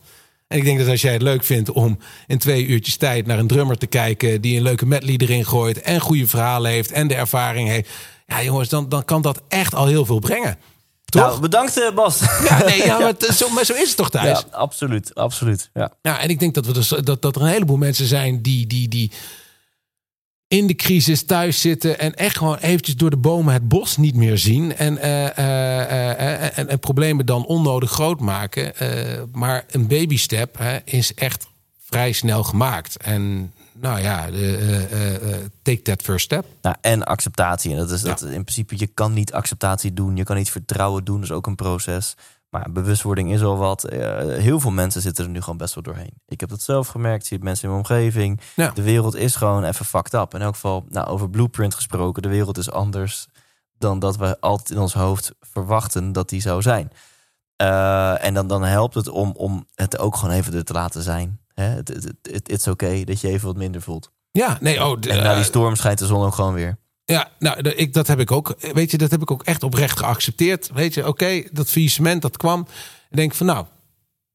En 0.48 0.58
ik 0.58 0.64
denk 0.64 0.78
dat 0.78 0.88
als 0.88 1.00
jij 1.00 1.12
het 1.12 1.22
leuk 1.22 1.44
vindt 1.44 1.70
om 1.70 1.98
in 2.26 2.38
twee 2.38 2.66
uurtjes 2.66 2.96
tijd 2.96 3.26
naar 3.26 3.38
een 3.38 3.46
drummer 3.46 3.78
te 3.78 3.86
kijken. 3.86 4.40
die 4.40 4.56
een 4.56 4.62
leuke 4.62 4.86
medley 4.86 5.16
erin 5.16 5.44
gooit. 5.44 5.80
en 5.80 6.00
goede 6.00 6.26
verhalen 6.26 6.70
heeft 6.70 6.92
en 6.92 7.08
de 7.08 7.14
ervaring 7.14 7.68
heeft. 7.68 7.90
Ja, 8.26 8.42
jongens, 8.42 8.68
dan, 8.68 8.88
dan 8.88 9.04
kan 9.04 9.22
dat 9.22 9.42
echt 9.48 9.74
al 9.74 9.86
heel 9.86 10.04
veel 10.04 10.18
brengen. 10.18 10.58
Toch? 11.04 11.22
Nou, 11.22 11.40
bedankt 11.40 11.80
eh, 11.80 11.94
Bas. 11.94 12.20
ja, 12.48 12.64
nee, 12.64 12.84
ja, 12.84 12.98
maar, 12.98 13.14
zo, 13.32 13.48
maar 13.48 13.64
zo 13.64 13.72
is 13.72 13.88
het 13.88 13.96
toch 13.96 14.10
thuis? 14.10 14.44
Ja, 14.50 14.56
absoluut, 14.56 15.14
absoluut. 15.14 15.70
Ja. 15.74 15.92
Ja, 16.02 16.20
en 16.20 16.28
ik 16.28 16.38
denk 16.38 16.54
dat, 16.54 16.66
we 16.66 16.72
dus, 16.72 16.88
dat, 16.88 17.22
dat 17.22 17.36
er 17.36 17.42
een 17.42 17.48
heleboel 17.48 17.76
mensen 17.76 18.06
zijn 18.06 18.42
die, 18.42 18.66
die, 18.66 18.88
die 18.88 19.12
in 20.54 20.66
de 20.66 20.74
crisis 20.74 21.24
thuis 21.24 21.60
zitten 21.60 21.98
en 21.98 22.14
echt 22.14 22.36
gewoon 22.36 22.56
eventjes 22.56 22.96
door 22.96 23.10
de 23.10 23.16
bomen 23.16 23.52
het 23.52 23.68
bos 23.68 23.96
niet 23.96 24.14
meer 24.14 24.38
zien. 24.38 24.76
En, 24.76 24.98
eh, 24.98 25.38
eh, 25.38 26.10
eh, 26.10 26.58
en, 26.58 26.68
en 26.68 26.78
problemen 26.78 27.26
dan 27.26 27.46
onnodig 27.46 27.90
groot 27.90 28.20
maken. 28.20 28.72
Maar 29.32 29.64
een 29.70 29.86
babystep 29.86 30.58
hè, 30.58 30.78
is 30.84 31.14
echt 31.14 31.46
vrij 31.82 32.12
snel 32.12 32.42
gemaakt. 32.42 32.96
En 32.96 33.52
nou 33.72 34.00
ja, 34.00 34.28
take 35.62 35.82
that 35.82 36.02
first 36.02 36.24
step. 36.24 36.44
Nou, 36.62 36.76
en 36.80 37.04
acceptatie. 37.04 37.70
En 37.70 37.76
dat 37.76 37.90
is 37.90 38.00
dat 38.00 38.20
Ja. 38.20 38.26
in 38.26 38.42
principe, 38.44 38.74
je 38.78 38.86
kan 38.86 39.12
niet 39.12 39.32
acceptatie 39.32 39.92
doen. 39.92 40.16
Je 40.16 40.24
kan 40.24 40.36
niet 40.36 40.50
vertrouwen 40.50 41.04
doen. 41.04 41.20
Dat 41.20 41.24
is 41.24 41.36
ook 41.36 41.46
een 41.46 41.54
proces. 41.54 42.16
Maar 42.54 42.72
bewustwording 42.72 43.32
is 43.32 43.42
al 43.42 43.56
wat. 43.56 43.84
Eh, 43.84 43.98
heel 44.18 44.60
veel 44.60 44.70
mensen 44.70 45.02
zitten 45.02 45.24
er 45.24 45.30
nu 45.30 45.40
gewoon 45.40 45.56
best 45.56 45.74
wel 45.74 45.82
doorheen. 45.82 46.12
Ik 46.26 46.40
heb 46.40 46.48
dat 46.48 46.62
zelf 46.62 46.88
gemerkt. 46.88 47.26
Zie 47.26 47.36
het 47.36 47.46
mensen 47.46 47.64
in 47.64 47.70
mijn 47.70 47.84
omgeving. 47.86 48.40
Ja. 48.56 48.70
De 48.70 48.82
wereld 48.82 49.14
is 49.14 49.36
gewoon 49.36 49.64
even 49.64 49.84
fucked 49.84 50.14
up. 50.14 50.34
In 50.34 50.42
elk 50.42 50.54
geval, 50.54 50.84
nou, 50.88 51.06
over 51.06 51.30
blueprint 51.30 51.74
gesproken. 51.74 52.22
De 52.22 52.28
wereld 52.28 52.58
is 52.58 52.70
anders 52.70 53.26
dan 53.78 53.98
dat 53.98 54.16
we 54.16 54.40
altijd 54.40 54.70
in 54.70 54.78
ons 54.78 54.94
hoofd 54.94 55.32
verwachten 55.40 56.12
dat 56.12 56.28
die 56.28 56.40
zou 56.40 56.62
zijn. 56.62 56.90
Eh, 57.56 58.24
en 58.24 58.34
dan, 58.34 58.46
dan 58.46 58.62
helpt 58.62 58.94
het 58.94 59.08
om, 59.08 59.32
om 59.36 59.66
het 59.74 59.98
ook 59.98 60.16
gewoon 60.16 60.34
even 60.34 60.54
er 60.54 60.64
te 60.64 60.72
laten 60.72 61.02
zijn. 61.02 61.40
Hè? 61.54 61.64
Het, 61.64 61.88
het, 61.88 62.04
het, 62.04 62.16
het 62.22 62.48
is 62.48 62.68
oké 62.68 63.04
dat 63.04 63.20
je 63.20 63.28
even 63.28 63.46
wat 63.46 63.56
minder 63.56 63.82
voelt. 63.82 64.10
Ja, 64.30 64.58
nee, 64.60 64.84
oh, 64.84 64.90
En 64.90 65.22
na 65.22 65.30
die 65.30 65.42
eh, 65.42 65.42
storm 65.42 65.76
schijnt 65.76 65.98
de 65.98 66.06
zon 66.06 66.24
ook 66.24 66.34
gewoon 66.34 66.54
weer. 66.54 66.78
Ja, 67.04 67.30
nou, 67.38 67.60
ik, 67.68 67.92
dat 67.92 68.06
heb 68.06 68.20
ik 68.20 68.30
ook. 68.30 68.54
Weet 68.72 68.90
je, 68.90 68.98
dat 68.98 69.10
heb 69.10 69.22
ik 69.22 69.30
ook 69.30 69.42
echt 69.42 69.62
oprecht 69.62 69.98
geaccepteerd. 69.98 70.70
Weet 70.74 70.94
je, 70.94 71.06
oké, 71.06 71.42
dat 71.52 71.70
faillissement 71.70 72.22
dat 72.22 72.36
kwam. 72.36 72.60
Ik 73.10 73.16
denk 73.16 73.34
van, 73.34 73.46
nou, 73.46 73.66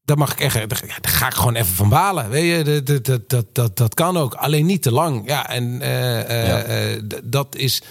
daar 0.04 0.16
mag 0.18 0.32
ik 0.32 0.40
echt. 0.40 0.54
ja, 0.54 0.66
Daar 0.66 1.12
ga 1.12 1.26
ik 1.26 1.34
gewoon 1.34 1.54
even 1.54 1.74
van 1.74 1.88
balen. 1.88 2.28
Weet 2.30 2.66
je, 2.66 2.82
dat, 2.82 3.04
dat, 3.04 3.28
dat, 3.28 3.54
dat, 3.54 3.76
dat, 3.76 3.94
kan 3.94 4.16
ook. 4.16 4.34
Alleen 4.34 4.66
niet 4.66 4.82
te 4.82 4.92
lang. 4.92 5.26
Ja, 5.26 5.48
en 5.48 5.80
eh, 5.80 6.20
eh, 6.20 6.46
Ja. 6.46 6.62
eh, 6.62 7.02
dat 7.24 7.56
is. 7.56 7.82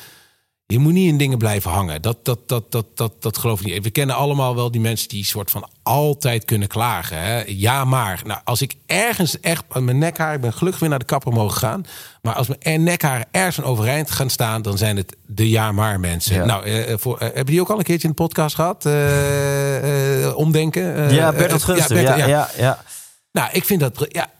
Je 0.71 0.79
moet 0.79 0.93
niet 0.93 1.07
in 1.07 1.17
dingen 1.17 1.37
blijven 1.37 1.71
hangen. 1.71 2.01
Dat, 2.01 2.25
dat, 2.25 2.39
dat, 2.45 2.71
dat, 2.71 2.85
dat, 2.93 3.21
dat 3.21 3.37
geloof 3.37 3.59
ik 3.59 3.65
niet. 3.65 3.83
We 3.83 3.89
kennen 3.89 4.15
allemaal 4.15 4.55
wel 4.55 4.71
die 4.71 4.81
mensen 4.81 5.09
die 5.09 5.25
soort 5.25 5.51
van 5.51 5.69
altijd 5.83 6.45
kunnen 6.45 6.67
klagen. 6.67 7.21
Hè? 7.21 7.43
Ja, 7.47 7.85
maar. 7.85 8.21
Nou, 8.25 8.39
als 8.43 8.61
ik 8.61 8.75
ergens 8.85 9.39
echt 9.39 9.63
aan 9.69 9.83
mijn 9.83 9.97
nekhaar... 9.97 10.33
Ik 10.33 10.41
ben 10.41 10.53
gelukkig 10.53 10.79
weer 10.79 10.89
naar 10.89 10.99
de 10.99 11.05
kapper 11.05 11.33
mogen 11.33 11.57
gaan. 11.57 11.85
Maar 12.21 12.33
als 12.33 12.47
mijn 12.47 12.83
nekhaar 12.83 13.25
ergens 13.31 13.65
overeind 13.65 14.11
gaan 14.11 14.29
staan... 14.29 14.61
dan 14.61 14.77
zijn 14.77 14.97
het 14.97 15.15
de 15.25 15.49
ja, 15.49 15.71
maar 15.71 15.99
mensen. 15.99 16.35
Ja. 16.35 16.45
Nou, 16.45 16.65
eh, 16.65 16.97
voor, 16.97 17.17
eh, 17.17 17.21
hebben 17.21 17.45
die 17.45 17.61
ook 17.61 17.69
al 17.69 17.77
een 17.77 17.83
keertje 17.83 18.07
in 18.07 18.13
de 18.15 18.23
podcast 18.23 18.55
gehad? 18.55 18.85
Eh, 18.85 20.23
eh, 20.25 20.37
omdenken? 20.37 21.13
Ja, 21.13 21.31
Bertolt. 21.31 21.65
Bertolt, 21.65 21.89
Ja, 21.89 22.15
ja, 22.15 22.49
ja, 22.57 22.83
Nou, 23.31 23.49
ik 23.51 23.65
vind 23.65 23.79
dat... 23.79 24.05
Ja, 24.09 24.31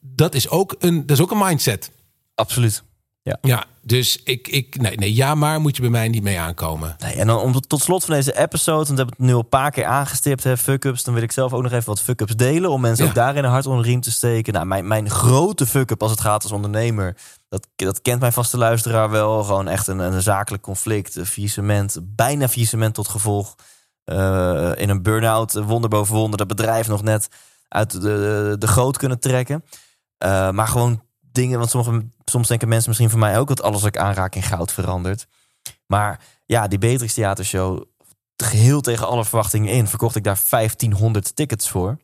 dat 0.00 0.34
is 0.34 0.48
ook 0.48 0.74
een, 0.78 1.06
dat 1.06 1.16
is 1.16 1.22
ook 1.22 1.30
een 1.30 1.38
mindset. 1.38 1.90
absoluut. 2.34 2.82
Ja, 3.40 3.64
dus 3.82 4.22
ik... 4.22 4.48
ik 4.48 4.80
nee, 4.80 4.96
nee, 4.96 5.14
ja, 5.14 5.34
maar 5.34 5.60
moet 5.60 5.76
je 5.76 5.82
bij 5.82 5.90
mij 5.90 6.08
niet 6.08 6.22
mee 6.22 6.38
aankomen. 6.40 6.96
Nee, 6.98 7.14
en 7.14 7.26
dan 7.26 7.38
om 7.38 7.60
tot 7.60 7.82
slot 7.82 8.04
van 8.04 8.14
deze 8.14 8.38
episode, 8.38 8.76
want 8.76 8.88
we 8.88 8.94
hebben 8.96 9.14
het 9.16 9.26
nu 9.26 9.32
al 9.32 9.38
een 9.38 9.48
paar 9.48 9.70
keer 9.70 9.84
aangestipt, 9.84 10.44
hè, 10.44 10.56
fuck-ups. 10.56 11.04
Dan 11.04 11.14
wil 11.14 11.22
ik 11.22 11.32
zelf 11.32 11.52
ook 11.52 11.62
nog 11.62 11.72
even 11.72 11.86
wat 11.86 12.00
fuck-ups 12.00 12.36
delen, 12.36 12.70
om 12.70 12.80
mensen 12.80 13.04
Ja. 13.04 13.10
ook 13.10 13.16
daarin 13.16 13.44
een 13.44 13.50
hart 13.50 13.66
onder 13.66 13.82
de 13.82 13.88
riem 13.88 14.00
te 14.00 14.10
steken. 14.12 14.52
Nou, 14.52 14.66
mijn, 14.66 14.86
mijn 14.86 15.10
grote 15.10 15.66
fuck-up 15.66 16.02
als 16.02 16.10
het 16.10 16.20
gaat 16.20 16.42
als 16.42 16.52
ondernemer, 16.52 17.16
dat, 17.48 17.68
dat 17.76 18.02
kent 18.02 18.20
mijn 18.20 18.32
vaste 18.32 18.58
luisteraar 18.58 19.10
wel. 19.10 19.44
Gewoon 19.44 19.68
echt 19.68 19.86
een, 19.86 19.98
een 19.98 20.22
zakelijk 20.22 20.62
conflict, 20.62 21.16
een 21.16 21.26
faillissement, 21.26 21.98
bijna 22.02 22.48
faillissement 22.48 22.94
tot 22.94 23.08
gevolg. 23.08 23.54
Eh, 24.04 24.72
in 24.74 24.88
een 24.88 25.02
burn-out, 25.02 25.52
wonder 25.52 25.90
boven 25.90 26.14
wonder, 26.14 26.38
dat 26.38 26.46
bedrijf 26.46 26.88
nog 26.88 27.02
net 27.02 27.28
uit 27.68 27.90
de, 27.90 27.98
de, 28.00 28.56
de 28.58 28.68
goot 28.68 28.96
kunnen 28.98 29.20
trekken. 29.20 29.64
Eh, 30.18 30.50
maar 30.50 30.68
gewoon 30.68 31.02
dingen, 31.36 31.58
want 31.58 31.70
sommige, 31.70 32.06
soms 32.24 32.48
denken 32.48 32.68
mensen 32.68 32.88
misschien 32.88 33.10
van 33.10 33.18
mij 33.18 33.38
ook 33.38 33.48
dat 33.48 33.62
alles 33.62 33.80
wat 33.80 33.94
ik 33.94 34.00
aanraak 34.00 34.34
in 34.34 34.42
goud 34.42 34.72
verandert. 34.72 35.26
Maar 35.86 36.20
ja, 36.46 36.68
die 36.68 36.78
Beatrix 36.78 37.14
Theatershow, 37.14 37.82
geheel 38.36 38.80
tegen 38.80 39.06
alle 39.06 39.24
verwachtingen 39.24 39.72
in, 39.72 39.86
verkocht 39.86 40.16
ik 40.16 40.24
daar 40.24 40.40
1500 40.50 41.36
tickets 41.36 41.68
voor. 41.68 41.98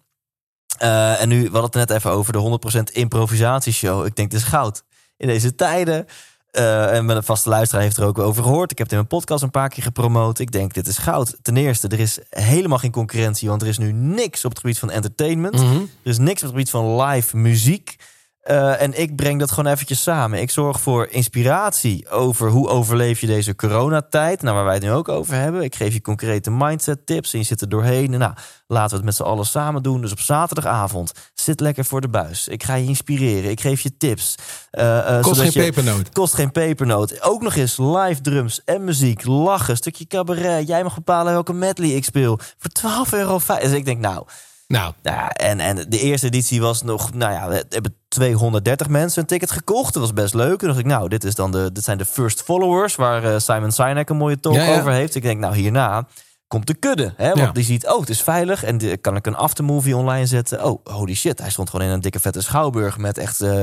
Eh, 0.79 1.21
en 1.21 1.29
nu, 1.29 1.37
we 1.37 1.59
hadden 1.59 1.81
het 1.81 1.89
net 1.89 1.99
even 1.99 2.11
over 2.11 2.33
de 2.33 2.39
100% 2.39 2.93
improvisatieshow. 2.93 4.07
Ik 4.07 4.17
denk, 4.17 4.31
dit 4.31 4.41
is 4.41 4.47
goud. 4.47 4.85
In 5.17 5.27
deze 5.27 5.55
tijden. 5.55 6.07
Eh, 6.51 6.97
en 6.97 7.05
mijn 7.05 7.23
vaste 7.23 7.49
luisteraar 7.49 7.83
heeft 7.83 7.97
er 7.97 8.05
ook 8.05 8.19
over 8.19 8.43
gehoord. 8.43 8.71
Ik 8.71 8.79
heb 8.79 8.87
het 8.87 8.97
in 8.97 9.07
mijn 9.09 9.21
podcast 9.21 9.43
een 9.43 9.51
paar 9.51 9.69
keer 9.69 9.83
gepromoot. 9.83 10.39
Ik 10.39 10.53
denk, 10.53 10.75
dit 10.75 10.87
is 10.87 10.99
goud. 10.99 11.37
Ten 11.43 11.57
eerste, 11.57 11.89
er 11.89 12.01
is 12.01 12.19
helemaal 12.31 12.79
geen 12.79 12.91
concurrentie, 12.91 13.49
want 13.49 13.63
er 13.63 13.69
is 13.69 13.79
nu 13.79 13.93
niks 13.93 14.45
op 14.45 14.51
het 14.51 14.61
gebied 14.61 14.79
van 14.79 14.91
entertainment. 14.91 15.55
Mhm. 15.55 15.77
Er 15.77 16.11
is 16.11 16.19
niks 16.19 16.43
op 16.43 16.49
het 16.49 16.51
gebied 16.51 16.71
van 16.71 17.03
live 17.03 17.37
muziek. 17.37 17.97
Eh, 18.43 18.81
en 18.83 19.01
ik 19.01 19.17
breng 19.17 19.39
dat 19.41 19.51
gewoon 19.51 19.73
eventjes 19.73 20.03
samen. 20.03 20.41
Ik 20.41 20.51
zorg 20.51 20.81
voor 20.81 21.07
inspiratie 21.11 22.09
over 22.11 22.49
hoe 22.51 22.69
overleef 22.69 23.21
je 23.21 23.27
deze 23.27 23.55
coronatijd. 23.55 24.43
Nou, 24.43 24.55
waar 24.55 24.65
wij 24.65 24.75
het 24.75 24.83
nu 24.83 24.91
ook 24.93 25.09
over 25.09 25.35
hebben. 25.35 25.63
Ik 25.63 25.75
geef 25.75 25.93
je 25.93 26.01
concrete 26.01 26.51
mindset 26.51 27.07
tips 27.07 27.33
en 27.33 27.39
je 27.39 27.45
zit 27.45 27.61
er 27.61 27.69
doorheen. 27.69 28.11
Nou, 28.11 28.33
laten 28.67 28.91
we 28.91 28.97
het 28.97 29.05
met 29.05 29.15
z'n 29.15 29.23
allen 29.23 29.47
samen 29.47 29.83
doen. 29.83 30.01
Dus 30.01 30.13
op 30.13 30.21
zaterdagavond, 30.21 31.13
zit 31.35 31.61
lekker 31.61 31.85
voor 31.85 32.01
de 32.01 32.09
buis. 32.09 32.49
Ik 32.49 32.63
ga 32.63 32.75
je 32.75 32.87
inspireren. 32.87 33.51
Ik 33.51 33.61
geef 33.61 33.81
je 33.81 33.97
tips. 33.97 34.35
Eh, 34.71 35.21
Kost 35.21 35.41
geen 35.41 35.51
je- 35.53 35.59
pepernoot. 35.61 36.09
Kost 36.13 36.35
geen 36.35 36.53
pepernoot. 36.53 37.23
Ook 37.23 37.43
nog 37.43 37.55
eens 37.55 37.77
live 37.79 38.21
drums 38.21 38.65
en 38.65 38.85
muziek, 38.85 39.25
lachen, 39.25 39.77
stukje 39.77 40.07
cabaret. 40.07 40.67
Jij 40.69 40.83
mag 40.83 40.95
bepalen 40.95 41.33
welke 41.33 41.53
medley 41.53 41.89
ik 41.91 42.05
speel. 42.05 42.39
Voor 42.59 42.71
12,50 42.71 43.19
euro. 43.19 43.41
Dus 43.61 43.73
ik 43.73 43.85
denk, 43.85 44.01
nou, 44.01 44.27
Nou, 44.73 44.93
nou 45.03 45.17
ja, 45.17 45.29
en, 45.31 45.61
en 45.61 45.77
de 45.89 45.99
eerste 45.99 46.27
editie 46.27 46.61
was 46.61 46.83
nog, 46.83 47.15
nou 47.15 47.33
ja, 47.33 47.49
we 47.49 47.65
hebben 47.69 47.97
230 48.09 48.89
mensen 48.89 49.21
een 49.23 49.27
ticket 49.29 49.51
gekocht. 49.51 49.93
Dat 49.93 50.03
was 50.03 50.13
best 50.13 50.35
leuk. 50.35 50.61
En 50.61 50.67
dacht 50.67 50.79
ik, 50.79 50.87
nou, 50.87 51.09
dit, 51.09 51.25
is 51.25 51.35
dan 51.35 51.51
de, 51.53 51.73
dit 51.73 51.85
zijn 51.85 51.99
de 51.99 52.05
first 52.05 52.43
followers, 52.43 52.95
waar 52.95 53.25
eh, 53.25 53.39
Simon 53.39 53.73
Sinek 53.73 54.09
een 54.09 54.17
mooie 54.17 54.41
talk 54.41 54.55
Ja, 54.55 54.63
ja. 54.65 54.79
over 54.79 54.93
heeft. 54.93 55.15
Ik 55.15 55.23
denk, 55.23 55.41
nou, 55.41 55.55
hierna 55.57 56.07
komt 56.47 56.67
de 56.67 56.75
kudde. 56.75 57.13
Hè? 57.17 57.27
Want 57.29 57.39
Ja. 57.41 57.53
die 57.53 57.65
ziet, 57.65 57.87
oh, 57.89 58.01
het 58.01 58.09
is 58.09 58.23
veilig. 58.23 58.65
En 58.65 58.79
de, 58.79 58.97
kan 58.97 59.17
ik 59.17 59.27
een 59.27 59.37
aftermovie 59.37 59.97
online 59.97 60.27
zetten? 60.27 60.65
Oh, 60.65 60.85
holy 60.85 61.15
shit. 61.15 61.39
Hij 61.39 61.51
stond 61.51 61.71
gewoon 61.71 61.87
in 61.87 61.93
een 61.93 62.01
dikke 62.01 62.21
vette 62.21 62.41
schouwburg 62.43 62.99
met 62.99 63.19
echt 63.19 63.41
eh, 63.41 63.63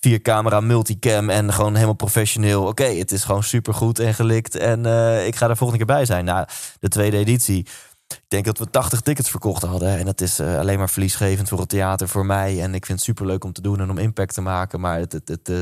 vier 0.00 0.20
camera 0.22 0.60
multicam 0.60 1.30
en 1.30 1.52
gewoon 1.52 1.74
helemaal 1.74 1.94
professioneel. 1.94 2.66
Oké, 2.66 2.84
het 2.84 3.12
is 3.12 3.24
gewoon 3.24 3.42
supergoed 3.42 3.98
en 3.98 4.14
gelikt. 4.14 4.56
En 4.56 4.86
eh, 4.86 5.26
ik 5.26 5.36
ga 5.36 5.48
er 5.48 5.56
volgende 5.56 5.84
keer 5.84 5.94
bij 5.96 6.04
zijn. 6.04 6.24
Nou, 6.24 6.46
de 6.80 6.88
tweede 6.88 7.16
editie. 7.16 7.66
Ik 8.06 8.24
denk 8.28 8.44
dat 8.44 8.58
we 8.58 8.70
80 8.70 9.00
tickets 9.00 9.30
verkocht 9.30 9.62
hadden. 9.62 9.98
En 9.98 10.04
dat 10.04 10.20
is 10.20 10.38
eh, 10.38 10.58
alleen 10.58 10.78
maar 10.78 10.90
verliesgevend 10.90 11.48
voor 11.48 11.58
het 11.58 11.68
theater, 11.68 12.08
voor 12.08 12.26
mij. 12.26 12.62
En 12.62 12.74
ik 12.74 12.86
vind 12.86 12.98
het 12.98 13.06
superleuk 13.06 13.44
om 13.44 13.52
te 13.52 13.60
doen 13.60 13.80
en 13.80 13.90
om 13.90 13.98
impact 13.98 14.34
te 14.34 14.40
maken. 14.40 14.80
Maar 14.80 14.98
het, 14.98 15.12
het, 15.12 15.28
het, 15.28 15.48
eh, 15.48 15.54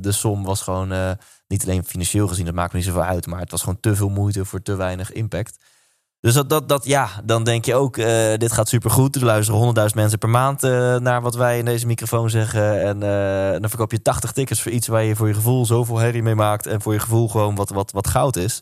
de 0.00 0.12
som 0.12 0.44
was 0.44 0.62
gewoon, 0.62 0.92
eh, 0.92 1.10
niet 1.48 1.62
alleen 1.62 1.84
financieel 1.84 2.28
gezien, 2.28 2.44
dat 2.44 2.54
maakt 2.54 2.72
me 2.72 2.78
niet 2.78 2.86
zoveel 2.86 3.02
uit. 3.02 3.26
Maar 3.26 3.40
het 3.40 3.50
was 3.50 3.60
gewoon 3.60 3.80
te 3.80 3.96
veel 3.96 4.08
moeite 4.08 4.44
voor 4.44 4.62
te 4.62 4.74
weinig 4.74 5.12
impact. 5.12 5.56
Dus 6.20 6.34
dat, 6.34 6.48
dat, 6.48 6.68
dat 6.68 6.84
ja, 6.84 7.08
dan 7.24 7.44
denk 7.44 7.64
je 7.64 7.74
ook, 7.74 7.94
dit 8.38 8.52
gaat 8.52 8.68
supergoed. 8.68 9.16
Er 9.16 9.24
luisteren 9.24 9.88
100.000 9.88 9.94
mensen 9.94 10.18
per 10.18 10.28
maand 10.28 10.60
naar 11.00 11.20
wat 11.22 11.34
wij 11.34 11.58
in 11.58 11.64
deze 11.64 11.86
microfoon 11.86 12.30
zeggen. 12.30 12.82
En 12.82 13.00
dan 13.60 13.68
verkoop 13.68 13.92
je 13.92 14.02
80 14.02 14.32
tickets 14.32 14.62
voor 14.62 14.72
iets 14.72 14.86
waar 14.86 15.02
je 15.02 15.16
voor 15.16 15.28
je 15.28 15.34
gevoel 15.34 15.66
zoveel 15.66 15.98
herrie 15.98 16.22
mee 16.22 16.34
maakt. 16.34 16.66
En 16.66 16.80
voor 16.80 16.92
je 16.92 16.98
gevoel 16.98 17.28
gewoon 17.28 17.54
wat, 17.54 17.70
wat, 17.70 17.92
wat 17.92 18.08
goud 18.08 18.36
is. 18.36 18.60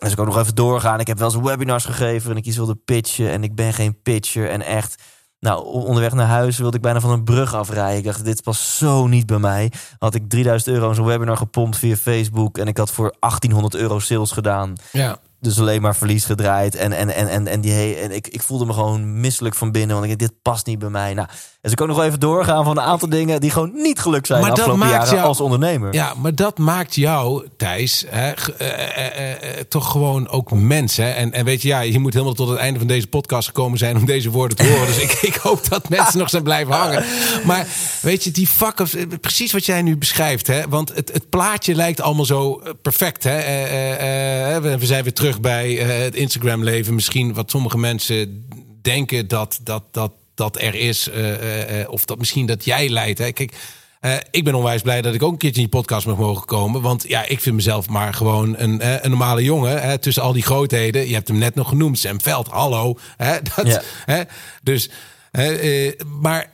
Dus 0.00 0.12
ik 0.12 0.18
ook 0.18 0.26
nog 0.26 0.38
even 0.38 0.54
doorgaan. 0.54 1.00
Ik 1.00 1.06
heb 1.06 1.18
wel 1.18 1.32
eens 1.32 1.42
webinars 1.42 1.84
gegeven 1.84 2.30
en 2.30 2.36
ik 2.36 2.44
iets 2.44 2.56
wilde 2.56 2.74
pitchen. 2.74 3.30
En 3.30 3.42
ik 3.42 3.54
ben 3.54 3.72
geen 3.72 4.02
pitcher. 4.02 4.50
En 4.50 4.62
echt, 4.62 5.02
nou, 5.40 5.64
onderweg 5.64 6.12
naar 6.12 6.26
huis 6.26 6.58
wilde 6.58 6.76
ik 6.76 6.82
bijna 6.82 7.00
van 7.00 7.10
een 7.10 7.24
brug 7.24 7.54
afrijden. 7.54 7.98
Ik 7.98 8.04
dacht, 8.04 8.24
dit 8.24 8.42
past 8.42 8.60
zo 8.62 9.06
niet 9.06 9.26
bij 9.26 9.38
mij. 9.38 9.72
Had 9.98 10.14
ik 10.14 10.28
3000 10.28 10.74
euro 10.74 10.88
in 10.88 10.94
zo'n 10.94 11.04
webinar 11.04 11.36
gepompt 11.36 11.76
via 11.76 11.96
Facebook. 11.96 12.58
En 12.58 12.66
ik 12.66 12.76
had 12.76 12.90
voor 12.90 13.14
1800 13.18 13.74
euro 13.74 13.98
sales 13.98 14.30
gedaan. 14.30 14.74
ja. 14.92 15.18
dus 15.40 15.58
alleen 15.60 15.82
maar 15.82 15.96
verlies 15.96 16.24
gedraaid. 16.24 16.74
En, 16.74 16.92
en, 16.92 17.14
en, 17.14 17.28
en, 17.28 17.46
en, 17.46 17.60
die, 17.60 17.94
en 17.94 18.10
ik, 18.10 18.28
ik 18.28 18.42
voelde 18.42 18.64
me 18.64 18.72
gewoon 18.72 19.20
misselijk 19.20 19.54
van 19.54 19.72
binnen. 19.72 19.96
Want 19.96 20.10
ik 20.10 20.18
dit 20.18 20.42
past 20.42 20.66
niet 20.66 20.78
bij 20.78 20.90
mij. 20.90 21.14
Nou, 21.14 21.28
dus 21.60 21.70
ik 21.70 21.76
kan 21.76 21.86
nog 21.86 21.96
wel 21.96 22.06
even 22.06 22.20
doorgaan 22.20 22.64
van 22.64 22.78
een 22.78 22.84
aantal 22.84 23.08
dingen... 23.08 23.40
die 23.40 23.50
gewoon 23.50 23.72
niet 23.74 23.98
gelukt 23.98 24.26
zijn 24.26 24.40
Maar 24.40 24.50
de 24.50 24.56
dat 24.56 24.64
afgelopen 24.64 24.88
maakt 24.88 25.02
jaren 25.02 25.16
jou- 25.16 25.28
als 25.28 25.40
ondernemer. 25.40 25.94
Ja, 25.94 26.14
maar 26.20 26.34
dat 26.34 26.58
maakt 26.58 26.94
jou, 26.94 27.46
Thijs, 27.56 28.04
hè, 28.08 28.30
eh, 28.30 28.96
eh, 28.96 29.30
eh, 29.30 29.64
toch 29.68 29.90
gewoon 29.90 30.28
ook 30.28 30.50
mens. 30.50 30.96
Hè? 30.96 31.10
En, 31.10 31.32
en 31.32 31.44
weet 31.44 31.62
je, 31.62 31.68
ja, 31.68 31.80
je 31.80 31.98
moet 31.98 32.12
helemaal 32.12 32.34
tot 32.34 32.48
het 32.48 32.58
einde 32.58 32.78
van 32.78 32.88
deze 32.88 33.06
podcast 33.06 33.46
gekomen 33.46 33.78
zijn 33.78 33.96
om 33.96 34.04
deze 34.04 34.30
woorden 34.30 34.56
te 34.56 34.66
horen. 34.66 34.86
Dus 34.86 34.98
ik, 34.98 35.12
ik 35.32 35.34
hoop 35.34 35.68
dat 35.68 35.88
mensen 35.88 36.18
nog 36.18 36.30
zijn 36.30 36.42
blijven 36.42 36.74
hangen. 36.74 37.04
Maar 37.44 37.66
weet 38.02 38.24
je, 38.24 38.30
die 38.30 38.46
fuck-ups, 38.46 38.94
precies 39.20 39.52
wat 39.52 39.66
jij 39.66 39.82
nu 39.82 39.96
beschrijft. 39.96 40.46
Hè? 40.46 40.68
Want 40.68 40.94
het, 40.94 41.12
het 41.12 41.28
plaatje 41.28 41.74
lijkt 41.74 42.00
allemaal 42.00 42.24
zo 42.24 42.62
perfect. 42.82 43.24
Hè? 43.24 43.40
We 44.60 44.86
zijn 44.86 45.02
weer 45.02 45.14
terug 45.14 45.40
bij 45.40 45.72
het 45.74 46.14
Instagram-leven. 46.14 46.94
Misschien 46.94 47.34
wat 47.34 47.50
sommige 47.50 47.78
mensen 47.78 48.48
denken 48.82 49.28
dat 49.28 49.60
dat, 49.62 49.82
dat, 49.90 50.12
dat 50.40 50.60
er 50.60 50.74
is. 50.74 51.08
eh, 51.08 51.34
eh, 51.34 51.80
eh, 51.80 51.88
of 51.90 52.04
dat 52.04 52.18
misschien 52.18 52.46
dat 52.46 52.64
jij 52.64 52.88
leidt. 52.88 53.18
Hè? 53.18 53.32
Kijk, 53.32 53.52
ik 54.30 54.44
ben 54.44 54.54
onwijs 54.54 54.82
blij 54.82 55.02
dat 55.02 55.14
ik 55.14 55.22
ook 55.22 55.32
een 55.32 55.38
keertje 55.38 55.60
in 55.60 55.66
je 55.70 55.76
podcast 55.76 56.06
mag 56.06 56.16
mogen 56.16 56.46
komen. 56.46 56.82
Want 56.82 57.04
ja, 57.08 57.24
ik 57.26 57.40
vind 57.40 57.54
mezelf 57.56 57.88
maar 57.88 58.14
gewoon 58.14 58.54
een, 58.58 59.04
een 59.04 59.10
normale 59.10 59.42
jongen. 59.44 59.82
Hè, 59.82 59.98
tussen 59.98 60.22
al 60.22 60.32
die 60.32 60.42
grootheden. 60.42 61.08
Je 61.08 61.14
hebt 61.14 61.28
hem 61.28 61.38
net 61.38 61.54
nog 61.54 61.68
genoemd. 61.68 61.98
Sam 61.98 62.20
Veld, 62.20 62.48
hallo. 62.48 62.98
Hè, 63.16 63.36
dat, 63.56 63.66
Ja. 63.66 63.82
hè, 64.04 64.22
dus, 64.62 64.90
hè, 65.30 65.90
maar 66.20 66.50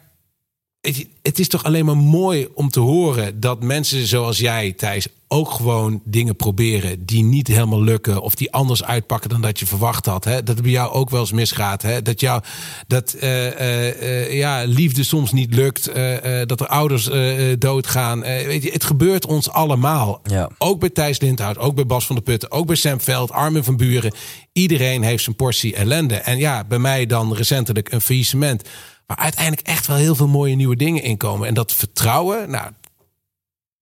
het 1.23 1.39
is 1.39 1.49
toch 1.49 1.65
alleen 1.65 1.85
maar 1.85 1.97
mooi 1.97 2.49
om 2.55 2.69
te 2.69 2.81
horen 2.81 3.41
dat 3.41 3.63
mensen 3.63 4.07
zoals 4.07 4.39
jij, 4.39 4.73
Thijs, 4.73 5.09
ook 5.29 5.51
gewoon 5.51 6.01
dingen 6.05 6.37
proberen 6.37 7.07
die 7.07 7.23
niet 7.23 7.47
helemaal 7.47 7.83
lukken 7.83 8.23
of 8.23 8.35
die 8.35 8.53
anders 8.53 8.85
uitpakken 8.85 9.31
dan 9.31 9.41
dat 9.41 9.59
je 9.59 9.67
verwacht 9.67 10.07
had. 10.07 10.25
Hè? 10.25 10.43
Dat 10.43 10.55
het 10.55 10.63
bij 10.63 10.71
jou 10.71 10.93
ook 10.93 11.11
wel 11.11 11.21
eens 11.21 11.33
misgaat. 11.33 11.83
Hè? 11.83 12.03
Dat 12.03 12.21
jou 12.21 12.43
dat 12.87 13.13
eh, 13.13 13.47
eh, 13.47 14.23
eh, 14.23 14.33
ja, 14.33 14.65
liefde 14.65 15.05
soms 15.05 15.33
niet 15.33 15.55
lukt, 15.55 15.85
dat 16.47 16.61
er 16.61 16.67
ouders 16.67 17.11
doodgaan. 17.59 18.21
Weet 18.21 18.63
je, 18.63 18.71
het 18.71 18.85
gebeurt 18.85 19.27
ons 19.27 19.51
allemaal. 19.51 20.21
Ja. 20.25 20.51
Ook 20.59 20.81
bij 20.81 20.91
Thijs 20.91 21.21
Lindhout, 21.21 21.59
ook 21.59 21.75
bij 21.75 21.87
Bas 21.87 22.07
van 22.07 22.17
der 22.17 22.25
Putten, 22.25 22.51
ook 22.51 22.67
bij 22.67 22.77
Sam 22.77 23.01
Veld, 23.01 23.31
Armin 23.31 23.65
van 23.65 23.77
Buren. 23.77 24.13
Iedereen 24.53 25.03
heeft 25.03 25.25
zijn 25.25 25.37
portie 25.37 25.75
ellende. 25.75 26.15
En 26.15 26.39
ja, 26.39 26.65
bij 26.65 26.79
mij 26.79 27.07
dan 27.07 27.35
recentelijk 27.35 27.93
een 27.93 28.01
faillissement. 28.01 28.63
Waar 29.07 29.17
uiteindelijk 29.19 29.67
echt 29.67 29.87
wel 29.87 29.97
heel 29.97 30.15
veel 30.15 30.29
mooie 30.29 30.55
nieuwe 30.55 30.77
dingen 30.77 31.03
in 31.03 31.17
komen. 31.17 31.49
En 31.49 31.55
dat 31.55 31.73
vertrouwen, 31.73 32.51
nou, 32.51 32.71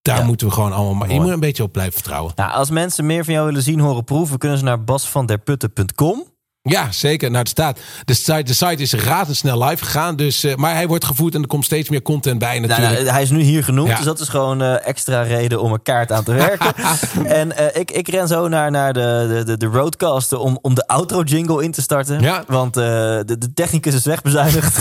daar 0.03 0.19
Ja. 0.19 0.25
moeten 0.25 0.47
we 0.47 0.53
gewoon 0.53 0.73
allemaal 0.73 0.95
maar. 0.95 1.13
Je 1.13 1.21
moet 1.21 1.31
een 1.31 1.41
beetje 1.41 1.63
op 1.63 1.73
blijven 1.73 1.95
vertrouwen. 1.95 2.33
Nou, 2.37 2.53
als 2.53 2.71
mensen 2.71 3.07
meer 3.07 3.25
van 3.25 3.35
jou 3.35 3.47
willen 3.47 3.63
zien, 3.63 3.81
horen, 3.81 4.05
proeven... 4.05 4.39
kunnen 4.39 4.59
ze 4.59 4.65
naar 4.65 4.85
basvanderputten.com. 4.85 6.25
Ja, 6.71 6.93
zeker. 6.93 7.29
Nou, 7.29 7.41
het 7.41 7.49
staat. 7.49 7.79
De 8.05 8.15
site, 8.15 8.43
de 8.43 8.55
site 8.55 8.83
is 8.83 8.93
razendsnel 8.93 9.65
live 9.65 9.85
gegaan. 9.85 10.17
Dus, 10.17 10.45
eh, 10.45 10.55
maar 10.55 10.75
hij 10.75 10.87
wordt 10.87 11.05
gevoed 11.05 11.35
en 11.35 11.41
er 11.43 11.47
komt 11.47 11.65
steeds 11.65 11.89
meer 11.89 12.03
content 12.03 12.39
bij 12.39 12.59
Nou, 12.59 12.67
natuurlijk. 12.67 12.99
nou, 13.01 13.13
hij 13.13 13.23
is 13.23 13.31
nu 13.31 13.41
hier 13.41 13.65
genoemd, 13.65 13.89
Ja. 13.89 13.97
dus 13.97 14.05
dat 14.05 14.21
is 14.21 14.29
gewoon 14.29 14.63
eh, 14.63 14.87
extra 14.87 15.23
reden 15.23 15.61
om 15.61 15.73
een 15.73 15.83
kaart 15.83 16.13
aan 16.13 16.25
te 16.25 16.33
werken. 16.33 16.75
en 17.27 17.57
eh, 17.57 17.81
ik, 17.81 17.91
ik 17.91 18.09
ren 18.09 18.29
zo 18.29 18.49
naar, 18.49 18.71
naar 18.71 18.93
de, 18.93 19.27
de, 19.29 19.45
de, 19.45 19.57
de 19.57 19.67
roadcast 19.67 20.33
om, 20.33 20.59
om 20.63 20.75
de 20.75 20.87
outro 20.87 21.23
jingle 21.23 21.63
in 21.65 21.73
te 21.73 21.83
starten. 21.83 22.21
Ja. 22.21 22.45
Want 22.47 22.75
de, 22.75 23.23
de 23.39 23.53
technicus 23.55 23.95
is 23.95 24.05
wegbezuinigd. 24.05 24.79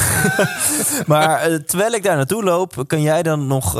maar 1.07 1.59
terwijl 1.65 1.91
ik 1.93 2.03
daar 2.03 2.15
naartoe 2.15 2.43
loop, 2.43 2.83
kan 2.87 3.01
jij 3.01 3.23
dan 3.23 3.47
nog... 3.47 3.77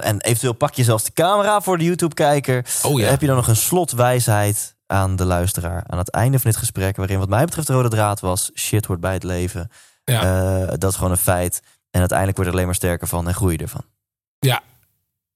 en 0.00 0.20
eventueel 0.20 0.52
pak 0.52 0.74
je 0.74 0.84
zelfs 0.84 1.04
de 1.04 1.12
camera 1.12 1.60
voor 1.60 1.78
de 1.78 1.84
YouTube-kijker. 1.84 2.64
Oh 2.82 3.00
ja. 3.00 3.06
Heb 3.08 3.20
je 3.20 3.26
dan 3.26 3.36
nog 3.36 3.48
een 3.48 3.56
slotwijsheid 3.56 4.76
aan 4.88 5.16
de 5.16 5.24
luisteraar 5.24 5.84
aan 5.86 5.98
het 5.98 6.10
einde 6.10 6.38
van 6.38 6.50
dit 6.50 6.58
gesprek... 6.60 6.96
waarin 6.96 7.18
wat 7.18 7.28
mij 7.28 7.44
betreft 7.44 7.66
de 7.66 7.72
rode 7.72 7.88
draad 7.88 8.20
was... 8.20 8.50
shit 8.54 8.86
hoort 8.86 9.00
bij 9.00 9.12
het 9.12 9.22
leven. 9.24 9.70
ja. 10.04 10.22
Eh, 10.22 10.72
dat 10.78 10.90
is 10.90 10.96
gewoon 10.96 11.10
een 11.10 11.16
feit. 11.16 11.62
En 11.90 11.98
uiteindelijk 12.00 12.36
word 12.38 12.48
je 12.48 12.52
er 12.54 12.58
alleen 12.58 12.66
maar 12.66 12.80
sterker 12.80 13.08
van 13.08 13.28
en 13.28 13.34
groei 13.34 13.52
je 13.56 13.62
ervan. 13.62 13.84
ja, 14.38 14.62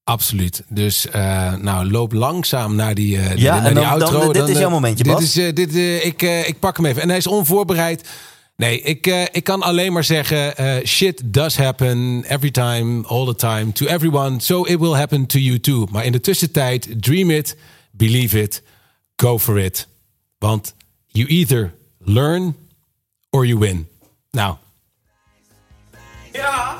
absoluut. 0.05 0.62
Dus 0.68 1.09
eh, 1.11 1.55
nou, 1.55 1.90
loop 1.90 2.12
langzaam 2.12 2.74
naar 2.74 2.94
die, 2.94 3.16
eh, 3.18 3.36
Ja, 3.36 3.55
naar 3.55 3.64
en 3.66 3.74
die 3.74 3.84
dan- 3.84 3.98
dan- 3.98 4.09
outro. 4.14 4.32
dit 4.32 4.48
is 4.48 4.55
eh, 4.55 4.61
jouw 4.61 4.70
momentje, 4.70 5.05
Dit 5.05 5.12
Bas. 5.12 5.22
is, 5.22 5.36
eh, 5.36 5.55
dit, 5.55 5.74
ik, 6.05 6.22
ik 6.22 6.59
pak 6.59 6.76
hem 6.76 6.86
even. 6.86 7.03
En 7.03 7.09
hij 7.09 7.16
is 7.18 7.26
onvoorbereid. 7.26 8.09
Nee, 8.57 8.80
ik, 8.80 9.07
ik 9.32 9.44
kan 9.44 9.62
alleen 9.62 9.92
maar 9.92 10.05
zeggen: 10.05 10.55
shit 10.86 11.20
does 11.24 11.57
happen 11.57 12.24
every 12.24 12.50
time, 12.50 13.07
all 13.07 13.26
the 13.26 13.34
time, 13.34 13.72
to 13.72 13.86
everyone. 13.86 14.40
So 14.40 14.62
it 14.64 14.78
will 14.78 14.94
happen 14.94 15.26
to 15.26 15.38
you 15.38 15.61
too. 15.61 15.86
Maar 15.90 16.05
in 16.05 16.12
de 16.12 16.20
tussentijd, 16.20 16.88
dream 17.03 17.30
it, 17.30 17.57
believe 17.90 18.42
it, 18.42 18.62
go 19.23 19.39
for 19.39 19.57
it. 19.57 19.87
Want 20.41 20.75
you 21.14 21.27
either 21.29 21.73
learn 22.05 22.55
or 23.33 23.45
you 23.45 23.59
win. 23.59 23.87
Nou. 24.33 24.57
Ja, 26.33 26.77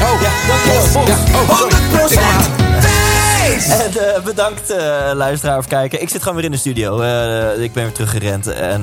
Oh, 0.00 0.20
ja, 0.20 0.30
dankjewel. 0.46 1.06
Ja, 1.06 1.16
oh, 1.34 1.56
sorry. 1.56 3.05
100% 3.46 3.96
En 3.96 4.14
eh, 4.14 4.22
bedankt 4.24 4.70
eh, 4.70 5.10
luisteraar 5.14 5.58
of 5.58 5.66
kijken. 5.66 6.02
Ik 6.02 6.08
zit 6.08 6.20
gewoon 6.20 6.36
weer 6.36 6.44
in 6.44 6.50
de 6.50 6.56
studio. 6.56 7.00
Eh, 7.00 7.62
ik 7.62 7.72
ben 7.72 7.82
weer 7.82 7.92
teruggerend. 7.92 8.46
En 8.46 8.80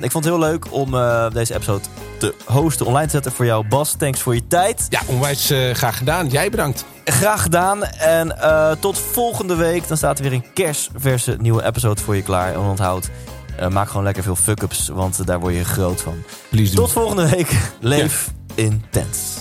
ik 0.00 0.10
vond 0.10 0.24
het 0.24 0.34
heel 0.34 0.42
leuk 0.42 0.72
om 0.72 0.94
eh, 0.94 1.30
deze 1.32 1.54
episode 1.54 1.84
te 2.20 2.34
hosten, 2.44 2.86
online 2.86 3.04
te 3.06 3.10
zetten 3.12 3.32
voor 3.32 3.44
jou. 3.44 3.68
Bas, 3.68 3.94
thanks 3.98 4.20
voor 4.20 4.34
je 4.34 4.46
tijd. 4.46 4.86
Ja, 4.88 5.00
onwijs 5.06 5.50
eh, 5.50 5.70
graag 5.70 5.96
gedaan. 5.96 6.28
Jij 6.28 6.50
bedankt. 6.50 6.84
Graag 7.04 7.42
gedaan. 7.42 7.84
En 7.84 8.40
eh, 8.40 8.70
tot 8.80 8.98
volgende 8.98 9.54
week. 9.54 9.88
Dan 9.88 9.96
staat 9.96 10.18
er 10.18 10.24
weer 10.24 10.32
een 10.32 10.52
kerstverse 10.54 11.36
nieuwe 11.38 11.64
episode 11.64 12.00
voor 12.00 12.16
je 12.16 12.22
klaar. 12.22 12.52
En 12.52 12.58
onthoud, 12.58 13.08
eh, 13.58 13.68
maak 13.68 13.88
gewoon 13.88 14.04
lekker 14.04 14.22
veel 14.22 14.36
fuck-ups. 14.36 14.88
Want 14.88 15.26
daar 15.26 15.40
word 15.40 15.54
je 15.54 15.64
groot 15.64 16.00
van. 16.00 16.14
Please 16.48 16.74
do. 16.74 16.82
Tot 16.82 16.92
volgende 16.92 17.28
week. 17.28 17.50
Leef 17.80 18.30
intens. 18.54 19.39